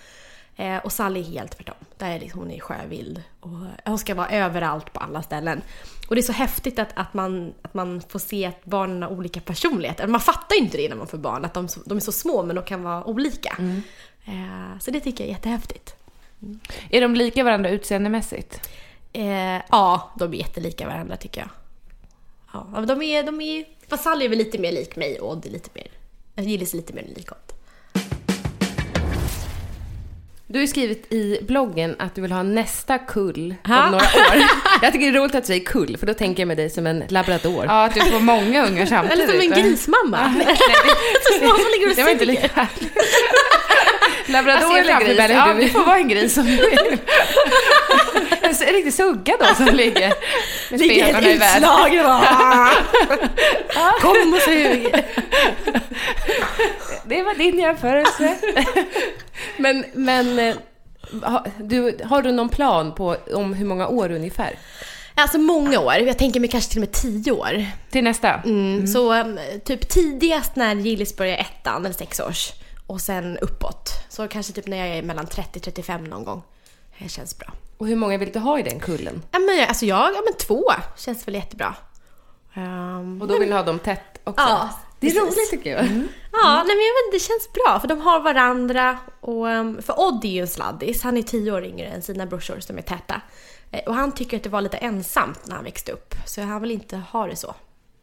Eh, 0.60 0.78
och 0.78 0.91
Sally 0.91 1.20
är 1.20 1.24
helt 1.24 1.58
tvärtom. 1.58 1.76
Där 1.97 2.10
är 2.10 2.20
liksom, 2.20 2.39
hon 2.39 2.52
är 2.52 2.60
sjövild. 2.60 3.24
Och 3.39 3.50
hon 3.86 4.00
ska 4.00 4.16
vara 4.16 4.30
överallt 4.30 4.93
på 4.93 5.00
alla 5.00 5.22
ställen. 5.22 5.62
Och 6.10 6.16
det 6.16 6.22
är 6.22 6.24
så 6.24 6.34
häftigt 6.34 6.80
att, 6.80 6.89
att, 6.93 7.14
man, 7.14 7.53
att 7.62 7.74
man 7.74 8.01
får 8.01 8.20
se 8.20 8.45
att 8.45 8.66
barnen 8.66 9.03
har 9.03 9.10
olika 9.10 9.39
personligheter. 9.39 10.07
Man 10.07 10.22
fattar 10.22 10.55
ju 10.55 10.62
inte 10.62 10.78
det 10.78 10.89
när 10.89 10.95
man 10.95 11.07
får 11.07 11.18
barn, 11.18 11.45
att 11.45 11.53
de, 11.53 11.68
de 11.86 11.97
är 11.97 12.01
så 12.01 12.12
små 12.12 12.43
men 12.43 12.55
de 12.55 12.66
kan 12.66 12.84
vara 12.84 13.03
olika. 13.03 13.57
Eh, 14.26 14.80
så 14.80 14.91
det 14.91 14.99
tycker 14.99 15.24
jag 15.24 15.30
är 15.30 15.34
jättehäftigt. 15.34 15.95
Är 16.89 17.01
de 17.01 17.16
lika 17.16 17.43
varandra 17.43 17.70
utseendemässigt? 17.70 18.70
Eh, 19.14 19.62
ja, 19.70 20.12
de 20.20 20.34
är 20.34 20.38
jättelika 20.38 20.88
varandra 20.88 21.18
tycker 21.18 21.41
jag. 21.41 21.49
Ja, 22.53 22.82
de 22.82 23.01
är, 23.01 23.24
de 23.24 23.41
är... 23.41 23.66
Sally 23.97 24.26
är 24.26 24.30
väl 24.30 24.38
lite 24.38 24.60
mer 24.60 24.72
lik 24.72 24.95
mig 24.95 25.20
och 25.20 25.32
Odd 25.32 25.45
är 25.45 25.49
lite 25.49 25.70
mer... 25.74 25.88
Gillis 26.45 26.74
är 26.74 26.78
lite 26.78 26.93
mer 26.93 27.05
lik 27.16 27.32
Odd. 27.32 27.53
Du 30.52 30.60
har 30.60 30.68
skrivit 30.68 31.14
i 31.14 31.38
bloggen 31.41 31.95
att 32.00 32.16
du 32.16 32.22
vill 32.22 32.32
ha 32.32 32.43
nästa 32.43 32.97
kull 32.97 33.56
Ha? 33.68 33.86
om 33.86 33.91
några 33.91 34.04
år. 34.16 34.43
Jag 34.82 34.93
tycker 34.93 35.12
det 35.12 35.18
är 35.18 35.22
roligt 35.22 35.36
att 35.36 35.43
du 35.43 35.47
säger 35.47 35.66
kull, 35.66 35.97
för 35.97 36.08
då 36.08 36.14
tänker 36.14 36.41
jag 36.41 36.47
med 36.47 36.58
dig 36.58 36.70
som 36.70 36.88
en 36.88 37.04
labrador. 37.10 37.66
Ja, 37.66 37.86
att 37.86 37.93
du 37.93 38.02
får 38.02 38.20
många 38.20 38.68
ungar 38.68 38.86
samtidigt. 38.86 39.24
Eller 39.24 39.39
som 39.39 39.54
en 39.54 39.64
grismamma. 39.64 40.18
Det, 40.38 40.45
så 41.24 41.39
små 41.39 41.47
som 41.50 41.72
ligger 41.72 41.89
och 41.89 41.95
det 41.95 42.50
Labrador 44.30 44.78
eller 44.78 44.84
framför 44.94 45.06
gris? 45.08 45.18
mig 45.18 45.32
Ja, 45.32 45.54
du- 45.54 45.70
får 45.70 45.86
vara 45.86 45.98
en 45.98 46.08
gris 46.10 46.38
om 46.38 46.46
du 46.46 46.52
vill. 46.58 46.98
En 48.42 48.74
riktig 48.74 48.94
sugga 48.94 49.34
då 49.40 49.56
som 49.56 49.66
ligger 49.66 50.14
med 50.72 50.80
Ligger 50.80 51.04
spenarna 51.04 51.30
i 51.30 51.34
utslagen. 51.36 52.06
Kom 54.02 54.34
och 54.34 54.40
sug! 54.40 54.94
Det 57.06 57.24
var 57.24 57.36
din 57.36 57.60
jämförelse. 57.60 58.36
Men, 59.58 59.86
men 59.94 60.40
eh, 60.40 60.56
ha, 61.24 61.46
du, 61.58 61.98
har 62.04 62.22
du 62.22 62.32
någon 62.32 62.50
plan 62.50 62.96
på 62.96 63.18
om 63.34 63.54
hur 63.54 63.66
många 63.66 63.88
år 63.88 64.12
ungefär? 64.12 64.56
Alltså 65.16 65.38
många 65.38 65.80
år, 65.80 65.94
jag 65.94 66.18
tänker 66.18 66.40
mig 66.40 66.50
kanske 66.50 66.70
till 66.72 66.80
och 66.80 66.88
med 66.88 66.92
tio 66.92 67.32
år. 67.32 67.66
Till 67.92 68.04
nästa. 68.04 68.34
Mm. 68.34 68.88
Så 68.88 69.14
um, 69.14 69.40
typ 69.66 69.90
tidigast 69.90 70.56
när 70.56 70.76
Gillis 70.76 71.16
börjar 71.18 71.38
ettan, 71.38 71.86
eller 71.86 71.96
sex 71.96 72.20
års. 72.20 72.52
Och 72.90 73.02
sen 73.02 73.38
uppåt. 73.38 73.92
Så 74.10 74.28
kanske 74.28 74.54
typ 74.54 74.68
när 74.68 74.78
jag 74.78 74.88
är 74.88 75.02
mellan 75.04 75.26
30-35 75.26 76.08
någon 76.10 76.24
gång. 76.24 76.42
Det 77.00 77.10
känns 77.10 77.38
bra. 77.38 77.48
Och 77.78 77.88
hur 77.88 77.96
många 77.96 78.18
vill 78.18 78.32
du 78.32 78.40
ha 78.40 78.60
i 78.60 78.64
den 78.64 78.80
kullen? 78.80 79.22
Ja 79.32 79.40
men, 79.40 79.68
alltså 79.70 79.86
jag, 79.86 80.14
ja 80.16 80.22
men 80.26 80.34
två 80.34 80.64
känns 80.98 81.28
väl 81.28 81.36
jättebra. 81.36 81.76
Um, 82.56 83.22
Och 83.22 83.28
då 83.28 83.40
vill 83.40 83.50
du 83.50 83.56
ha 83.56 83.64
dem 83.64 83.80
tätt 83.80 84.20
också? 84.24 84.44
Ja, 84.48 84.70
det 85.00 85.08
är 85.08 85.12
precis. 85.12 85.24
roligt 85.38 85.50
tycker 85.50 85.70
jag. 85.72 85.86
Ja, 86.32 86.64
nej 86.68 86.76
men 86.76 86.86
jag 86.86 86.94
vet, 87.06 87.12
det 87.12 87.20
känns 87.20 87.50
bra 87.54 87.80
för 87.80 87.88
de 87.88 88.02
har 88.02 88.20
varandra. 88.20 88.98
Och, 89.20 89.46
um, 89.48 89.82
för 89.82 90.00
Odd 90.00 90.26
är 90.26 90.30
ju 90.30 90.42
en 90.42 90.48
sladdis, 90.48 91.04
han 91.04 91.18
är 91.18 91.22
tio 91.22 91.52
år 91.52 91.66
yngre 91.66 91.88
än 91.88 92.02
sina 92.02 92.26
brorsor 92.26 92.60
som 92.60 92.78
är 92.78 92.82
täta. 92.82 93.22
Eh, 93.72 93.84
Och 93.88 93.96
han 93.96 94.12
tycker 94.12 94.38
att 94.38 94.44
det 94.44 94.50
var 94.50 94.62
lite 94.62 94.78
ensamt 94.78 95.48
när 95.48 95.56
han 95.56 95.64
växte 95.64 95.92
upp. 95.92 96.16
Så 96.26 96.42
han 96.42 96.62
vill 96.62 96.72
inte 96.72 96.98
ha 96.98 97.28
det 97.28 97.36
så. 97.36 97.56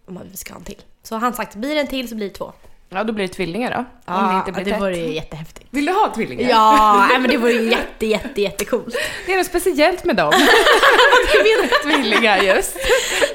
Om 0.08 0.20
vi 0.30 0.36
ska 0.36 0.52
ha 0.52 0.58
en 0.58 0.64
till. 0.64 0.82
Så 1.02 1.16
han 1.16 1.32
sagt, 1.34 1.54
blir 1.54 1.74
det 1.74 1.80
en 1.80 1.86
till 1.86 2.08
så 2.08 2.14
blir 2.14 2.28
det 2.28 2.34
två. 2.34 2.52
Ja, 2.88 3.04
då 3.04 3.12
blir 3.12 3.26
det 3.28 3.32
tvillingar 3.34 3.70
då. 3.70 3.78
om 3.78 3.84
Ja, 4.06 4.30
det 4.32 4.36
inte 4.38 4.52
blir 4.52 4.64
det 4.64 4.70
tätt. 4.70 4.80
vore 4.80 4.96
ju 4.96 5.14
jättehäftigt. 5.14 5.66
Vill 5.70 5.86
du 5.86 5.92
ha 5.92 6.12
tvillingar? 6.14 6.48
Ja, 6.50 7.06
nej, 7.10 7.18
men 7.18 7.30
det 7.30 7.36
vore 7.36 7.52
ju 7.52 7.70
jätte, 7.70 8.06
jätte, 8.06 8.40
jättecoolt. 8.42 8.94
Det 9.26 9.32
är 9.32 9.36
något 9.36 9.46
speciellt 9.46 10.04
med 10.04 10.16
dem. 10.16 10.32
Tvillingar 11.82 12.38
just. 12.42 12.76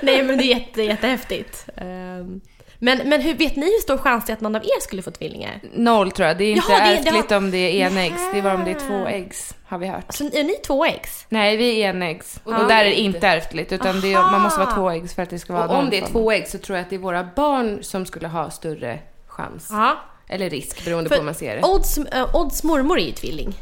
Nej 0.02 0.24
men 0.24 0.38
det 0.38 0.43
är 0.43 0.47
jätte, 0.60 0.82
jättehäftigt. 0.84 1.66
Ehm, 1.78 2.41
Men, 2.84 2.97
men 3.10 3.22
hur, 3.22 3.34
vet 3.34 3.56
ni 3.56 3.66
hur 3.66 3.82
stor 3.82 3.97
chans 3.97 4.26
det 4.26 4.32
är 4.32 4.36
att 4.36 4.41
någon 4.41 4.56
av 4.56 4.64
er 4.64 4.82
skulle 4.82 5.02
få 5.02 5.12
tvillingar? 5.12 5.60
Noll 5.76 6.12
tror 6.12 6.28
jag. 6.28 6.38
Det 6.38 6.43
är 6.43 6.52
inte 6.52 6.66
Jaha, 6.72 6.80
det- 6.80 6.86
det 6.86 6.93
ärftligt 7.10 7.30
har- 7.30 7.38
om 7.38 7.52
det 7.52 7.58
är 7.58 7.88
enäggs. 7.88 8.32
Det 8.34 8.38
är 8.38 8.41
bara 8.41 8.54
om 8.56 8.66
det 8.66 8.72
är 8.72 8.80
tvåäggs, 8.88 9.56
har 9.66 9.78
vi 9.78 9.88
hört. 9.88 10.04
Alltså 10.08 10.24
är 10.24 10.43
ni 10.43 10.54
tvåäggs? 10.54 11.26
Nej, 11.30 11.58
vi 11.58 11.82
är 11.82 11.89
enäggs. 11.89 12.39
Och, 12.43 12.54
då 12.54 12.64
där 12.68 12.80
är 12.82 12.89
det 12.89 12.99
inte 12.99 13.28
ärftligt, 13.28 13.72
utan 13.72 14.02
det 14.02 14.14
är, 14.14 14.22
man 14.32 14.41
måste 14.41 14.60
vara 14.60 14.72
tvåäggs 14.72 15.16
för 15.16 15.22
att 15.24 15.30
det 15.30 15.39
ska 15.39 15.54
vara 15.54 15.68
Och 15.68 15.76
om 15.76 15.89
det 15.89 15.97
är 15.97 16.06
två 16.06 16.32
ägg 16.32 16.47
så 16.47 16.58
tror 16.58 16.78
jag 16.78 16.84
att 16.84 16.89
det 16.89 16.95
är 16.95 16.99
våra 16.99 17.28
barn 17.36 17.84
som 17.84 18.06
skulle 18.06 18.28
ha 18.28 18.49
större 18.49 18.99
chans. 19.32 19.68
Ja. 19.72 20.02
Eller 20.28 20.50
risk, 20.50 20.86
beroende 20.86 21.10
på 21.10 21.16
hur 21.16 21.24
man 21.24 21.36
ser 21.36 21.56
det. 21.56 21.64
Odds, 21.64 21.98
äh, 21.98 22.36
Odds 22.36 22.64
mormor 22.64 23.00
är 23.00 23.06
ju 23.06 23.12
tvilling. 23.12 23.54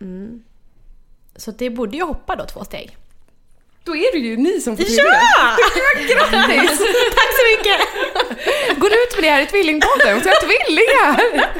Mm. 0.00 0.42
Så 1.36 1.50
det 1.50 1.70
borde 1.70 1.96
ju 1.96 2.02
hoppa 2.02 2.36
då 2.36 2.44
två 2.44 2.64
steg. 2.64 2.96
Då 3.84 3.96
är 3.96 4.12
det 4.12 4.18
ju 4.18 4.36
ni 4.36 4.60
som 4.60 4.76
får 4.76 4.86
Ja! 4.88 5.56
Grattis! 5.98 6.78
Tack 7.14 7.30
så 7.38 7.44
mycket! 7.56 7.80
Går 8.80 8.90
ut 8.92 9.14
med 9.14 9.22
det 9.22 9.30
här 9.30 9.42
i 9.42 9.46
Tvillingpodden, 9.46 10.22
så 10.22 10.28
jag 10.28 10.34
har 10.34 10.46
tvillingar! 10.46 11.50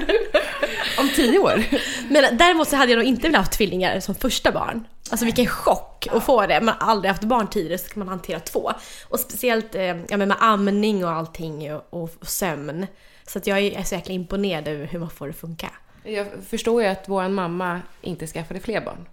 Om 0.98 1.08
tio 1.08 1.38
år. 1.38 1.64
Men 2.08 2.36
däremot 2.36 2.68
så 2.68 2.76
hade 2.76 2.92
jag 2.92 2.98
nog 2.98 3.06
inte 3.06 3.28
velat 3.28 3.46
ha 3.46 3.52
tvillingar 3.52 4.00
som 4.00 4.14
första 4.14 4.52
barn. 4.52 4.86
Alltså 5.10 5.24
vilken 5.24 5.46
chock 5.46 6.06
att 6.10 6.24
få 6.24 6.46
det. 6.46 6.60
Man 6.60 6.74
har 6.78 6.88
aldrig 6.90 7.10
haft 7.10 7.24
barn 7.24 7.48
tidigare 7.48 7.78
så 7.78 7.88
ska 7.88 7.98
man 7.98 8.08
hantera 8.08 8.40
två. 8.40 8.72
Och 9.08 9.20
speciellt 9.20 9.74
eh, 9.74 9.96
ja, 10.08 10.16
med 10.16 10.36
amning 10.40 11.04
och 11.04 11.10
allting 11.10 11.74
och, 11.74 11.86
och 11.90 12.10
sömn. 12.22 12.86
Så 13.26 13.38
att 13.38 13.46
jag 13.46 13.58
är 13.58 13.82
så 13.82 13.94
jäkla 13.94 14.14
imponerad 14.14 14.68
över 14.68 14.86
hur 14.86 14.98
man 14.98 15.10
får 15.10 15.26
det 15.26 15.32
funka. 15.32 15.70
Jag 16.02 16.26
förstår 16.48 16.82
ju 16.82 16.88
att 16.88 17.04
vår 17.06 17.28
mamma 17.28 17.80
inte 18.00 18.26
skaffade 18.26 18.60
fler 18.60 18.80
barn. 18.80 19.06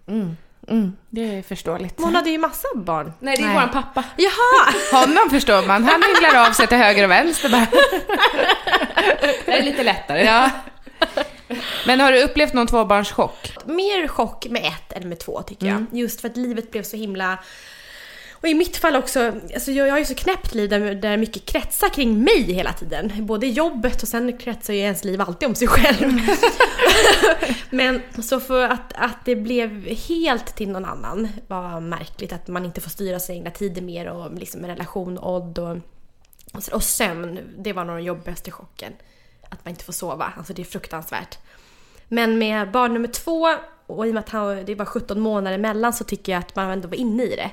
Det 1.10 1.36
är 1.38 1.42
förståeligt. 1.44 2.02
Hon 2.02 2.16
hade 2.16 2.30
ju 2.30 2.38
massa 2.38 2.68
barn. 2.76 3.14
Nej, 3.20 3.38
det 3.38 3.44
är 3.44 3.48
Nej. 3.48 3.56
vår 3.56 3.82
pappa. 3.82 4.04
Jaha! 4.18 4.74
Honom 5.02 5.30
förstår 5.30 5.68
man. 5.68 5.84
Han 5.84 6.02
vinglar 6.02 6.48
av 6.48 6.52
sig 6.52 6.68
till 6.68 6.78
höger 6.78 7.04
och 7.04 7.12
vänster 7.12 7.50
bara. 7.50 7.68
Det 9.46 9.52
är 9.52 9.64
lite 9.64 9.84
lättare. 9.84 10.24
Ja. 10.26 10.50
Men 11.88 12.00
har 12.00 12.12
du 12.12 12.24
upplevt 12.24 12.54
någon 12.54 12.68
tvåbarnschock? 12.68 13.58
Mer 13.66 14.08
chock 14.08 14.48
med 14.50 14.66
ett 14.66 14.98
än 14.98 15.10
med 15.10 15.20
två 15.20 15.42
tycker 15.42 15.68
jag. 15.68 15.86
Just 15.92 16.22
för 16.22 16.30
att 16.30 16.38
livet 16.38 16.72
blev 16.72 16.84
så 16.84 16.98
himla... 16.98 17.38
Och 18.32 18.48
i 18.48 18.54
mitt 18.54 18.78
fall 18.78 18.96
också, 18.96 19.34
alltså 19.54 19.72
jag, 19.72 19.88
jag 19.88 19.94
har 19.94 20.00
ju 20.00 20.06
så 20.06 20.16
knäppt 20.16 20.56
liv 20.56 20.70
där, 20.70 20.96
där 20.96 21.18
mycket 21.18 21.46
kretsar 21.46 21.90
kring 21.90 22.24
mig 22.24 22.54
hela 22.54 22.74
tiden. 22.74 23.26
Både 23.26 23.48
jobbet 23.48 24.02
och 24.04 24.08
sen 24.08 24.38
kretsar 24.38 24.74
ju 24.74 24.80
ens 24.80 25.04
liv 25.04 25.22
alltid 25.22 25.50
om 25.50 25.56
sig 25.56 25.68
själv. 25.68 26.20
Men 27.70 28.02
så 28.24 28.40
för 28.40 28.64
att, 28.64 28.94
att 28.96 29.26
det 29.26 29.36
blev 29.36 29.88
helt 29.88 30.56
till 30.56 30.70
någon 30.70 30.86
annan 30.86 31.28
var 31.48 31.80
märkligt. 31.80 32.34
Att 32.34 32.48
man 32.48 32.66
inte 32.66 32.82
får 32.82 32.90
styra 32.90 33.20
sina 33.20 33.38
egna 33.38 33.52
tider 33.52 33.82
mer 33.82 34.10
och 34.10 34.34
liksom 34.34 34.64
en 34.64 34.70
relation, 34.70 35.20
Odd 35.20 35.60
och, 35.60 35.78
och, 36.54 36.74
och 36.74 36.84
sömn. 36.84 37.40
Det 37.58 37.74
var 37.74 37.86
nog 37.86 37.96
den 37.96 38.04
jobbigaste 38.04 38.52
chocken. 38.52 38.94
Att 39.50 39.66
man 39.66 39.70
inte 39.70 39.84
får 39.84 39.94
sova. 39.94 40.34
Alltså 40.38 40.54
det 40.54 40.62
är 40.62 40.66
fruktansvärt. 40.66 41.38
Men 42.14 42.38
med 42.38 42.72
barn 42.72 42.94
nummer 42.94 43.08
två, 43.08 43.48
och 43.88 44.08
i 44.08 44.10
och 44.10 44.14
med 44.14 44.24
att 44.24 44.30
han, 44.30 44.66
det 44.66 44.76
var 44.76 44.86
17 44.86 45.20
månader 45.20 45.56
emellan 45.56 45.94
så 45.94 46.04
tycker 46.04 46.32
jag 46.32 46.40
att 46.40 46.56
man 46.56 46.70
ändå 46.70 46.88
var 46.88 46.96
inne 46.96 47.24
i 47.24 47.36
det. 47.36 47.52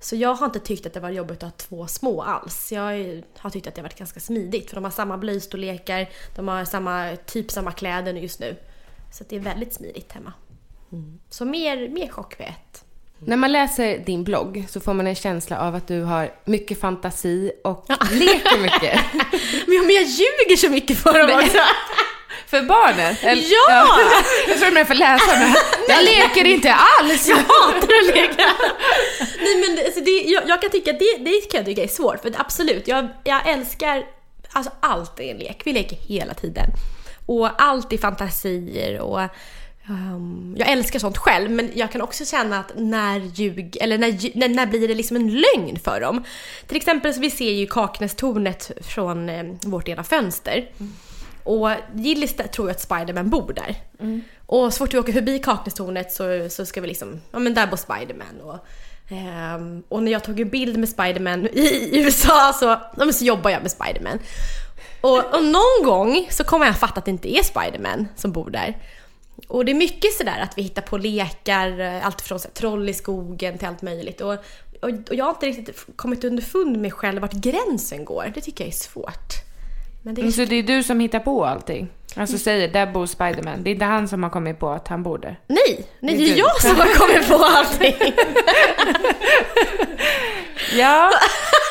Så 0.00 0.16
jag 0.16 0.34
har 0.34 0.46
inte 0.46 0.58
tyckt 0.58 0.86
att 0.86 0.94
det 0.94 1.00
var 1.00 1.10
jobbigt 1.10 1.42
att 1.42 1.42
ha 1.42 1.50
två 1.50 1.86
små 1.86 2.22
alls. 2.22 2.72
Jag 2.72 3.22
har 3.38 3.50
tyckt 3.50 3.66
att 3.66 3.74
det 3.74 3.80
har 3.80 3.88
varit 3.88 3.98
ganska 3.98 4.20
smidigt 4.20 4.68
för 4.68 4.74
de 4.74 4.84
har 4.84 4.90
samma 4.90 5.18
blöjstorlekar, 5.18 6.08
de 6.36 6.48
har 6.48 6.64
samma, 6.64 7.16
typ 7.26 7.50
samma 7.50 7.72
kläder 7.72 8.14
just 8.14 8.40
nu. 8.40 8.56
Så 9.12 9.24
det 9.28 9.36
är 9.36 9.40
väldigt 9.40 9.74
smidigt 9.74 10.12
hemma. 10.12 10.32
Så 11.30 11.44
mer, 11.44 11.88
mer 11.88 12.08
chock 12.08 12.40
vid 12.40 12.46
ett. 12.46 12.84
När 13.18 13.36
man 13.36 13.52
läser 13.52 13.98
din 13.98 14.24
blogg 14.24 14.66
så 14.68 14.80
får 14.80 14.94
man 14.94 15.06
en 15.06 15.14
känsla 15.14 15.58
av 15.58 15.74
att 15.74 15.88
du 15.88 16.02
har 16.02 16.34
mycket 16.44 16.80
fantasi 16.80 17.52
och 17.64 17.86
leker 18.10 18.62
mycket. 18.62 19.00
Men 19.66 19.94
jag 19.94 20.04
ljuger 20.04 20.56
så 20.56 20.70
mycket 20.70 20.98
för 20.98 21.18
dem 21.18 21.40
också! 21.44 21.58
För 22.46 22.62
barnen? 22.62 23.16
Eller- 23.22 23.42
Ja! 23.68 23.98
Jag 24.48 24.58
tror 24.58 24.70
de 24.70 24.80
är 24.80 24.84
för 24.84 24.94
läsarna. 24.94 25.54
Jag 25.88 26.04
leker 26.04 26.44
inte 26.44 26.74
alls! 26.74 27.28
Jag 27.28 27.36
hatar 27.36 27.78
att 27.78 28.14
leka! 28.16 28.52
Nej 29.40 29.56
men 29.66 29.76
det- 29.76 29.84
alltså 29.84 30.00
det, 30.00 30.10
jag, 30.10 30.42
jag 30.48 30.60
kan 30.60 30.70
tycka 30.70 30.90
att 30.90 30.98
det, 30.98 31.16
det 31.18 31.40
kan 31.50 31.58
jag 31.58 31.64
tycka 31.66 31.82
är 31.82 31.88
svårt, 31.88 32.22
för 32.22 32.32
absolut, 32.36 32.88
jag, 32.88 33.08
jag 33.24 33.48
älskar, 33.48 34.04
alltså 34.52 34.72
allt 34.80 35.20
är 35.20 35.24
en 35.30 35.36
lek. 35.36 35.60
Vi 35.64 35.72
leker 35.72 35.96
hela 35.96 36.34
tiden. 36.34 36.66
Och 37.26 37.62
allt 37.62 37.92
är 37.92 37.98
fantasier 37.98 39.00
och 39.00 39.20
ehm, 39.88 40.56
jag 40.58 40.68
älskar 40.68 40.98
sånt 40.98 41.18
själv, 41.18 41.50
men 41.50 41.70
jag 41.74 41.92
kan 41.92 42.02
också 42.02 42.24
känna 42.24 42.58
att 42.60 42.72
när 42.76 43.18
ljug, 43.20 43.76
eller 43.80 43.98
när, 43.98 44.38
när, 44.38 44.48
när 44.48 44.66
blir 44.66 44.88
det 44.88 44.94
liksom 44.94 45.16
en 45.16 45.28
lögn 45.32 45.78
för 45.84 46.00
dem? 46.00 46.24
Till 46.66 46.76
exempel 46.76 47.14
så 47.14 47.20
vi 47.20 47.30
ser 47.30 47.50
ju 47.52 47.66
Kaknästornet 47.66 48.70
från 48.80 49.28
eh, 49.28 49.44
vårt 49.64 49.88
ena 49.88 50.04
fönster. 50.04 50.68
Och 51.44 51.70
Gillis 51.94 52.34
tror 52.52 52.68
ju 52.68 52.70
att 52.70 52.80
Spiderman 52.80 53.30
bor 53.30 53.52
där. 53.52 53.76
Och 54.46 54.72
så 54.72 54.78
fort 54.78 54.94
vi 54.94 54.98
åker 54.98 55.12
förbi 55.12 55.38
Kaknästornet 55.38 56.12
så, 56.12 56.48
så 56.50 56.66
ska 56.66 56.80
vi 56.80 56.86
liksom, 56.86 57.20
ja 57.30 57.38
men 57.38 57.54
där 57.54 57.66
bor 57.66 57.76
Spiderman. 57.76 58.40
Och, 58.42 58.58
ehm, 59.08 59.82
och 59.88 60.02
när 60.02 60.12
jag 60.12 60.24
tog 60.24 60.40
en 60.40 60.48
bild 60.48 60.78
med 60.78 60.88
Spiderman 60.88 61.46
i 61.46 61.90
USA 62.00 62.52
så, 62.52 62.64
ja, 62.64 62.92
men 62.96 63.12
så 63.12 63.24
jobbar 63.24 63.50
jag 63.50 63.62
med 63.62 63.70
Spiderman. 63.70 64.18
Och, 65.00 65.34
och 65.34 65.44
någon 65.44 65.84
gång 65.84 66.26
så 66.30 66.44
kommer 66.44 66.66
jag 66.66 66.78
fatta 66.78 66.98
att 66.98 67.04
det 67.04 67.10
inte 67.10 67.34
är 67.34 67.42
Spiderman 67.42 68.08
som 68.16 68.32
bor 68.32 68.50
där. 68.50 68.78
Och 69.48 69.64
det 69.64 69.72
är 69.72 69.76
mycket 69.76 70.12
sådär 70.12 70.40
att 70.40 70.58
vi 70.58 70.62
hittar 70.62 70.82
på 70.82 70.98
lekar, 70.98 71.80
eh, 71.80 72.06
allt 72.06 72.20
från 72.20 72.40
så 72.40 72.48
här, 72.48 72.54
troll 72.54 72.88
i 72.88 72.94
skogen 72.94 73.58
till 73.58 73.68
allt 73.68 73.82
möjligt. 73.82 74.20
Och, 74.20 74.32
och, 74.80 74.90
och 75.08 75.14
jag 75.14 75.24
har 75.24 75.30
inte 75.30 75.46
riktigt 75.46 75.86
kommit 75.96 76.24
underfund 76.24 76.76
med 76.76 76.92
själv 76.92 77.20
vart 77.20 77.32
gränsen 77.32 78.04
går. 78.04 78.32
Det 78.34 78.40
tycker 78.40 78.64
jag 78.64 78.68
är 78.68 78.76
svårt. 78.76 79.41
Men 80.02 80.14
det 80.14 80.22
är, 80.22 80.30
Så 80.30 80.44
det 80.44 80.56
är 80.56 80.62
du 80.62 80.82
som 80.82 81.00
hittar 81.00 81.18
på 81.18 81.44
allting? 81.44 81.88
Alltså 82.16 82.38
säger, 82.38 82.68
där 82.68 82.86
bor 82.86 83.06
Spiderman. 83.06 83.62
Det 83.62 83.70
är 83.70 83.72
inte 83.72 83.84
han 83.84 84.08
som 84.08 84.22
har 84.22 84.30
kommit 84.30 84.58
på 84.58 84.68
att 84.70 84.88
han 84.88 85.02
bor 85.02 85.18
där. 85.18 85.40
nej, 85.46 85.86
nej, 86.00 86.16
det 86.16 86.24
Det 86.24 86.30
är 86.30 86.34
är 86.34 86.38
jag 86.38 86.60
som 86.60 86.76
har 86.76 86.94
kommit 86.94 87.28
på 87.28 87.34
allting. 87.44 87.94
Ja, 90.74 91.10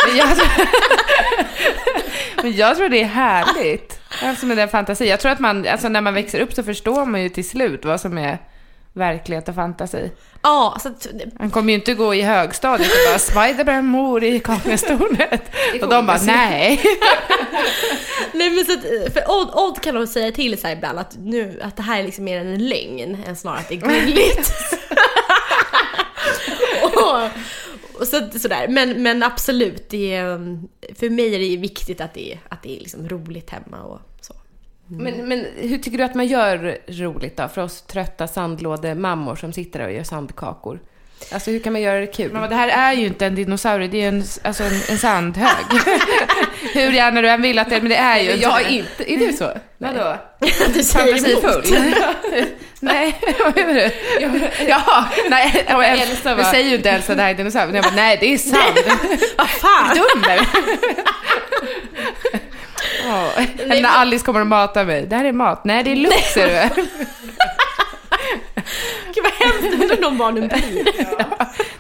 men 0.07 0.17
jag, 0.17 0.27
men 2.43 2.55
jag 2.55 2.77
tror 2.77 2.89
det 2.89 3.01
är 3.01 3.05
härligt. 3.05 3.99
Alltså 4.23 4.45
med 4.45 4.57
den 4.57 4.69
fantasi. 4.69 5.09
Jag 5.09 5.19
tror 5.19 5.32
att 5.32 5.39
man, 5.39 5.67
alltså 5.67 5.89
när 5.89 6.01
man 6.01 6.13
växer 6.13 6.39
upp 6.39 6.53
så 6.53 6.63
förstår 6.63 7.05
man 7.05 7.21
ju 7.23 7.29
till 7.29 7.49
slut 7.49 7.86
vad 7.86 8.01
som 8.01 8.17
är 8.17 8.38
verklighet 8.93 9.49
och 9.49 9.55
fantasi. 9.55 10.11
ja, 10.41 10.77
så 10.81 10.89
att, 10.89 11.07
Han 11.39 11.51
kommer 11.51 11.69
ju 11.69 11.75
inte 11.75 11.93
gå 11.93 12.15
i 12.15 12.21
högstadiet 12.21 12.91
och 12.91 13.11
bara 13.11 13.19
Spiderman 13.19 13.85
mor 13.85 14.23
i 14.23 14.39
kaknästornet. 14.39 15.51
Och 15.81 15.89
de 15.89 16.05
bara 16.05 16.21
nej. 16.21 16.81
nej 18.33 18.49
men 18.49 18.65
så 18.65 18.73
att, 18.73 19.13
för 19.13 19.31
Odd, 19.31 19.49
Odd 19.53 19.81
kan 19.81 19.95
nog 19.95 20.07
säga 20.07 20.31
till 20.31 20.61
så 20.61 20.67
ibland 20.67 20.99
att, 20.99 21.15
nu, 21.19 21.59
att 21.63 21.77
det 21.77 21.83
här 21.83 21.99
är 21.99 22.03
liksom 22.03 22.25
mer 22.25 22.39
en 22.39 22.67
lögn 22.67 23.23
än 23.27 23.35
snarare 23.35 23.59
att 23.59 23.69
det 23.69 23.75
är 23.75 23.79
gulligt. 23.79 24.53
och, 26.83 27.29
och 28.01 28.07
så, 28.07 28.39
sådär. 28.39 28.67
Men, 28.67 29.03
men 29.03 29.23
absolut, 29.23 29.89
det 29.89 30.13
är, 30.13 30.37
för 30.95 31.09
mig 31.09 31.35
är 31.35 31.39
det 31.39 31.57
viktigt 31.57 32.01
att 32.01 32.13
det 32.13 32.33
är, 32.33 32.39
att 32.49 32.63
det 32.63 32.75
är 32.75 32.79
liksom 32.79 33.09
roligt 33.09 33.49
hemma 33.49 33.83
och. 33.83 33.99
Men, 34.99 35.27
men 35.27 35.45
hur 35.57 35.77
tycker 35.77 35.97
du 35.97 36.03
att 36.03 36.15
man 36.15 36.27
gör 36.27 36.77
roligt 36.87 37.37
då, 37.37 37.47
för 37.47 37.61
oss 37.61 37.81
trötta 37.81 38.27
sandlådemammor 38.27 39.35
som 39.35 39.53
sitter 39.53 39.79
där 39.79 39.85
och 39.87 39.93
gör 39.93 40.03
sandkakor? 40.03 40.79
Alltså 41.31 41.51
hur 41.51 41.59
kan 41.59 41.73
man 41.73 41.81
göra 41.81 41.99
det 41.99 42.07
kul? 42.07 42.31
Men 42.33 42.49
det 42.49 42.55
här 42.55 42.67
är 42.69 42.93
ju 42.93 43.05
inte 43.05 43.25
en 43.25 43.35
dinosaurie, 43.35 43.87
det 43.87 44.03
är 44.03 44.07
en, 44.07 44.23
alltså 44.43 44.63
en, 44.63 44.81
en 44.89 44.97
sandhög. 44.97 45.49
Hur 46.73 46.91
gärna 46.91 47.21
du 47.21 47.29
än 47.29 47.41
vill 47.41 47.59
att 47.59 47.69
det 47.69 47.81
men 47.81 47.89
det 47.89 47.95
är 47.95 48.19
ju 48.19 48.31
jag 48.31 48.61
är 48.61 48.69
inte, 48.69 49.11
är 49.13 49.17
det 49.17 49.33
så? 49.33 49.51
Vadå? 49.77 50.17
Du 50.73 50.83
säger 50.83 51.43
emot. 51.43 51.65
Nej, 52.79 53.19
vad 53.43 53.55
menar 53.55 53.73
du? 53.73 53.91
Jaha, 54.67 55.05
nej, 55.29 55.65
och 55.75 55.83
Elsa 55.85 56.03
Elsa, 56.11 56.23
bara- 56.23 56.37
du 56.37 56.43
säger 56.43 56.69
ju 56.69 56.75
inte 56.75 56.89
ens 56.89 57.09
att 57.09 57.17
det 57.17 57.23
här 57.23 57.29
är 57.29 57.33
dinosaurie. 57.33 57.75
Jag 57.75 57.83
bara, 57.83 57.95
nej 57.95 58.17
det 58.21 58.33
är 58.33 58.37
sand. 58.37 58.77
Vad 59.37 59.49
fan! 59.49 59.95
Dum 59.95 60.23
Ja, 63.08 63.32
Eller 63.60 63.82
när 63.82 63.89
Alice 63.89 64.26
kommer 64.26 64.39
och 64.41 64.47
matar 64.47 64.86
mig. 64.86 65.06
Det 65.06 65.16
här 65.16 65.26
är 65.26 65.32
mat. 65.32 65.66
Nej, 65.66 65.84
det 65.84 65.91
är 65.91 65.95
lukt 65.95 66.34
ser 66.34 66.47
du. 66.47 66.82
Gud 69.14 69.24
vad 69.24 69.34
hemskt 69.34 69.82
undrar 69.82 70.02
de 70.02 70.18
barnen 70.18 70.47
blir. 70.47 70.86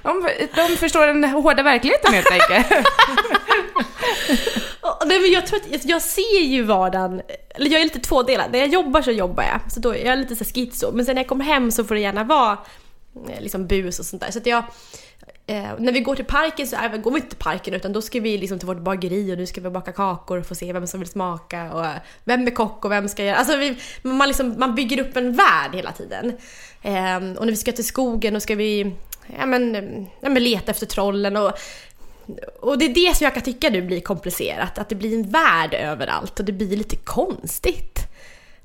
De, 0.03 0.29
de 0.55 0.77
förstår 0.77 1.07
den 1.07 1.23
hårda 1.23 1.63
verkligheten 1.63 2.13
helt 2.13 2.31
enkelt. 2.31 2.87
Ja, 4.81 4.99
Nej, 5.05 5.19
men 5.19 5.31
jag 5.31 5.47
tror 5.47 5.59
att 5.59 5.85
jag 5.85 6.01
ser 6.01 6.41
ju 6.41 6.63
vardagen, 6.63 7.21
eller 7.55 7.69
jag 7.71 7.79
är 7.79 7.83
lite 7.83 7.99
tvådelad. 7.99 8.51
När 8.51 8.59
jag 8.59 8.67
jobbar 8.67 9.01
så 9.01 9.11
jobbar 9.11 9.43
jag, 9.43 9.71
så 9.71 9.79
då 9.79 9.95
är 9.95 10.05
jag 10.05 10.19
lite 10.19 10.35
så 10.35 10.45
schizo. 10.45 10.91
Men 10.91 11.05
sen 11.05 11.15
när 11.15 11.21
jag 11.21 11.29
kommer 11.29 11.45
hem 11.45 11.71
så 11.71 11.83
får 11.83 11.95
det 11.95 12.01
gärna 12.01 12.23
vara 12.23 12.57
eh, 13.29 13.41
liksom 13.41 13.67
bus 13.67 13.99
och 13.99 14.05
sånt 14.05 14.21
där. 14.21 14.31
Så 14.31 14.39
jag, 14.43 14.63
eh, 15.51 15.79
när 15.79 15.91
vi 15.91 15.99
går 15.99 16.15
till 16.15 16.25
parken 16.25 16.67
så 16.67 16.75
är, 16.75 16.97
går 16.97 17.11
vi 17.11 17.17
inte 17.17 17.29
till 17.29 17.37
parken 17.37 17.73
utan 17.73 17.93
då 17.93 18.01
ska 18.01 18.19
vi 18.19 18.37
liksom 18.37 18.59
till 18.59 18.67
vårt 18.67 18.81
bageri 18.81 19.33
och 19.33 19.37
nu 19.37 19.45
ska 19.45 19.61
vi 19.61 19.69
baka 19.69 19.91
kakor 19.91 20.39
och 20.39 20.45
få 20.45 20.55
se 20.55 20.73
vem 20.73 20.87
som 20.87 20.99
vill 20.99 21.09
smaka 21.09 21.73
och 21.73 21.85
eh, 21.85 21.95
vem 22.23 22.47
är 22.47 22.51
kock 22.51 22.85
och 22.85 22.91
vem 22.91 23.07
ska 23.09 23.23
göra... 23.23 23.37
Alltså 23.37 23.57
vi, 23.57 23.77
man, 24.01 24.27
liksom, 24.27 24.55
man 24.57 24.75
bygger 24.75 24.99
upp 24.99 25.17
en 25.17 25.35
värld 25.35 25.75
hela 25.75 25.91
tiden. 25.91 26.37
Eh, 26.81 27.15
och 27.15 27.45
när 27.45 27.51
vi 27.51 27.55
ska 27.55 27.71
till 27.71 27.85
skogen 27.85 28.35
och 28.35 28.41
ska 28.41 28.55
vi 28.55 28.95
ja, 29.39 29.45
men, 29.45 29.73
ja, 30.21 30.29
men 30.29 30.43
leta 30.43 30.71
efter 30.71 30.85
trollen 30.85 31.37
och 31.37 31.51
och 32.59 32.77
det 32.77 32.85
är 32.85 32.93
det 32.93 33.17
som 33.17 33.23
jag 33.25 33.33
kan 33.33 33.43
tycka 33.43 33.69
nu 33.69 33.81
blir 33.81 34.01
komplicerat, 34.01 34.77
att 34.77 34.89
det 34.89 34.95
blir 34.95 35.13
en 35.13 35.29
värld 35.29 35.73
överallt 35.73 36.39
och 36.39 36.45
det 36.45 36.51
blir 36.51 36.77
lite 36.77 36.95
konstigt. 36.95 37.90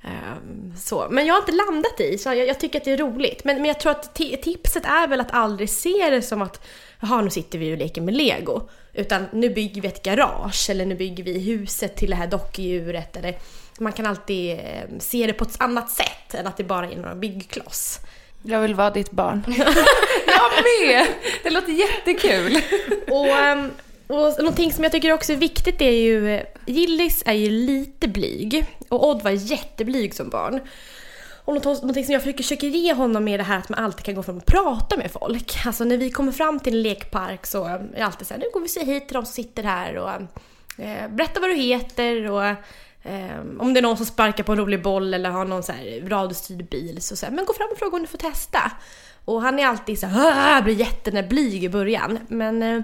Ehm, 0.06 0.72
så. 0.76 1.06
Men 1.10 1.26
jag 1.26 1.34
har 1.34 1.40
inte 1.40 1.52
landat 1.52 2.00
i, 2.00 2.18
så 2.18 2.28
jag, 2.28 2.46
jag 2.46 2.60
tycker 2.60 2.78
att 2.78 2.84
det 2.84 2.92
är 2.92 2.96
roligt. 2.96 3.44
Men, 3.44 3.56
men 3.56 3.64
jag 3.64 3.80
tror 3.80 3.92
att 3.92 4.18
ti- 4.18 4.36
tipset 4.42 4.84
är 4.84 5.08
väl 5.08 5.20
att 5.20 5.32
aldrig 5.34 5.70
se 5.70 6.10
det 6.10 6.22
som 6.22 6.42
att 6.42 6.66
jaha, 7.00 7.20
nu 7.20 7.30
sitter 7.30 7.58
vi 7.58 7.74
och 7.74 7.78
leker 7.78 8.00
med 8.00 8.14
lego. 8.16 8.68
Utan 8.92 9.26
nu 9.32 9.50
bygger 9.50 9.82
vi 9.82 9.88
ett 9.88 10.02
garage 10.02 10.70
eller 10.70 10.86
nu 10.86 10.94
bygger 10.94 11.24
vi 11.24 11.38
huset 11.38 11.96
till 11.96 12.10
det 12.10 12.16
här 12.16 12.26
dockdjuret. 12.26 13.16
Eller 13.16 13.38
man 13.78 13.92
kan 13.92 14.06
alltid 14.06 14.50
eh, 14.52 14.98
se 14.98 15.26
det 15.26 15.32
på 15.32 15.44
ett 15.44 15.60
annat 15.60 15.90
sätt 15.90 16.34
än 16.34 16.46
att 16.46 16.56
det 16.56 16.64
bara 16.64 16.90
är 16.90 16.96
några 16.96 17.14
byggkloss. 17.14 17.98
Jag 18.42 18.60
vill 18.60 18.74
vara 18.74 18.90
ditt 18.90 19.10
barn. 19.10 19.42
Jag 20.26 20.50
med! 20.88 21.06
Det 21.42 21.50
låter 21.50 21.72
jättekul. 21.72 22.58
Och, 23.08 23.26
ehm, 23.26 23.70
och 24.06 24.38
någonting 24.38 24.72
som 24.72 24.84
jag 24.84 24.92
tycker 24.92 25.12
också 25.12 25.32
är 25.32 25.36
viktigt 25.36 25.80
är 25.80 25.90
ju, 25.90 26.42
Gillis 26.66 27.22
är 27.26 27.32
ju 27.32 27.50
lite 27.50 28.08
blyg 28.08 28.66
och 28.88 29.08
Odd 29.08 29.22
var 29.22 29.30
jätteblyg 29.30 30.14
som 30.14 30.30
barn. 30.30 30.60
Och 31.44 31.54
något, 31.54 31.64
någonting 31.64 32.04
som 32.04 32.12
jag 32.12 32.22
försöker, 32.22 32.66
ge 32.66 32.94
honom 32.94 33.28
är 33.28 33.38
det 33.38 33.44
här 33.44 33.58
att 33.58 33.68
man 33.68 33.78
alltid 33.78 34.04
kan 34.04 34.14
gå 34.14 34.22
fram 34.22 34.36
och 34.36 34.46
prata 34.46 34.96
med 34.96 35.10
folk. 35.10 35.58
Alltså 35.66 35.84
när 35.84 35.96
vi 35.96 36.10
kommer 36.10 36.32
fram 36.32 36.60
till 36.60 36.74
en 36.74 36.82
lekpark 36.82 37.46
så 37.46 37.64
är 37.64 37.78
det 37.78 38.02
alltid 38.02 38.26
så 38.26 38.34
här, 38.34 38.40
nu 38.40 38.46
går 38.52 38.60
vi 38.60 38.66
och 38.66 38.70
säger 38.70 39.00
till 39.00 39.14
de 39.14 39.24
som 39.24 39.34
sitter 39.34 39.62
här 39.62 39.96
och 39.96 40.10
eh, 40.84 41.08
berätta 41.10 41.40
vad 41.40 41.50
du 41.50 41.56
heter 41.56 42.30
och 42.30 42.44
eh, 43.02 43.40
om 43.58 43.74
det 43.74 43.80
är 43.80 43.82
någon 43.82 43.96
som 43.96 44.06
sparkar 44.06 44.44
på 44.44 44.52
en 44.52 44.58
rolig 44.58 44.82
boll 44.82 45.14
eller 45.14 45.30
har 45.30 45.44
någon 45.44 45.62
så 45.62 45.72
här 45.72 46.08
radiostyrd 46.08 46.68
bil 46.68 47.02
så 47.02 47.16
säger 47.16 47.32
men 47.32 47.44
gå 47.44 47.52
fram 47.52 47.68
och 47.72 47.78
fråga 47.78 47.96
om 47.96 48.02
du 48.02 48.08
får 48.08 48.18
testa. 48.18 48.72
Och 49.24 49.42
han 49.42 49.58
är 49.58 49.66
alltid 49.66 49.98
så 49.98 50.06
här, 50.06 50.62
blir 50.62 50.74
jätteblyg 50.74 51.64
i 51.64 51.68
början. 51.68 52.18
Men, 52.28 52.62
eh, 52.62 52.82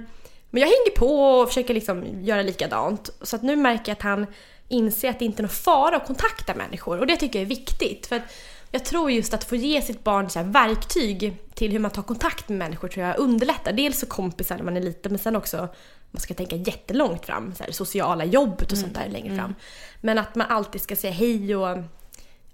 men 0.53 0.61
jag 0.61 0.67
hänger 0.69 0.97
på 0.97 1.39
och 1.41 1.49
försöker 1.49 1.75
liksom 1.75 2.05
göra 2.25 2.43
likadant. 2.43 3.11
Så 3.23 3.37
att 3.37 3.43
nu 3.43 3.57
märker 3.57 3.91
jag 3.93 3.97
att 3.97 4.03
han 4.03 4.27
inser 4.69 5.11
att 5.11 5.19
det 5.19 5.25
inte 5.25 5.41
är 5.41 5.43
någon 5.43 5.49
fara 5.51 5.97
att 5.97 6.07
kontakta 6.07 6.55
människor. 6.55 6.99
Och 6.99 7.07
det 7.07 7.17
tycker 7.17 7.39
jag 7.39 7.45
är 7.45 7.49
viktigt. 7.49 8.07
För 8.07 8.23
jag 8.71 8.85
tror 8.85 9.11
just 9.11 9.35
att 9.35 9.45
få 9.45 9.57
ge 9.57 9.83
sitt 9.83 10.05
barn 10.05 10.31
så 10.31 10.43
verktyg 10.43 11.37
till 11.55 11.73
hur 11.73 11.79
man 11.79 11.91
tar 11.91 12.03
kontakt 12.03 12.49
med 12.49 12.59
människor 12.59 12.89
tror 12.89 13.07
jag 13.07 13.19
underlättar. 13.19 13.73
Dels 13.73 14.01
för 14.01 14.07
kompisar 14.07 14.57
när 14.57 14.63
man 14.65 14.77
är 14.77 14.81
liten 14.81 15.13
men 15.13 15.19
sen 15.19 15.37
också 15.37 15.69
man 16.11 16.21
ska 16.21 16.35
tänka 16.35 16.57
jättelångt 16.57 17.27
fram. 17.27 17.55
Så 17.55 17.65
här, 17.65 17.73
sociala 17.73 18.25
jobbet 18.25 18.73
och 18.73 18.79
sånt 18.79 18.95
där 18.95 19.09
längre 19.09 19.37
fram. 19.37 19.55
Men 20.01 20.19
att 20.19 20.35
man 20.35 20.47
alltid 20.51 20.81
ska 20.83 20.97
säga 20.97 21.13
hej 21.13 21.57
och 21.57 21.69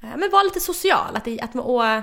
ja, 0.01 0.17
men 0.17 0.31
vara 0.33 0.43
lite 0.43 0.61
social. 0.61 1.17
Att, 1.17 1.25
det- 1.25 1.41
att 1.41 1.55
man, 1.55 1.65
och, 1.65 2.03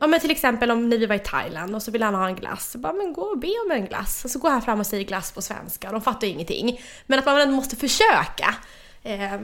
Ja 0.00 0.06
men 0.06 0.20
till 0.20 0.30
exempel 0.30 0.70
om 0.70 0.88
när 0.88 0.98
vi 0.98 1.06
var 1.06 1.16
i 1.16 1.18
Thailand 1.18 1.74
och 1.74 1.82
så 1.82 1.90
ville 1.90 2.04
han 2.04 2.14
ha 2.14 2.28
en 2.28 2.36
glass. 2.36 2.70
Så 2.70 2.78
bara, 2.78 2.92
men 2.92 3.12
gå 3.12 3.22
och 3.22 3.38
be 3.38 3.52
om 3.66 3.70
en 3.70 3.86
glass. 3.86 4.24
Och 4.24 4.30
så 4.30 4.38
går 4.38 4.50
han 4.50 4.62
fram 4.62 4.80
och 4.80 4.86
säger 4.86 5.04
glass 5.04 5.32
på 5.32 5.42
svenska 5.42 5.88
och 5.88 5.92
de 5.92 6.02
fattar 6.02 6.26
ju 6.26 6.32
ingenting. 6.32 6.80
Men 7.06 7.18
att 7.18 7.26
man 7.26 7.40
ändå 7.40 7.54
måste 7.54 7.76
försöka. 7.76 8.54
Eh, 9.02 9.40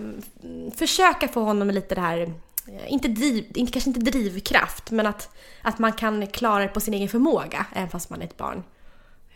försöka 0.77 1.29
få 1.29 1.41
honom 1.41 1.67
med 1.67 1.75
lite 1.75 1.95
det 1.95 2.01
här, 2.01 2.21
eh, 2.67 2.93
inte, 2.93 3.09
driv, 3.09 3.47
inte, 3.55 3.73
kanske 3.73 3.91
inte 3.91 4.01
drivkraft, 4.01 4.91
men 4.91 5.07
att, 5.07 5.37
att 5.63 5.79
man 5.79 5.93
kan 5.93 6.27
klara 6.27 6.63
det 6.63 6.69
på 6.69 6.81
sin 6.81 6.95
egen 6.95 7.09
förmåga, 7.09 7.67
även 7.73 7.89
fast 7.89 8.11
man 8.11 8.23
är 8.23 8.25
ett 8.25 8.37
barn. 8.37 8.63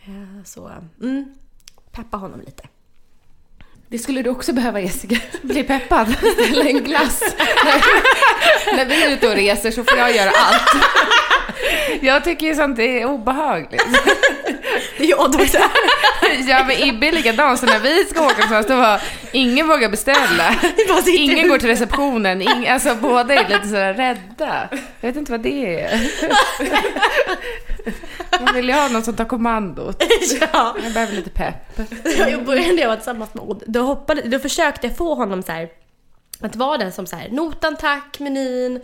Eh, 0.05 0.43
så, 0.45 0.71
mm, 1.01 1.35
peppa 1.91 2.17
honom 2.17 2.39
lite. 2.39 2.63
Det 3.93 3.99
skulle 3.99 4.21
du 4.21 4.29
också 4.29 4.53
behöva 4.53 4.79
Jessica. 4.79 5.15
Bli 5.41 5.63
peppad. 5.63 6.15
Ställa 6.33 6.65
en 6.65 6.83
glass. 6.83 7.23
när, 7.65 8.75
när 8.77 8.85
vi 8.85 9.03
är 9.03 9.11
ute 9.11 9.27
och 9.27 9.35
reser 9.35 9.71
så 9.71 9.83
får 9.83 9.97
jag 9.97 10.15
göra 10.15 10.29
allt. 10.29 10.85
Jag 12.01 12.23
tycker 12.23 12.47
ju 12.47 12.55
sånt 12.55 12.79
är 12.79 13.05
obehagligt. 13.05 13.85
Ja, 15.09 15.27
då 15.27 15.39
också. 15.39 15.57
Ja 16.47 16.63
men 16.67 16.87
Ibbe 16.87 17.07
är 17.07 17.11
likadan, 17.11 17.57
så 17.57 17.65
när 17.65 17.79
vi 17.79 18.05
ska 18.05 18.25
åka 18.25 18.33
någonstans 18.33 18.67
då 18.67 18.75
var 18.75 19.01
ingen 19.31 19.67
vågar 19.67 19.89
beställa. 19.89 20.55
Ingen 21.07 21.49
går 21.49 21.57
till 21.57 21.67
receptionen, 21.69 22.41
ing, 22.41 22.67
alltså 22.67 22.95
båda 22.95 23.33
är 23.33 23.49
lite 23.49 23.67
sådär 23.67 23.93
rädda. 23.93 24.69
Jag 25.01 25.09
vet 25.09 25.15
inte 25.15 25.31
vad 25.31 25.41
det 25.41 25.81
är. 25.81 26.11
Man 28.41 28.55
vill 28.55 28.67
ju 28.69 28.73
ha 28.73 28.87
någon 28.87 29.03
som 29.03 29.15
tar 29.15 29.25
kommandot. 29.25 30.03
ja. 30.53 30.75
Jag 30.83 30.93
behöver 30.93 31.13
lite 31.13 31.29
pepp. 31.29 31.79
Jag 32.29 32.45
började 32.45 32.73
när 32.73 32.81
jag 32.81 32.89
var 32.89 32.95
tillsammans 32.95 33.33
med 33.33 33.43
Odd. 33.43 33.63
Då, 33.67 33.81
hoppade, 33.81 34.21
då 34.21 34.39
försökte 34.39 34.87
jag 34.87 34.97
få 34.97 35.15
honom 35.15 35.43
så 35.43 35.51
här, 35.51 35.69
att 36.39 36.55
vara 36.55 36.77
den 36.77 36.91
som 36.91 37.05
så 37.07 37.15
här, 37.15 37.29
notan 37.29 37.75
tack, 37.75 38.19
menyn. 38.19 38.81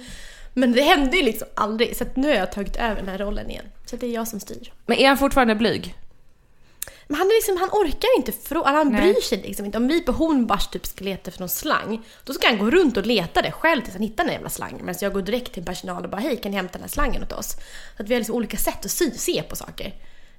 Men 0.54 0.72
det 0.72 0.82
hände 0.82 1.18
ju 1.18 1.24
liksom 1.24 1.48
aldrig. 1.56 1.96
Så 1.96 2.04
att 2.04 2.16
nu 2.16 2.28
har 2.28 2.36
jag 2.36 2.52
tagit 2.52 2.76
över 2.76 2.96
den 2.96 3.08
här 3.08 3.18
rollen 3.18 3.50
igen. 3.50 3.66
Så 3.86 3.96
det 3.96 4.06
är 4.08 4.12
jag 4.12 4.28
som 4.28 4.40
styr. 4.40 4.72
Men 4.86 4.98
är 4.98 5.08
han 5.08 5.18
fortfarande 5.18 5.56
blyg? 5.56 5.96
Men 7.12 7.18
han, 7.18 7.28
är 7.28 7.36
liksom, 7.36 7.58
han 7.58 7.70
orkar 7.70 8.18
inte, 8.18 8.32
frå- 8.32 8.66
han 8.66 8.92
Nej. 8.92 9.02
bryr 9.02 9.22
sig 9.22 9.38
liksom 9.38 9.66
inte. 9.66 9.78
Om 9.78 9.88
vi 9.88 10.02
på 10.02 10.12
Hornbach 10.12 10.68
typ 10.68 10.86
ska 10.86 11.06
leta 11.06 11.28
efter 11.30 11.42
någon 11.42 11.50
slang, 11.50 12.06
då 12.24 12.34
ska 12.34 12.48
han 12.48 12.58
gå 12.58 12.70
runt 12.70 12.98
och 12.98 13.06
leta 13.06 13.42
det 13.42 13.52
själv 13.52 13.82
tills 13.82 13.94
han 13.94 14.02
hittar 14.02 14.24
den 14.24 14.34
jävla 14.34 14.50
slangen. 14.50 14.86
Men 14.86 14.96
jag 15.02 15.14
går 15.14 15.22
direkt 15.22 15.54
till 15.54 15.66
personal 15.66 16.04
och 16.04 16.10
bara 16.10 16.22
hej 16.22 16.38
kan 16.38 16.52
ni 16.52 16.58
hämta 16.58 16.74
den 16.74 16.82
här 16.82 16.90
slangen 16.90 17.24
åt 17.24 17.32
oss? 17.32 17.56
Så 17.98 18.04
att 18.04 18.10
vi 18.10 18.14
har 18.14 18.20
liksom 18.20 18.36
olika 18.36 18.58
sätt 18.58 18.86
att 18.86 18.92
sy, 18.92 19.12
se 19.12 19.44
på 19.44 19.56
saker. 19.56 19.94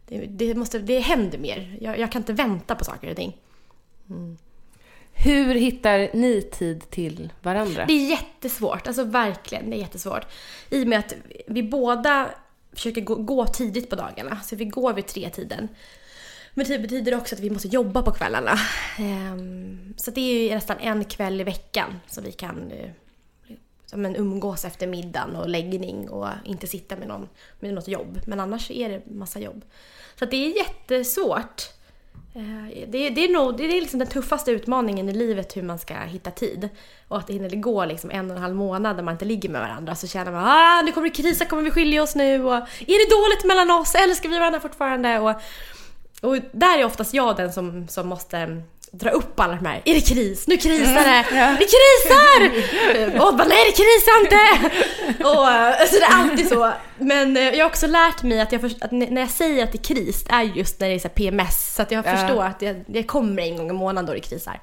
Det, 0.08 0.26
det, 0.26 0.54
måste, 0.54 0.78
det 0.78 1.00
händer 1.00 1.38
mer. 1.38 1.76
Jag, 1.80 1.98
jag 1.98 2.12
kan 2.12 2.22
inte 2.22 2.32
vänta 2.32 2.74
på 2.74 2.84
saker 2.84 3.10
och 3.10 3.16
ting. 3.16 3.36
Hur 5.12 5.54
hittar 5.54 6.16
ni 6.16 6.42
tid 6.42 6.90
till 6.90 7.32
varandra? 7.42 7.84
Det 7.86 7.92
är 7.92 8.10
jättesvårt, 8.10 8.86
alltså 8.86 9.04
verkligen, 9.04 9.70
det 9.70 9.76
är 9.76 9.78
jättesvårt. 9.78 10.26
I 10.70 10.84
och 10.84 10.88
med 10.88 10.98
att 10.98 11.14
vi 11.46 11.62
båda 11.62 12.30
försöker 12.72 13.00
gå, 13.00 13.14
gå 13.14 13.46
tidigt 13.46 13.90
på 13.90 13.96
dagarna, 13.96 14.40
så 14.40 14.56
vi 14.56 14.64
går 14.64 14.92
vid 14.92 15.06
tre 15.06 15.30
tiden. 15.30 15.68
Men 16.60 16.66
typ 16.66 16.76
det 16.76 16.82
betyder 16.82 17.16
också 17.16 17.34
att 17.34 17.40
vi 17.40 17.50
måste 17.50 17.68
jobba 17.68 18.02
på 18.02 18.12
kvällarna. 18.12 18.58
Ehm, 18.98 19.94
så 19.96 20.10
det 20.10 20.20
är 20.20 20.48
ju 20.48 20.54
nästan 20.54 20.78
en 20.78 21.04
kväll 21.04 21.40
i 21.40 21.44
veckan 21.44 22.00
som 22.06 22.24
vi 22.24 22.32
kan 22.32 22.70
eh, 22.70 22.90
som 23.86 24.06
en 24.06 24.16
umgås 24.16 24.64
efter 24.64 24.86
middagen 24.86 25.36
och 25.36 25.48
läggning 25.48 26.10
och 26.10 26.28
inte 26.44 26.66
sitta 26.66 26.96
med, 26.96 27.08
någon, 27.08 27.28
med 27.60 27.74
något 27.74 27.88
jobb. 27.88 28.20
Men 28.26 28.40
annars 28.40 28.70
är 28.70 28.88
det 28.88 29.02
massa 29.06 29.40
jobb. 29.40 29.64
Så 30.18 30.24
att 30.24 30.30
det 30.30 30.36
är 30.36 30.56
jättesvårt. 30.56 31.62
Det 32.32 32.86
Det, 32.88 33.10
det 33.10 33.24
är 33.24 33.32
nog 33.32 33.56
det 33.56 33.64
är 33.64 33.80
liksom 33.80 33.98
den 33.98 34.08
tuffaste 34.08 34.50
utmaningen 34.50 35.08
i 35.08 35.12
livet 35.12 35.56
hur 35.56 35.62
man 35.62 35.78
ska 35.78 35.94
hitta 35.94 36.30
tid. 36.30 36.68
Och 37.08 37.18
att 37.18 37.26
det 37.26 37.32
hinner 37.32 37.50
gå 37.50 37.84
liksom 37.84 38.10
en 38.10 38.30
och 38.30 38.36
en 38.36 38.42
halv 38.42 38.54
månad 38.54 38.96
när 38.96 39.02
man 39.02 39.14
inte 39.14 39.24
ligger 39.24 39.48
med 39.48 39.60
varandra 39.60 39.94
så 39.94 40.06
känner 40.06 40.32
man 40.32 40.44
ah 40.44 40.82
nu 40.82 40.92
kommer 40.92 41.08
det 41.08 41.14
krisa, 41.14 41.44
kommer 41.44 41.62
vi 41.62 41.70
skilja 41.70 42.02
oss 42.02 42.14
nu? 42.14 42.44
Och, 42.44 42.54
är 42.54 43.06
det 43.06 43.16
dåligt 43.16 43.44
mellan 43.44 43.80
oss? 43.80 43.94
Älskar 43.94 44.28
vi 44.28 44.38
varandra 44.38 44.60
fortfarande? 44.60 45.18
Och, 45.18 45.34
och 46.20 46.36
där 46.52 46.78
är 46.78 46.84
oftast 46.84 47.14
jag 47.14 47.36
den 47.36 47.52
som, 47.52 47.88
som 47.88 48.08
måste 48.08 48.62
dra 48.92 49.10
upp 49.10 49.40
alla 49.40 49.54
de 49.54 49.66
här. 49.66 49.82
Är 49.84 49.94
det 49.94 50.00
kris? 50.00 50.46
Nu 50.48 50.56
krisar 50.56 50.94
det! 50.94 51.24
Det 51.58 51.66
krisar! 51.66 53.26
Och 53.26 53.36
bara, 53.36 53.48
nej 53.48 53.64
det 53.66 53.72
krisar 53.82 54.20
inte! 54.20 54.70
Och, 55.24 55.50
eh, 55.50 55.86
så 55.88 55.96
det 55.98 56.04
är 56.04 56.14
alltid 56.14 56.48
så. 56.48 56.72
Men 56.98 57.36
eh, 57.36 57.42
jag 57.42 57.64
har 57.64 57.70
också 57.70 57.86
lärt 57.86 58.22
mig 58.22 58.40
att, 58.40 58.52
jag 58.52 58.60
först, 58.60 58.76
att 58.82 58.92
när 58.92 59.20
jag 59.20 59.30
säger 59.30 59.64
att 59.64 59.72
det 59.72 59.78
är 59.78 59.94
kris, 59.94 60.24
det 60.24 60.32
är 60.32 60.42
just 60.42 60.80
när 60.80 60.88
det 60.88 60.94
är 60.94 60.98
så 60.98 61.08
PMS. 61.08 61.74
Så 61.74 61.82
att 61.82 61.90
jag 61.90 62.04
förstår 62.04 62.42
att 62.44 62.60
det, 62.60 62.84
det 62.86 63.02
kommer 63.02 63.42
en 63.42 63.56
gång 63.56 63.70
i 63.70 63.72
månaden 63.72 64.06
då 64.06 64.12
det 64.12 64.20
krisar. 64.20 64.60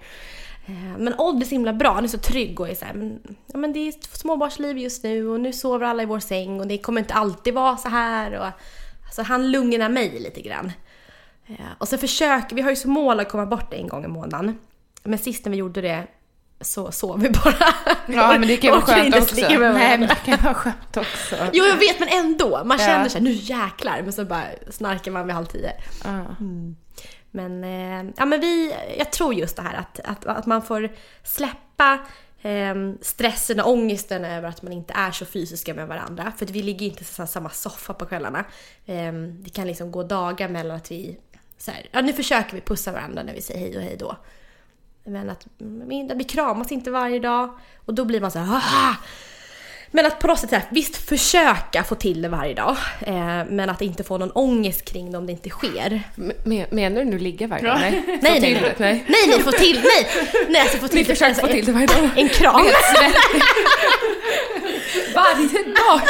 Eh, 0.67 0.97
Men 0.97 1.13
Odd 1.17 1.41
är 1.41 1.45
så 1.45 1.51
himla 1.51 1.73
bra, 1.73 1.93
han 1.93 2.03
är 2.03 2.07
så 2.07 2.17
trygg 2.17 2.59
och 2.59 2.69
är 2.69 2.75
så 2.75 2.85
här, 2.85 2.93
men, 2.93 3.19
ja, 3.53 3.57
men 3.57 3.73
det 3.73 3.87
är 3.87 3.93
småbarnsliv 4.17 4.77
just 4.77 5.03
nu 5.03 5.27
och 5.27 5.39
nu 5.39 5.53
sover 5.53 5.85
alla 5.85 6.03
i 6.03 6.05
vår 6.05 6.19
säng 6.19 6.59
och 6.59 6.67
det 6.67 6.77
kommer 6.77 7.01
inte 7.01 7.13
alltid 7.13 7.53
vara 7.53 7.77
så 7.77 7.89
här. 7.89 8.39
Och, 8.39 8.47
alltså, 9.05 9.21
han 9.21 9.51
lugnar 9.51 9.89
mig 9.89 10.19
lite 10.19 10.41
grann. 10.41 10.71
Eh, 11.47 11.55
Och 11.77 11.87
så 11.87 11.97
försöker, 11.97 12.55
vi 12.55 12.61
har 12.61 12.69
ju 12.69 12.75
som 12.75 12.91
mål 12.91 13.19
att 13.19 13.29
komma 13.29 13.45
bort 13.45 13.73
en 13.73 13.87
gång 13.87 14.05
i 14.05 14.07
månaden. 14.07 14.57
Men 15.03 15.19
sist 15.19 15.45
när 15.45 15.51
vi 15.51 15.57
gjorde 15.57 15.81
det 15.81 16.07
så 16.61 16.91
sov 16.91 17.19
vi 17.21 17.29
bara. 17.29 17.55
Ja, 18.07 18.31
men 18.39 18.47
det 18.47 18.57
kan 18.57 18.71
vara 18.71 18.81
skönt 18.81 19.15
också. 19.15 19.35
Nej, 19.49 19.97
men 19.97 20.07
det 20.07 20.15
kan 20.25 20.43
vara 20.43 20.53
skönt 20.53 20.97
också. 20.97 21.35
Jo 21.53 21.65
jag 21.65 21.77
vet 21.77 21.99
men 21.99 22.09
ändå, 22.11 22.61
man 22.65 22.77
Ja. 22.79 22.85
känner 22.85 23.09
sig 23.09 23.21
nu 23.21 23.31
jäklar 23.31 24.01
men 24.03 24.13
så 24.13 24.25
bara 24.25 24.43
snarkar 24.71 25.11
man 25.11 25.25
vid 25.27 25.35
halv 25.35 25.45
tio. 25.45 25.71
Ja. 26.03 26.21
Men, 27.31 27.63
eh, 27.63 28.11
ja, 28.17 28.25
men 28.25 28.39
vi, 28.41 28.73
jag 28.97 29.11
tror 29.11 29.33
just 29.33 29.55
det 29.55 29.61
här 29.61 29.73
att, 29.75 29.99
att, 30.03 30.25
att 30.25 30.45
man 30.45 30.61
får 30.61 30.89
släppa 31.23 31.99
eh, 32.41 32.75
stressen 33.01 33.59
och 33.59 33.71
ångesten 33.71 34.25
över 34.25 34.49
att 34.49 34.61
man 34.61 34.73
inte 34.73 34.93
är 34.93 35.11
så 35.11 35.25
fysiska 35.25 35.73
med 35.73 35.87
varandra. 35.87 36.31
För 36.37 36.45
att 36.45 36.51
vi 36.51 36.63
ligger 36.63 36.85
inte 36.85 37.01
i 37.23 37.27
samma 37.27 37.49
soffa 37.49 37.93
på 37.93 38.05
kvällarna. 38.05 38.45
Eh, 38.85 39.13
det 39.13 39.49
kan 39.53 39.67
liksom 39.67 39.91
gå 39.91 40.03
dagar 40.03 40.49
mellan 40.49 40.77
att 40.77 40.91
vi, 40.91 41.17
så 41.57 41.71
här, 41.71 41.85
ja 41.91 42.01
nu 42.01 42.13
försöker 42.13 42.55
vi 42.55 42.61
pussa 42.61 42.91
varandra 42.91 43.23
när 43.23 43.33
vi 43.33 43.41
säger 43.41 43.59
hej 43.59 43.77
och 43.77 43.83
hej 43.83 43.95
då. 43.99 44.17
Men 45.03 45.29
att 45.29 45.47
vi, 46.15 46.23
kramas 46.23 46.71
inte 46.71 46.91
varje 46.91 47.19
dag 47.19 47.57
och 47.85 47.93
då 47.93 48.05
blir 48.05 48.21
man 48.21 48.31
så 48.31 48.39
här, 48.39 48.55
"Ah!" 48.55 48.95
Men 49.91 50.05
att 50.05 50.19
på 50.19 50.27
något 50.27 50.39
sätt, 50.39 50.49
så 50.49 50.55
här, 50.55 50.65
visst 50.69 50.97
försöka 50.97 51.83
få 51.83 51.95
till 51.95 52.21
det 52.21 52.29
varje 52.29 52.53
dag. 52.53 52.77
Eh, 52.99 53.45
men 53.49 53.69
att 53.69 53.81
inte 53.81 54.03
få 54.03 54.17
någon 54.17 54.31
ångest 54.31 54.85
kring 54.85 55.11
det 55.11 55.17
om 55.17 55.25
det 55.25 55.31
inte 55.31 55.49
sker. 55.49 56.01
Men, 56.15 56.65
menar 56.69 56.99
du 57.03 57.05
nu 57.09 57.19
ligga 57.19 57.47
varje 57.47 57.63
dag? 57.67 57.77
Nej, 57.79 58.03
Nej, 58.07 58.19
nej, 58.21 58.41
till 58.41 58.61
nej. 58.61 58.73
nej. 58.77 59.05
Nej, 59.07 59.27
nej, 59.27 59.39
få 59.39 59.51
till, 59.51 59.81
nej! 59.83 60.07
Nej, 60.49 60.61
alltså 60.61 60.77
få 60.77 60.87
till 60.87 60.97
Ni 60.97 61.05
försöker 61.05 61.33
få 61.41 61.47
till 61.47 61.65
det 61.65 61.71
varje 61.71 61.87
dag. 61.87 62.09
En 62.15 62.29
kram. 62.29 62.61
Varje 65.15 65.63
dag! 65.63 66.01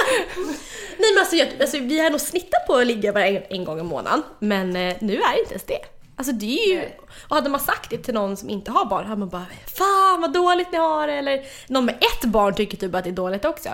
Nej 0.97 1.13
men 1.13 1.19
alltså, 1.19 1.35
jag, 1.35 1.47
alltså 1.61 1.77
vi 1.79 1.99
har 1.99 2.09
nog 2.09 2.21
snittat 2.21 2.67
på 2.67 2.75
att 2.75 2.87
ligga 2.87 3.13
bara 3.13 3.27
en, 3.27 3.43
en 3.49 3.63
gång 3.63 3.79
i 3.79 3.83
månaden. 3.83 4.23
Men 4.39 4.75
eh, 4.75 4.95
nu 4.99 5.13
är 5.15 5.33
det 5.33 5.39
inte 5.39 5.51
ens 5.53 5.63
det. 5.63 5.79
Alltså 6.15 6.33
det 6.33 6.59
är 6.59 6.73
ju... 6.73 6.81
Och 7.27 7.35
hade 7.35 7.49
man 7.49 7.59
sagt 7.59 7.89
det 7.89 7.97
till 7.97 8.13
någon 8.13 8.37
som 8.37 8.49
inte 8.49 8.71
har 8.71 8.85
barn 8.85 9.05
hade 9.05 9.19
man 9.19 9.29
bara 9.29 9.45
Fan 9.77 10.21
vad 10.21 10.33
dåligt 10.33 10.71
ni 10.71 10.77
har. 10.77 11.07
Eller 11.07 11.41
någon 11.67 11.85
med 11.85 11.95
ett 11.95 12.25
barn 12.25 12.55
tycker 12.55 12.77
typ 12.77 12.95
att 12.95 13.03
det 13.03 13.09
är 13.09 13.11
dåligt 13.11 13.45
också. 13.45 13.69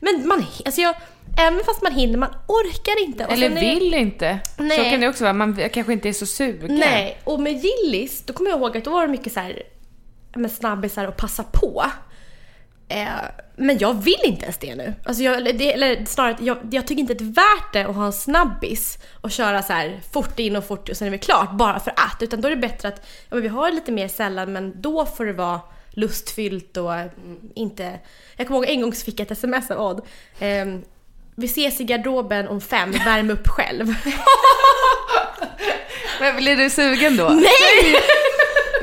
Men 0.00 0.28
man, 0.28 0.46
alltså 0.64 0.80
jag, 0.80 0.94
även 1.38 1.64
fast 1.64 1.82
man 1.82 1.92
hinner, 1.92 2.18
man 2.18 2.34
orkar 2.48 3.04
inte. 3.04 3.26
Och 3.26 3.32
Eller 3.32 3.48
sen 3.48 3.58
är- 3.58 3.74
vill 3.74 3.94
inte. 3.94 4.38
Nej. 4.58 4.78
Så 4.78 4.84
kan 4.90 5.00
det 5.00 5.08
också 5.08 5.24
vara. 5.24 5.32
Man 5.32 5.68
kanske 5.72 5.92
inte 5.92 6.08
är 6.08 6.12
så 6.12 6.26
sugen. 6.26 6.74
Nej, 6.74 7.20
och 7.24 7.40
med 7.40 7.52
Gillis, 7.64 8.22
då 8.26 8.32
kommer 8.32 8.50
jag 8.50 8.58
ihåg 8.58 8.76
att 8.76 8.84
då 8.84 8.90
var 8.90 9.02
det 9.02 9.08
mycket 9.08 9.32
så 9.32 9.40
här 9.40 9.62
med 10.34 10.52
snabbisar 10.52 11.06
och 11.08 11.16
passa 11.16 11.42
på. 11.42 11.84
Eh, 12.88 13.06
men 13.56 13.78
jag 13.78 14.02
vill 14.02 14.20
inte 14.24 14.42
ens 14.42 14.58
det 14.58 14.74
nu. 14.74 14.94
Alltså 15.04 15.22
jag, 15.22 15.44
det, 15.58 15.72
eller 15.72 16.04
snarare, 16.04 16.36
jag, 16.40 16.58
jag 16.70 16.86
tycker 16.86 17.00
inte 17.00 17.14
det 17.14 17.24
är 17.24 17.32
värt 17.32 17.72
det 17.72 17.82
att 17.82 17.96
ha 17.96 18.06
en 18.06 18.12
snabbis 18.12 18.98
och 19.20 19.30
köra 19.30 19.62
så 19.62 19.72
här 19.72 20.00
fort 20.12 20.38
in 20.38 20.56
och 20.56 20.64
fort 20.64 20.88
och 20.88 20.96
sen 20.96 21.08
är 21.08 21.12
det 21.12 21.18
klart 21.18 21.52
bara 21.52 21.80
för 21.80 21.90
att. 21.90 22.16
Utan 22.20 22.40
då 22.40 22.48
är 22.48 22.50
det 22.50 22.56
bättre 22.56 22.88
att 22.88 23.06
ja, 23.30 23.36
vi 23.36 23.48
har 23.48 23.68
det 23.68 23.74
lite 23.74 23.92
mer 23.92 24.08
sällan 24.08 24.52
men 24.52 24.80
då 24.80 25.06
får 25.06 25.24
det 25.24 25.32
vara 25.32 25.60
lustfyllt 25.90 26.76
och 26.76 26.94
mm, 26.94 27.38
inte... 27.54 28.00
Jag 28.36 28.46
kommer 28.46 28.60
ihåg 28.60 28.68
en 28.68 28.80
gång 28.80 28.94
så 28.94 29.04
fick 29.04 29.20
jag 29.20 29.24
ett 29.26 29.30
sms 29.30 29.70
av 29.70 29.80
Odd. 29.80 30.06
Ehm, 30.38 30.84
vi 31.34 31.46
ses 31.46 31.80
i 31.80 31.84
garderoben 31.84 32.48
om 32.48 32.60
fem, 32.60 32.92
värm 32.92 33.30
upp 33.30 33.48
själv. 33.48 33.86
Men 36.20 36.36
blir 36.36 36.56
du 36.56 36.70
sugen 36.70 37.16
då? 37.16 37.28
Nej! 37.28 38.00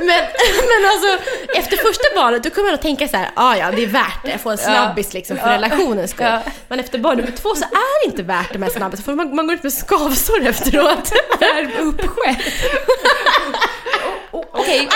Men, 0.06 0.24
men 0.72 0.82
alltså, 0.91 1.32
efter 1.58 1.78
första 1.78 2.04
barnet 2.16 2.43
då 2.43 2.49
kommer 2.49 2.68
man 2.68 2.74
att 2.74 2.82
tänka 2.82 3.08
så 3.08 3.18
här, 3.18 3.30
ah, 3.36 3.56
ja 3.56 3.72
det 3.72 3.84
är 3.84 3.88
värt 3.88 4.20
det, 4.24 4.38
få 4.38 4.49
en 4.49 4.58
snabbis 4.58 5.14
liksom 5.14 5.38
för 5.38 5.47
relationens 5.49 6.12
skull. 6.12 6.26
Men 6.68 6.80
efter 6.80 6.99
barn 6.99 7.18
nummer 7.18 7.32
två 7.32 7.56
så 7.56 7.64
är 7.64 8.06
det 8.06 8.12
inte 8.12 8.24
värt 8.24 8.54
det 8.54 8.60
med 8.60 8.72
snabbis, 8.72 9.04
för 9.06 9.14
man, 9.16 9.36
man 9.36 9.47
går 9.47 9.56
ut 9.56 9.64
med 9.64 9.74
skavsår 9.74 10.47
efteråt. 10.47 11.12
Värm 11.39 11.88
upp 11.88 12.02
själv. 12.08 12.36
Okej, 14.32 14.89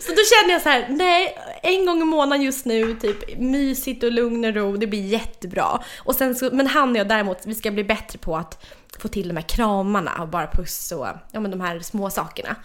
Så 0.00 0.10
då 0.12 0.22
känner 0.34 0.52
jag 0.52 0.62
så 0.62 0.68
här, 0.68 0.86
nej, 0.88 1.38
en 1.62 1.86
gång 1.86 2.02
i 2.02 2.04
månaden 2.04 2.42
just 2.42 2.64
nu, 2.64 2.94
typ 2.94 3.38
mysigt 3.38 4.02
och 4.04 4.12
lugn 4.12 4.44
och 4.44 4.54
ro, 4.54 4.76
det 4.76 4.86
blir 4.86 5.06
jättebra. 5.06 5.82
Och 5.98 6.14
sen 6.14 6.34
så, 6.34 6.50
men 6.52 6.66
han 6.66 6.90
och 6.90 6.96
jag 6.96 7.08
däremot, 7.08 7.38
vi 7.44 7.54
ska 7.54 7.70
bli 7.70 7.84
bättre 7.84 8.18
på 8.18 8.36
att 8.36 8.64
få 8.98 9.08
till 9.08 9.28
de 9.28 9.36
här 9.36 9.48
kramarna 9.48 10.22
och 10.22 10.28
bara 10.28 10.46
puss 10.46 10.92
och 10.92 11.06
ja, 11.32 11.40
men 11.40 11.50
de 11.50 11.60
här 11.60 11.80
små 11.80 12.10
sakerna. 12.10 12.56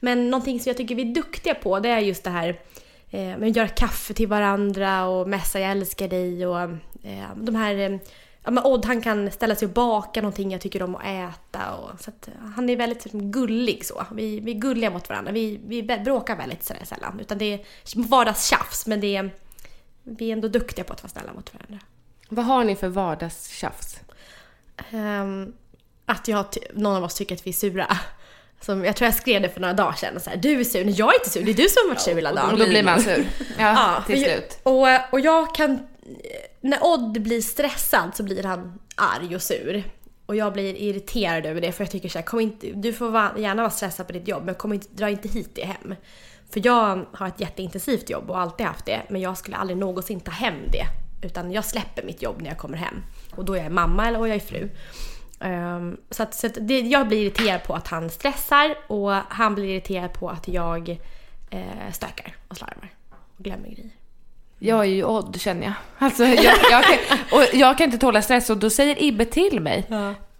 Men 0.00 0.30
någonting 0.30 0.60
som 0.60 0.70
jag 0.70 0.76
tycker 0.76 0.94
vi 0.94 1.10
är 1.10 1.14
duktiga 1.14 1.54
på, 1.54 1.80
det 1.80 1.88
är 1.88 1.98
just 1.98 2.24
det 2.24 2.30
här 2.30 2.48
eh, 3.10 3.38
men 3.38 3.52
göra 3.52 3.68
kaffe 3.68 4.14
till 4.14 4.28
varandra 4.28 5.06
och 5.06 5.28
mässa 5.28 5.60
jag 5.60 5.70
älskar 5.70 6.08
dig 6.08 6.46
och 6.46 6.60
eh, 6.60 7.28
de 7.36 7.54
här 7.54 7.74
eh, 7.74 7.98
Ja, 8.48 8.52
men 8.52 8.64
Odd 8.64 8.84
han 8.84 9.02
kan 9.02 9.30
ställa 9.30 9.54
sig 9.54 9.66
och 9.66 9.74
baka 9.74 10.20
någonting 10.20 10.52
jag 10.52 10.60
tycker 10.60 10.82
om 10.82 10.96
att 10.96 11.04
äta. 11.04 11.74
Och, 11.74 12.00
så 12.00 12.10
att, 12.10 12.28
han 12.54 12.70
är 12.70 12.76
väldigt 12.76 13.04
liksom, 13.04 13.30
gullig 13.30 13.84
så. 13.84 14.06
Vi, 14.12 14.40
vi 14.40 14.50
är 14.50 14.58
gulliga 14.58 14.90
mot 14.90 15.08
varandra. 15.08 15.32
Vi, 15.32 15.60
vi 15.66 15.82
bråkar 15.82 16.36
väldigt 16.36 16.64
sådär 16.64 16.84
sällan. 16.84 17.20
Utan 17.20 17.38
det 17.38 17.44
är 17.44 17.60
vardagstjafs 18.08 18.86
men 18.86 19.00
det 19.00 19.16
är, 19.16 19.30
vi 20.02 20.28
är 20.28 20.32
ändå 20.32 20.48
duktiga 20.48 20.84
på 20.84 20.92
att 20.92 21.02
vara 21.02 21.10
snälla 21.10 21.32
mot 21.32 21.54
varandra. 21.54 21.78
vad 22.28 22.44
har 22.44 22.64
ni 22.64 22.76
för 22.76 22.88
vardagstjafs? 22.88 24.00
Ehm, 24.90 25.52
att 26.06 26.28
jag, 26.28 26.46
någon 26.74 26.96
av 26.96 27.04
oss 27.04 27.14
tycker 27.14 27.34
att 27.34 27.46
vi 27.46 27.50
är 27.50 27.54
sura. 27.54 27.98
Som, 28.60 28.84
jag 28.84 28.96
tror 28.96 29.06
jag 29.06 29.14
skrev 29.14 29.42
det 29.42 29.48
för 29.48 29.60
några 29.60 29.74
dagar 29.74 29.92
sedan. 29.92 30.20
Så 30.20 30.30
här, 30.30 30.36
du 30.36 30.60
är 30.60 30.64
sur. 30.64 30.84
Nej, 30.84 30.94
jag 30.94 31.14
är 31.14 31.18
inte 31.18 31.30
sur. 31.30 31.42
Det 31.42 31.50
är 31.50 31.54
du 31.54 31.68
som 31.68 31.82
har 31.82 31.88
varit 31.88 32.00
sur 32.00 32.14
hela 32.14 32.32
dagen. 32.32 32.50
Och 32.52 32.58
då 32.58 32.66
blir 32.66 32.82
man 32.82 33.00
sur. 33.00 33.26
Ja, 33.58 33.72
Ja, 33.96 34.02
till 34.06 34.22
slut. 34.22 34.58
Och, 34.62 35.12
och 35.12 35.20
jag 35.20 35.54
kan... 35.54 35.78
När 36.60 36.78
Odd 36.82 37.22
blir 37.22 37.40
stressad 37.40 38.10
så 38.16 38.22
blir 38.22 38.42
han 38.42 38.78
arg 38.94 39.34
och 39.34 39.42
sur. 39.42 39.84
Och 40.26 40.36
jag 40.36 40.52
blir 40.52 40.74
irriterad 40.76 41.46
över 41.46 41.60
det 41.60 41.72
för 41.72 41.84
jag 41.84 41.90
tycker 41.90 42.08
så 42.08 42.18
här, 42.18 42.24
kom 42.24 42.40
inte, 42.40 42.66
du 42.74 42.92
får 42.92 43.12
gärna 43.38 43.62
vara 43.62 43.70
stressad 43.70 44.06
på 44.06 44.12
ditt 44.12 44.28
jobb 44.28 44.44
men 44.44 44.54
kom 44.54 44.72
inte, 44.72 44.86
dra 44.90 45.10
inte 45.10 45.28
hit 45.28 45.50
det 45.54 45.64
hem. 45.64 45.94
För 46.50 46.66
jag 46.66 47.06
har 47.12 47.28
ett 47.28 47.40
jätteintensivt 47.40 48.10
jobb 48.10 48.30
och 48.30 48.40
alltid 48.40 48.66
haft 48.66 48.86
det 48.86 49.02
men 49.08 49.20
jag 49.20 49.38
skulle 49.38 49.56
aldrig 49.56 49.78
någonsin 49.78 50.20
ta 50.20 50.30
hem 50.30 50.54
det. 50.72 50.86
Utan 51.26 51.52
jag 51.52 51.64
släpper 51.64 52.02
mitt 52.02 52.22
jobb 52.22 52.42
när 52.42 52.48
jag 52.48 52.58
kommer 52.58 52.76
hem. 52.76 52.94
Och 53.36 53.44
då 53.44 53.54
är 53.54 53.62
jag 53.62 53.72
mamma 53.72 54.06
eller 54.08 54.18
och 54.18 54.28
jag 54.28 54.36
är 54.36 54.40
fru. 54.40 54.68
Ehm, 55.40 55.96
så 56.10 56.22
att, 56.22 56.34
så 56.34 56.46
att 56.46 56.52
det, 56.60 56.80
jag 56.80 57.08
blir 57.08 57.18
irriterad 57.22 57.62
på 57.64 57.74
att 57.74 57.88
han 57.88 58.10
stressar 58.10 58.74
och 58.86 59.12
han 59.28 59.54
blir 59.54 59.64
irriterad 59.64 60.12
på 60.12 60.28
att 60.30 60.48
jag 60.48 60.88
eh, 61.50 61.92
stökar 61.92 62.36
och 62.48 62.56
slarvar 62.56 62.88
och 63.10 63.44
glömmer 63.44 63.68
grejer. 63.68 63.90
Jag 64.58 64.80
är 64.80 64.84
ju 64.84 65.04
Odd 65.04 65.40
känner 65.40 65.62
jag. 65.64 65.72
Alltså, 65.98 66.24
jag, 66.24 66.54
jag, 66.70 66.84
kan, 66.84 67.18
och 67.32 67.44
jag 67.52 67.78
kan 67.78 67.84
inte 67.84 67.98
tåla 67.98 68.22
stress 68.22 68.50
och 68.50 68.56
då 68.56 68.70
säger 68.70 69.02
Ibbe 69.02 69.24
till 69.24 69.60
mig. 69.60 69.86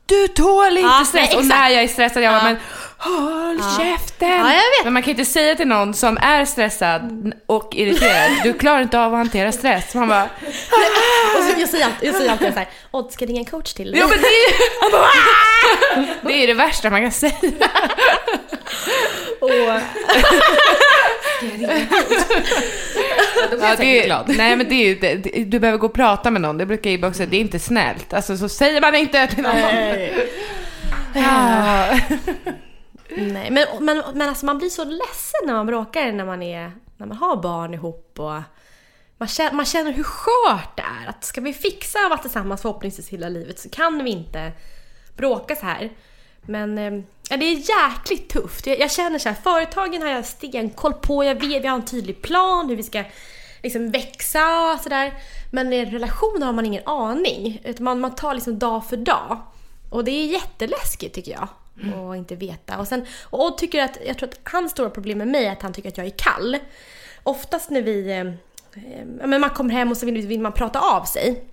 Du 0.06 0.28
tål 0.28 0.66
inte 0.76 0.80
Ja, 0.80 1.04
stress! 1.06 1.28
nej, 1.30 1.38
och 1.38 1.46
när 1.46 1.68
jag 1.68 1.82
är 1.82 1.88
stressad 1.88 2.22
jag 2.22 2.32
Ja. 2.34 2.38
bara 2.40 2.44
men 2.44 2.56
håll 2.98 3.60
käften! 3.78 4.28
Ja, 4.28 4.36
jag 4.52 4.54
vet. 4.54 4.84
Men 4.84 4.92
man 4.92 5.02
kan 5.02 5.10
inte 5.10 5.24
säga 5.24 5.54
till 5.54 5.68
någon 5.68 5.94
som 5.94 6.18
är 6.20 6.44
stressad 6.44 7.32
och 7.46 7.74
irriterad, 7.74 8.30
du 8.42 8.52
klarar 8.52 8.80
inte 8.82 9.00
av 9.00 9.12
att 9.14 9.18
hantera 9.18 9.52
stress. 9.52 9.94
Man 9.94 10.08
bara, 10.08 10.28
Och 11.36 11.44
så, 11.44 11.60
jag 11.60 11.68
säger 11.68 11.84
alltid, 11.86 12.08
jag 12.08 12.14
säger 12.14 12.30
alltid 12.30 12.52
så 12.52 12.58
här, 12.58 12.68
Odd 12.90 13.12
ska 13.12 13.24
jag 13.24 13.28
ringa 13.30 13.40
en 13.40 13.44
coach 13.44 13.72
till 13.72 13.90
dig? 13.92 14.00
ja 14.00 14.06
men 14.06 14.18
det 14.18 14.26
är, 14.26 14.52
det 16.28 16.42
är 16.42 16.46
det 16.46 16.54
värsta 16.54 16.90
man 16.90 17.02
kan 17.02 17.12
säga. 17.12 17.32
Och, 19.40 19.50
jag 19.50 19.82
Ja, 23.60 23.76
det 23.78 24.02
glad. 24.06 24.34
nej 24.36 24.56
men 24.56 24.68
det 24.68 24.74
är 24.74 24.86
ju, 24.88 24.94
det, 24.94 25.14
du 25.44 25.58
behöver 25.58 25.78
gå 25.78 25.86
och 25.86 25.92
prata 25.94 26.30
med 26.30 26.42
någon, 26.42 26.58
det 26.58 26.66
brukar 26.66 26.90
Ibbe 26.90 27.06
också 27.06 27.26
det 27.26 27.36
är 27.36 27.40
inte 27.40 27.58
snällt. 27.58 28.12
Alltså 28.14 28.36
så 28.36 28.48
säger 28.48 28.80
man 28.80 28.94
inte 28.94 29.26
till 29.26 29.42
någon. 29.42 29.56
Ja. 31.14 31.86
Nej, 33.16 33.50
men, 33.50 33.64
men, 33.80 34.02
men 34.14 34.28
alltså 34.28 34.46
man 34.46 34.58
blir 34.58 34.68
så 34.68 34.84
ledsen 34.84 35.40
när 35.46 35.52
man 35.54 35.66
bråkar 35.66 36.12
när 36.12 36.24
man, 36.24 36.42
är, 36.42 36.72
när 36.96 37.06
man 37.06 37.16
har 37.16 37.36
barn 37.36 37.74
ihop 37.74 38.14
och 38.18 38.42
man 39.18 39.28
känner, 39.28 39.52
man 39.52 39.66
känner 39.66 39.92
hur 39.92 40.02
skört 40.02 40.76
det 40.76 40.82
är. 40.82 41.08
Att 41.08 41.24
ska 41.24 41.40
vi 41.40 41.52
fixa 41.52 41.98
att 41.98 42.10
vara 42.10 42.20
tillsammans 42.20 42.62
förhoppningsvis 42.62 43.08
hela 43.08 43.28
livet 43.28 43.58
så 43.58 43.68
kan 43.68 44.04
vi 44.04 44.10
inte 44.10 44.52
bråka 45.16 45.56
så 45.56 45.66
här. 45.66 45.92
Men 46.42 46.78
eh, 46.78 47.04
ja, 47.30 47.36
det 47.36 47.44
är 47.44 47.54
jäkligt 47.54 48.28
tufft. 48.28 48.66
Jag, 48.66 48.80
jag 48.80 48.90
känner 48.90 49.18
så 49.18 49.28
här, 49.28 49.36
företagen 49.42 50.02
har 50.02 50.08
jag 50.08 50.26
stenkoll 50.26 50.94
på. 50.94 51.24
Jag 51.24 51.34
vet, 51.34 51.62
vi 51.62 51.68
har 51.68 51.76
en 51.76 51.84
tydlig 51.84 52.22
plan 52.22 52.68
hur 52.68 52.76
vi 52.76 52.82
ska 52.82 53.04
liksom 53.62 53.90
växa 53.90 54.72
och 54.72 54.80
sådär. 54.80 55.14
Men 55.50 55.72
i 55.72 55.84
relationer 55.84 56.46
har 56.46 56.52
man 56.52 56.66
ingen 56.66 56.86
aning. 56.86 57.60
Utan 57.64 57.84
man, 57.84 58.00
man 58.00 58.14
tar 58.14 58.34
liksom 58.34 58.58
dag 58.58 58.86
för 58.86 58.96
dag. 58.96 59.38
Och 59.90 60.04
det 60.04 60.10
är 60.10 60.26
jätteläskigt 60.26 61.14
tycker 61.14 61.32
jag. 61.32 61.48
Och 61.94 62.16
inte 62.16 62.34
veta. 62.34 62.78
Och, 62.78 62.88
sen, 62.88 63.06
och 63.22 63.44
Odd 63.44 63.58
tycker 63.58 63.82
att, 63.82 63.98
jag 64.06 64.18
tror 64.18 64.28
att 64.28 64.40
hans 64.52 64.72
stora 64.72 64.90
problem 64.90 65.18
med 65.18 65.28
mig 65.28 65.46
är 65.46 65.52
att 65.52 65.62
han 65.62 65.72
tycker 65.72 65.88
att 65.88 65.96
jag 65.96 66.06
är 66.06 66.14
kall. 66.16 66.58
Oftast 67.22 67.70
när 67.70 67.82
vi, 67.82 68.10
eh, 68.10 68.24
Eh, 68.86 69.28
men 69.28 69.40
man 69.40 69.50
kommer 69.50 69.74
hem 69.74 69.90
och 69.90 69.96
så 69.96 70.06
vill, 70.06 70.26
vill 70.26 70.40
man 70.40 70.52
prata 70.52 70.80
av 70.80 71.04
sig. 71.04 71.44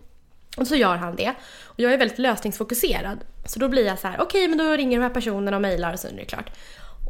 Och 0.57 0.67
så 0.67 0.75
gör 0.75 0.95
han 0.95 1.15
det. 1.15 1.33
Och 1.63 1.79
jag 1.79 1.93
är 1.93 1.97
väldigt 1.97 2.19
lösningsfokuserad. 2.19 3.19
Så 3.45 3.59
då 3.59 3.67
blir 3.67 3.85
jag 3.85 3.99
så 3.99 4.07
här: 4.07 4.21
okej 4.21 4.45
okay, 4.45 4.47
men 4.47 4.57
då 4.57 4.75
ringer 4.75 4.97
de 4.97 5.03
här 5.03 5.13
personerna 5.13 5.57
och 5.57 5.61
mejlar 5.61 5.93
och 5.93 5.99
så 5.99 6.07
är 6.07 6.11
det 6.11 6.25
klart. 6.25 6.49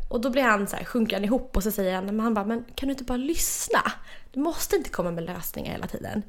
Och 0.09 0.22
då 0.22 0.30
blir 0.30 0.43
han 0.43 0.68
så 0.68 0.76
här, 0.76 0.84
sjunker 0.84 1.16
han 1.16 1.26
ihop 1.26 1.57
och 1.57 1.63
så 1.63 1.72
säger 1.72 1.95
han, 1.95 2.05
men 2.05 2.20
han 2.20 2.34
bara, 2.34 2.45
men 2.45 2.66
kan 2.76 2.88
du 2.88 2.91
inte 2.91 3.03
bara 3.03 3.18
lyssna? 3.18 3.91
Du 4.32 4.39
måste 4.39 4.76
inte 4.76 4.89
komma 4.89 5.11
med 5.11 5.24
lösningar 5.26 5.72
hela 5.72 5.88
tiden. 5.88 6.24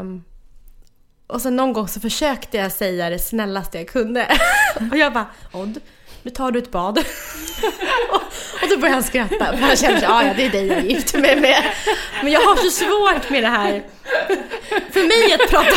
Um, 0.00 0.24
och 1.26 1.42
sen 1.42 1.56
någon 1.56 1.72
gång 1.72 1.88
så 1.88 2.00
försökte 2.00 2.56
jag 2.56 2.72
säga 2.72 3.10
det 3.10 3.18
snällaste 3.18 3.78
jag 3.78 3.88
kunde. 3.88 4.28
och 4.90 4.96
jag 4.96 5.12
bara, 5.12 5.26
Odd, 5.52 5.80
nu 6.26 6.30
tar 6.32 6.50
du 6.50 6.58
ett 6.58 6.70
bad. 6.70 6.98
och, 8.10 8.22
och 8.62 8.68
då 8.70 8.76
började 8.76 8.94
han 8.94 9.02
skratta. 9.02 9.44
För 9.56 9.56
han 9.56 9.76
kände, 9.76 10.00
ja 10.02 10.24
ja 10.24 10.34
det 10.36 10.46
är 10.46 10.50
dig 10.50 10.66
jag 10.66 10.78
är 10.78 10.82
gift 10.82 11.14
med, 11.14 11.40
med. 11.40 11.62
Men 12.22 12.32
jag 12.32 12.40
har 12.40 12.56
så 12.56 12.70
svårt 12.70 13.30
med 13.30 13.42
det 13.42 13.48
här. 13.48 13.82
För 14.90 15.00
mig 15.08 15.34
att 15.34 15.50
prata, 15.50 15.76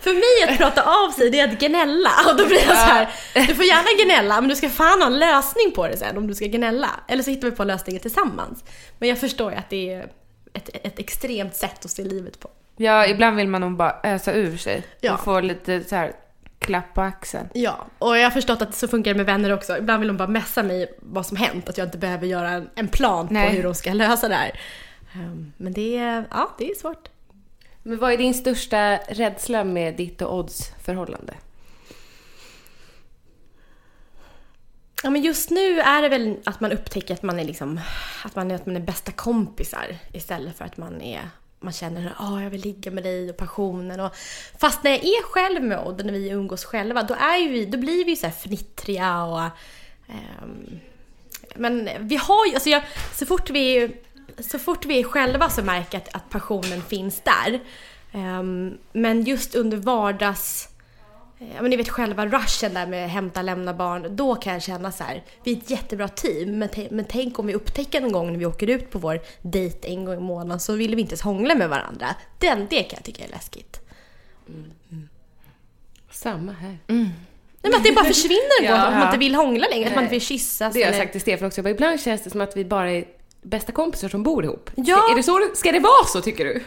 för 0.00 0.12
mig 0.12 0.52
att 0.52 0.58
prata 0.58 0.82
av 0.82 1.10
sig 1.10 1.30
det 1.30 1.40
är 1.40 1.48
att 1.48 1.58
gnälla. 1.58 2.10
Och 2.30 2.36
då 2.36 2.46
blir 2.46 2.56
jag 2.58 2.78
så 2.78 2.84
här, 2.84 3.08
du 3.34 3.54
får 3.54 3.64
gärna 3.64 4.04
gnälla 4.04 4.40
men 4.40 4.50
du 4.50 4.56
ska 4.56 4.68
fan 4.68 5.00
ha 5.00 5.06
en 5.06 5.18
lösning 5.18 5.72
på 5.74 5.88
det 5.88 5.96
sen 5.96 6.16
om 6.16 6.26
du 6.26 6.34
ska 6.34 6.46
gnälla. 6.46 6.90
Eller 7.08 7.22
så 7.22 7.30
hittar 7.30 7.50
vi 7.50 7.56
på 7.56 7.64
lösningen 7.64 8.02
tillsammans. 8.02 8.64
Men 8.98 9.08
jag 9.08 9.18
förstår 9.18 9.52
ju 9.52 9.58
att 9.58 9.70
det 9.70 9.92
är 9.92 10.08
ett, 10.54 10.70
ett 10.72 10.98
extremt 10.98 11.56
sätt 11.56 11.84
att 11.84 11.90
se 11.90 12.04
livet 12.04 12.40
på. 12.40 12.50
Ja, 12.76 13.06
ibland 13.06 13.36
vill 13.36 13.48
man 13.48 13.60
nog 13.60 13.76
bara 13.76 13.96
ösa 14.04 14.32
ur 14.32 14.56
sig 14.56 14.82
Ja. 15.00 15.14
och 15.14 15.24
få 15.24 15.40
lite 15.40 15.84
så 15.84 15.96
här 15.96 16.12
klapp 16.62 16.94
på 16.94 17.00
axeln. 17.00 17.48
Ja, 17.54 17.86
och 17.98 18.18
jag 18.18 18.24
har 18.24 18.30
förstått 18.30 18.62
att 18.62 18.74
så 18.74 18.88
funkar 18.88 19.10
det 19.10 19.16
med 19.16 19.26
vänner 19.26 19.52
också. 19.52 19.78
Ibland 19.78 20.00
vill 20.00 20.08
de 20.08 20.16
bara 20.16 20.28
messa 20.28 20.62
mig 20.62 20.92
vad 20.98 21.26
som 21.26 21.36
hänt, 21.36 21.68
att 21.68 21.78
jag 21.78 21.86
inte 21.86 21.98
behöver 21.98 22.26
göra 22.26 22.64
en, 22.74 22.88
plan 22.88 23.28
Nej. 23.30 23.48
på 23.48 23.56
hur 23.56 23.62
de 23.62 23.74
ska 23.74 23.92
lösa 23.92 24.28
det 24.28 24.34
här. 24.34 24.60
Ehm, 25.14 25.52
Men 25.56 25.72
det 25.72 25.96
är, 25.96 26.24
ja, 26.30 26.54
det 26.58 26.70
är 26.70 26.74
svårt. 26.74 27.08
Men 27.82 27.98
vad 27.98 28.12
är 28.12 28.16
din 28.16 28.34
största 28.34 28.96
rädsla 28.96 29.64
med 29.64 29.96
ditt 29.96 30.22
och 30.22 30.38
Odds 30.38 30.70
förhållande? 30.84 31.34
Ja, 35.02 35.10
men 35.10 35.22
just 35.22 35.50
nu 35.50 35.80
är 35.80 36.02
det 36.02 36.08
väl 36.08 36.36
att 36.44 36.60
man 36.60 36.72
upptäcker 36.72 37.14
att 37.14 37.22
man 37.22 37.38
är 37.38 37.44
liksom, 37.44 37.80
att 38.24 38.36
man 38.36 38.50
är, 38.50 38.54
att 38.54 38.66
man 38.66 38.76
är 38.76 38.80
bästa 38.80 39.12
kompisar 39.12 39.96
istället 40.12 40.58
för 40.58 40.64
att 40.64 40.76
man 40.76 41.02
är 41.02 41.20
man 41.62 41.72
känner 41.72 42.06
att 42.06 42.20
oh, 42.20 42.42
jag 42.42 42.50
vill 42.50 42.60
ligga 42.60 42.90
med 42.90 43.02
dig 43.02 43.30
och 43.30 43.36
passionen. 43.36 44.00
Och, 44.00 44.16
fast 44.58 44.84
när 44.84 44.90
jag 44.90 45.04
är 45.04 45.22
själv 45.22 45.62
med 45.62 45.78
Odd, 45.78 46.06
när 46.06 46.12
vi 46.12 46.28
umgås 46.28 46.64
själva, 46.64 47.02
då, 47.02 47.14
är 47.14 47.36
ju 47.36 47.48
vi, 47.48 47.66
då 47.66 47.78
blir 47.78 48.04
vi 48.04 48.10
ju 48.10 48.16
så 48.16 48.26
här 48.26 48.34
fnittriga 48.34 49.24
och... 49.24 49.42
Um, 50.06 50.80
men 51.54 51.88
vi 52.00 52.16
har 52.16 52.46
ju, 52.46 52.54
alltså 52.54 52.70
jag, 52.70 52.82
så 53.14 53.26
fort 53.26 53.50
vi, 53.50 53.90
så 54.38 54.58
fort 54.58 54.84
vi 54.84 55.00
är 55.00 55.04
själva 55.04 55.50
så 55.50 55.62
märker 55.62 55.98
jag 55.98 56.02
att, 56.02 56.14
att 56.14 56.30
passionen 56.30 56.82
finns 56.82 57.20
där. 57.20 57.60
Um, 58.12 58.78
men 58.92 59.24
just 59.24 59.54
under 59.54 59.76
vardags... 59.76 60.68
Ja, 61.54 61.62
men 61.62 61.70
ni 61.70 61.76
vet 61.76 61.88
själva 61.88 62.26
rushen 62.26 62.74
där 62.74 62.86
med 62.86 63.10
hämta, 63.10 63.42
lämna 63.42 63.74
barn. 63.74 64.16
Då 64.16 64.34
kan 64.34 64.52
jag 64.52 64.62
känna 64.62 64.92
så 64.92 65.04
här, 65.04 65.22
vi 65.44 65.52
är 65.52 65.56
ett 65.56 65.70
jättebra 65.70 66.08
team. 66.08 66.58
Men, 66.58 66.68
men 66.90 67.04
tänk 67.08 67.38
om 67.38 67.46
vi 67.46 67.54
upptäcker 67.54 68.02
en 68.02 68.12
gång 68.12 68.32
när 68.32 68.38
vi 68.38 68.46
åker 68.46 68.70
ut 68.70 68.90
på 68.90 68.98
vår 68.98 69.20
dejt 69.42 69.88
en 69.88 70.04
gång 70.04 70.14
i 70.16 70.20
månaden 70.20 70.60
så 70.60 70.72
vill 70.74 70.94
vi 70.94 71.00
inte 71.00 71.12
ens 71.12 71.22
hångla 71.22 71.54
med 71.54 71.68
varandra. 71.68 72.06
Den, 72.38 72.66
det 72.70 72.82
kan 72.82 72.96
jag 72.96 73.04
tycka 73.04 73.24
är 73.24 73.28
läskigt. 73.28 73.80
Samma 76.10 76.52
här. 76.52 76.78
Nej 76.86 77.10
men 77.62 77.74
att 77.74 77.84
det 77.84 77.92
bara 77.92 78.04
försvinner 78.04 78.60
en 78.62 78.66
gång, 78.68 78.76
Ja. 78.76 78.86
att 78.86 78.92
man 78.94 79.06
inte 79.06 79.18
vill 79.18 79.34
hångla 79.34 79.66
längre, 79.68 79.86
att 79.88 79.94
man 79.94 80.04
Nej. 80.04 80.04
inte 80.04 80.14
vill 80.14 80.20
kyssas. 80.26 80.74
Det 80.74 80.80
har 80.80 80.86
jag 80.86 80.88
eller- 80.94 80.98
sagt 81.04 81.12
till 81.12 81.20
Stefan 81.20 81.46
också. 81.46 81.58
Jag 81.58 81.64
bara, 81.64 81.70
ibland 81.70 82.00
känns 82.00 82.22
det 82.22 82.30
som 82.30 82.40
att 82.40 82.56
vi 82.56 82.64
bara 82.64 82.90
är 82.90 83.04
bästa 83.42 83.72
kompisar 83.72 84.08
som 84.08 84.22
bor 84.22 84.44
ihop. 84.44 84.70
Ja. 84.74 85.10
Är 85.10 85.16
det 85.16 85.22
så, 85.22 85.48
ska 85.54 85.72
det 85.72 85.80
vara 85.80 86.04
så 86.06 86.20
tycker 86.20 86.44
du? 86.44 86.62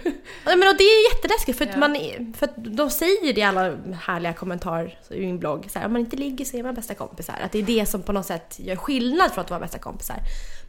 Ja, 0.45 0.55
men 0.55 0.69
och 0.69 0.77
det 0.77 0.83
är 0.83 1.15
jätteläskigt 1.15 1.57
för 1.57 1.65
att, 1.65 1.77
man 1.77 1.95
är, 1.95 2.33
för 2.37 2.45
att 2.45 2.53
de 2.55 2.89
säger 2.89 3.33
det 3.33 3.41
i 3.41 3.43
alla 3.43 3.77
härliga 4.01 4.33
kommentarer 4.33 4.99
i 5.09 5.19
min 5.19 5.39
blogg. 5.39 5.65
Så 5.71 5.79
här, 5.79 5.85
om 5.85 5.93
man 5.93 6.01
inte 6.01 6.15
ligger 6.15 6.45
så 6.45 6.57
är 6.57 6.63
man 6.63 6.75
bästa 6.75 6.93
kompisar. 6.93 7.35
Att 7.43 7.51
det 7.51 7.59
är 7.59 7.63
det 7.63 7.85
som 7.85 8.01
på 8.01 8.11
något 8.11 8.25
sätt 8.25 8.59
gör 8.59 8.75
skillnad 8.75 9.31
för 9.31 9.41
att 9.41 9.49
vara 9.49 9.59
bästa 9.59 9.79
kompisar. 9.79 10.17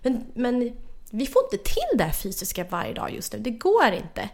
Men, 0.03 0.25
men 0.35 0.77
vi 1.11 1.27
får 1.27 1.43
inte 1.45 1.65
till 1.65 1.99
det 1.99 2.05
här 2.05 2.13
fysiska 2.13 2.65
varje 2.71 2.95
dag 2.95 3.15
just 3.15 3.33
nu. 3.33 3.39
Det 3.39 3.51
går 3.51 3.93
inte. 3.93 4.29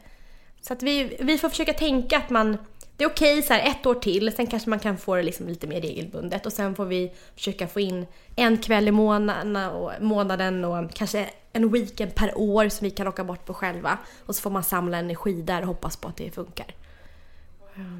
Så 0.60 0.72
att 0.72 0.82
vi, 0.82 1.16
vi 1.20 1.38
får 1.38 1.48
försöka 1.48 1.72
tänka 1.72 2.16
att 2.16 2.30
man 2.30 2.58
det 2.96 3.04
är 3.04 3.08
okej 3.08 3.42
så 3.42 3.52
här 3.52 3.70
ett 3.70 3.86
år 3.86 3.94
till, 3.94 4.32
sen 4.32 4.46
kanske 4.46 4.70
man 4.70 4.78
kan 4.78 4.98
få 4.98 5.16
det 5.16 5.22
liksom 5.22 5.48
lite 5.48 5.66
mer 5.66 5.80
regelbundet 5.80 6.46
och 6.46 6.52
sen 6.52 6.74
får 6.74 6.84
vi 6.84 7.12
försöka 7.34 7.68
få 7.68 7.80
in 7.80 8.06
en 8.36 8.58
kväll 8.58 8.88
i 8.88 8.90
månaden 8.90 9.56
och, 9.56 9.92
månaden 10.00 10.64
och 10.64 10.94
kanske 10.94 11.30
en 11.52 11.72
weekend 11.72 12.14
per 12.14 12.38
år 12.38 12.68
som 12.68 12.84
vi 12.84 12.90
kan 12.90 13.08
åka 13.08 13.24
bort 13.24 13.44
på 13.44 13.54
själva. 13.54 13.98
Och 14.26 14.34
så 14.36 14.42
får 14.42 14.50
man 14.50 14.64
samla 14.64 14.98
energi 14.98 15.32
där 15.42 15.60
och 15.60 15.66
hoppas 15.66 15.96
på 15.96 16.08
att 16.08 16.16
det 16.16 16.34
funkar. 16.34 16.66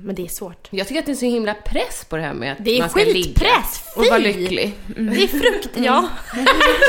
Men 0.02 0.14
det 0.14 0.22
är 0.22 0.28
svårt. 0.28 0.68
Jag 0.70 0.88
tycker 0.88 1.00
att 1.00 1.06
det 1.06 1.12
är 1.12 1.16
så 1.16 1.24
himla 1.26 1.54
press 1.54 2.04
på 2.08 2.16
det 2.16 2.22
här 2.22 2.34
med 2.34 2.52
att 2.52 2.64
Det 2.64 2.70
är 2.76 2.80
man 2.80 2.90
ska 2.90 2.98
ligga 3.00 3.12
skitpress! 3.14 3.92
och 3.96 4.04
vara 4.04 4.18
lycklig. 4.18 4.74
Det 4.86 5.22
är 5.22 5.28
frukt, 5.28 5.70
ja. 5.74 6.08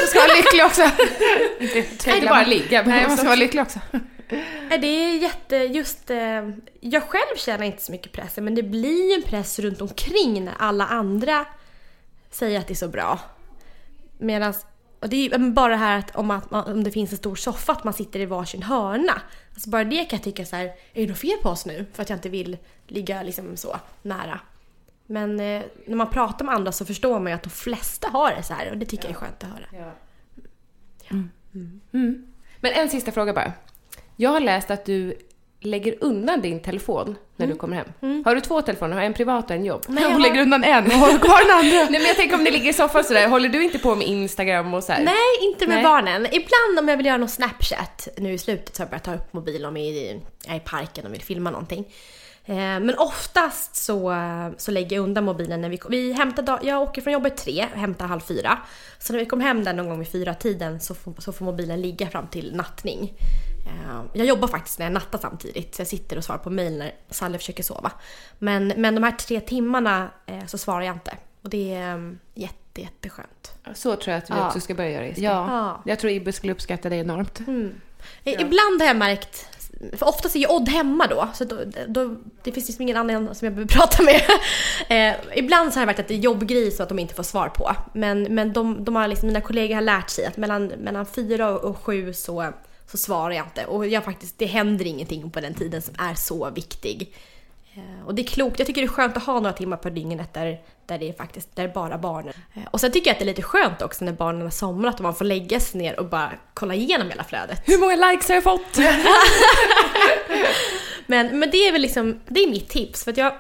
Du 0.02 0.08
ska 0.08 0.20
vara 0.20 0.36
lycklig 0.38 0.66
också. 0.66 0.82
Inte 2.10 2.28
bara 2.28 2.46
ligga. 2.46 2.84
Nej, 2.84 3.08
man 3.08 3.18
ska 3.18 3.26
vara 3.26 3.36
lycklig 3.36 3.62
också. 3.64 3.80
Nej, 4.70 4.80
Det 4.80 4.88
är 4.88 5.18
jätte, 5.18 5.56
just, 5.56 6.10
eh, 6.10 6.50
jag 6.80 7.04
själv 7.04 7.38
känner 7.38 7.66
inte 7.66 7.82
så 7.82 7.92
mycket 7.92 8.12
press, 8.12 8.38
men 8.38 8.56
det 8.56 8.64
blir 8.64 9.10
ju 9.10 9.16
en 9.16 9.24
press 9.24 9.60
runt 9.60 9.82
omkring 9.82 10.46
när 10.46 10.54
alla 10.60 10.86
andra 10.86 11.46
säger 12.32 12.60
att 12.60 12.68
det 12.68 12.74
är 12.74 12.76
så 12.76 12.88
bra. 12.88 13.20
Medan, 14.18 14.54
och 15.04 15.10
det 15.10 15.26
är 15.26 15.40
bara 15.40 15.70
det 15.70 15.76
här 15.76 16.00
att 16.00 16.16
om, 16.16 16.32
att 16.32 16.52
man, 16.52 16.72
om 16.74 16.84
det 16.84 16.92
finns 16.92 17.12
en 17.12 17.18
stor 17.18 17.36
soffa, 17.36 17.72
att 17.72 17.84
man 17.84 17.94
sitter 17.94 18.20
i 18.20 18.26
varsin 18.26 18.64
hörna. 18.64 19.22
Alltså 19.54 19.70
bara 19.70 19.84
det 19.84 20.06
kan 20.06 20.18
jag 20.18 20.24
tycka 20.24 20.46
så 20.46 20.56
här, 20.56 20.66
är 20.66 21.02
det 21.02 21.08
något 21.08 21.18
fel 21.18 21.38
på 21.42 21.50
oss 21.50 21.66
nu? 21.66 21.86
För 21.94 22.02
att 22.02 22.10
jag 22.10 22.18
inte 22.18 22.30
vill 22.30 22.58
ligga 22.88 23.24
liksom 23.24 23.58
så 23.58 23.76
nära. 24.02 24.40
Men 25.06 25.40
eh, 25.40 25.64
när 25.86 25.96
man 25.96 26.10
pratar 26.10 26.46
med 26.46 26.56
andra 26.56 26.72
så 26.72 26.86
förstår 26.86 27.20
man 27.20 27.32
ju 27.32 27.36
att 27.36 27.44
de 27.44 27.50
flesta 27.50 28.08
har 28.08 28.32
det 28.32 28.44
så 28.44 28.54
här 28.54 28.72
och 28.72 28.78
det 28.78 28.86
tycker 28.86 29.04
jag 29.04 29.12
är 29.12 29.20
skönt 29.20 29.44
att 29.44 29.50
höra. 29.50 29.66
Men 32.60 32.72
en 32.72 32.90
sista 32.90 33.12
fråga 33.12 33.34
bara. 33.34 33.54
Jag 34.16 34.30
har 34.30 34.40
läst 34.40 34.72
att 34.72 34.86
du 34.86 35.18
lägger 35.66 35.96
undan 36.02 36.42
din 36.42 36.60
telefon 36.60 37.16
när 37.38 37.48
du 37.48 37.56
kommer 37.56 37.76
hem. 38.00 38.24
Har 38.26 38.36
du 38.36 38.42
två 38.42 38.62
telefoner? 38.62 38.96
Har 38.96 39.02
en 39.04 39.14
privat 39.14 39.46
och 39.46 39.52
en 39.56 39.66
jobb? 39.66 39.82
Nej, 39.88 40.04
Hon 40.04 40.14
har- 40.14 40.20
lägger 40.20 40.42
undan 40.42 40.64
en 40.64 40.86
och 40.86 40.92
håller 40.92 41.18
kvar 41.20 41.48
den 41.48 41.58
andra. 41.58 41.72
Nej 41.92 42.00
men 42.00 42.02
jag 42.08 42.16
tänker 42.16 42.36
om 42.36 42.44
ni 42.44 42.52
ligger 42.52 42.70
i 42.70 42.74
soffan 42.74 43.04
sådär, 43.04 43.28
håller 43.28 43.50
du 43.50 43.64
inte 43.64 43.80
på 43.80 43.96
med 43.96 44.08
Instagram 44.08 44.74
och 44.74 44.84
så 44.84 44.92
här? 44.94 45.04
Nej, 45.04 45.50
inte 45.52 45.68
med 45.68 45.76
Nej. 45.76 45.84
barnen. 45.84 46.26
Ibland 46.26 46.80
om 46.80 46.90
jag 46.90 46.98
vill 46.98 47.06
göra 47.06 47.18
någon 47.18 47.30
Snapchat 47.30 48.08
nu 48.18 48.34
i 48.34 48.38
slutet 48.38 48.76
så 48.76 48.82
har 48.82 48.86
jag 48.86 48.90
börjat 48.90 49.04
ta 49.04 49.16
upp 49.16 49.34
mobilen 49.34 49.70
om 49.70 49.78
jag 49.78 49.86
är 49.86 49.92
i, 49.92 50.22
jag 50.46 50.54
är 50.56 50.58
i 50.58 50.64
parken 50.66 51.06
och 51.06 51.14
vill 51.14 51.22
filma 51.22 51.52
någonting. 51.52 51.86
Eh, 52.46 52.56
Men 52.56 52.96
oftast 52.98 53.76
så, 53.76 54.16
så 54.58 54.72
lägger 54.72 54.96
jag 54.96 55.04
undan 55.04 55.24
mobilen 55.24 55.62
när 55.62 55.70
vi, 55.70 55.80
vi 55.90 56.14
hämtar, 56.14 56.44
dag- 56.44 56.60
jag 56.64 56.82
åker 56.82 57.02
från 57.02 57.14
jobbet 57.14 57.38
tre 57.38 57.66
och 57.74 57.80
hämtar 57.80 58.06
halv 58.08 58.20
fyra. 58.20 58.58
Så 59.00 59.14
när 59.14 59.20
vi 59.20 59.26
kommer 59.26 59.46
hem 59.46 59.64
där 59.64 59.74
någon 59.74 59.90
gång 59.90 60.00
vid 60.00 60.12
fyra 60.12 60.34
tiden 60.34 60.80
så 60.80 60.96
får, 60.96 61.14
så 61.20 61.34
får 61.34 61.46
mobilen 61.46 61.82
ligga 61.82 62.08
fram 62.10 62.28
till 62.28 62.56
nattning. 62.56 63.14
Eh, 63.66 64.02
Jag 64.14 64.28
jobbar 64.28 64.48
faktiskt 64.48 64.80
när 64.80 64.86
jag 64.86 64.94
nattar 64.94 65.20
samtidigt 65.20 65.76
så 65.76 65.82
jag 65.82 65.88
sitter 65.88 66.18
och 66.18 66.24
svarar 66.24 66.40
på 66.40 66.50
mail 66.50 66.78
när 66.78 66.92
Salle 67.10 67.38
försöker 67.38 67.64
sova. 67.64 67.92
Men, 68.40 68.68
men 68.78 68.96
de 68.96 69.04
här 69.04 69.12
tre 69.12 69.40
timmarna 69.40 70.10
eh, 70.26 70.46
så 70.46 70.58
svarar 70.58 70.82
jag 70.82 70.96
inte. 70.96 71.18
Och 71.44 71.50
det 71.50 71.74
är 71.74 71.96
eh, 71.98 72.12
jätte, 72.34 72.82
jätteskönt. 72.82 73.52
Så 73.74 73.96
tror 73.96 74.14
jag 74.14 74.18
att 74.24 74.30
vi 74.30 74.34
Ja. 74.36 74.48
också 74.48 74.60
ska 74.60 74.74
börja 74.74 74.90
göra 74.90 75.06
Jessica. 75.08 75.26
Ja, 75.28 75.48
Ja. 75.50 75.82
jag 75.86 76.00
tror 76.00 76.12
Ibbe 76.12 76.32
skulle 76.34 76.54
uppskatta 76.54 76.90
det 76.90 76.96
enormt. 76.96 77.40
Eh, 78.24 78.42
Ibland 78.42 78.82
har 78.82 78.88
jag 78.88 78.98
märkt, 78.98 79.48
för 79.98 80.08
oftast 80.08 80.36
är 80.36 80.40
ju 80.40 80.48
Odd 80.48 80.70
hemma 80.70 81.08
då, 81.08 81.28
så 81.34 81.44
då, 81.46 81.58
då, 81.88 82.16
det 82.44 82.52
finns 82.52 82.68
liksom 82.68 82.82
ingen 82.82 82.98
annan 82.98 83.36
som 83.36 83.46
jag 83.46 83.54
behöver 83.54 83.74
prata 83.80 84.04
med. 84.04 84.22
Eh, 84.90 85.16
ibland 85.38 85.74
så 85.74 85.80
har 85.80 85.82
jag 85.82 85.88
märkt 85.88 86.00
att 86.00 86.08
det 86.08 86.14
är 86.14 86.18
jobbgrejer 86.18 86.72
så 86.72 86.84
att 86.84 86.90
de 86.90 87.00
inte 87.00 87.14
får 87.16 87.24
svar 87.24 87.50
på. 87.50 87.72
Men, 87.94 88.24
men 88.24 88.54
de, 88.54 88.84
de 88.86 88.96
har 88.96 89.08
liksom, 89.08 89.28
mina 89.28 89.42
kollegor 89.42 89.76
har 89.76 89.82
lärt 89.82 90.10
sig 90.10 90.26
att 90.26 90.38
mellan, 90.38 90.68
mellan 90.68 91.06
fyra 91.06 91.50
och, 91.50 91.64
och 91.70 91.78
sju 91.78 92.14
så, 92.14 92.54
så 92.94 92.98
svarar 92.98 93.32
jag 93.36 93.46
inte. 93.46 93.66
Och 93.66 93.88
jag 93.88 94.04
faktiskt, 94.04 94.38
det 94.38 94.46
händer 94.46 94.86
ingenting 94.88 95.30
på 95.32 95.40
den 95.42 95.54
tiden 95.54 95.82
som 95.82 95.96
är 96.00 96.14
så 96.16 96.50
viktig. 96.50 97.14
Eh, 97.76 98.06
Och 98.08 98.16
det 98.16 98.22
är 98.22 98.28
klokt, 98.28 98.60
jag 98.60 98.68
tycker 98.68 98.82
det 98.82 98.86
är 98.86 98.90
skönt 98.90 99.18
att 99.18 99.24
ha 99.24 99.34
några 99.34 99.54
timmar 99.54 99.78
på 99.78 99.90
dygnet 99.90 100.34
där, 100.34 100.62
där 100.86 100.98
det 101.00 101.10
är 101.10 101.14
faktiskt 101.14 101.56
där 101.56 101.68
bara 101.68 101.98
barnen. 101.98 102.34
Eh, 102.54 102.62
Och 102.72 102.80
sen 102.80 102.92
tycker 102.92 103.10
jag 103.10 103.14
att 103.16 103.20
det 103.20 103.24
är 103.26 103.28
lite 103.28 103.42
skönt 103.42 103.82
också 103.82 104.06
när 104.06 104.12
barnen 104.12 104.42
har 104.42 104.50
somnat 104.50 104.96
och 104.96 105.02
man 105.04 105.16
får 105.16 105.26
lägga 105.26 105.60
sig 105.60 105.82
ner 105.82 106.00
och 106.00 106.06
bara 106.10 106.32
kolla 106.54 106.74
igenom 106.76 107.10
hela 107.10 107.24
flödet. 107.24 107.62
Hur 107.66 107.78
många 107.80 107.96
likes 108.12 108.28
har 108.28 108.36
jag 108.36 108.44
fått? 108.44 108.78
Men, 111.08 111.40
men 111.40 111.52
det 111.52 111.58
är 111.58 111.72
väl 111.72 111.82
liksom, 111.82 112.20
det 112.28 112.40
är 112.44 112.50
mitt 112.50 112.70
tips. 112.70 113.04
För 113.04 113.12
att 113.12 113.18
jag, 113.18 113.34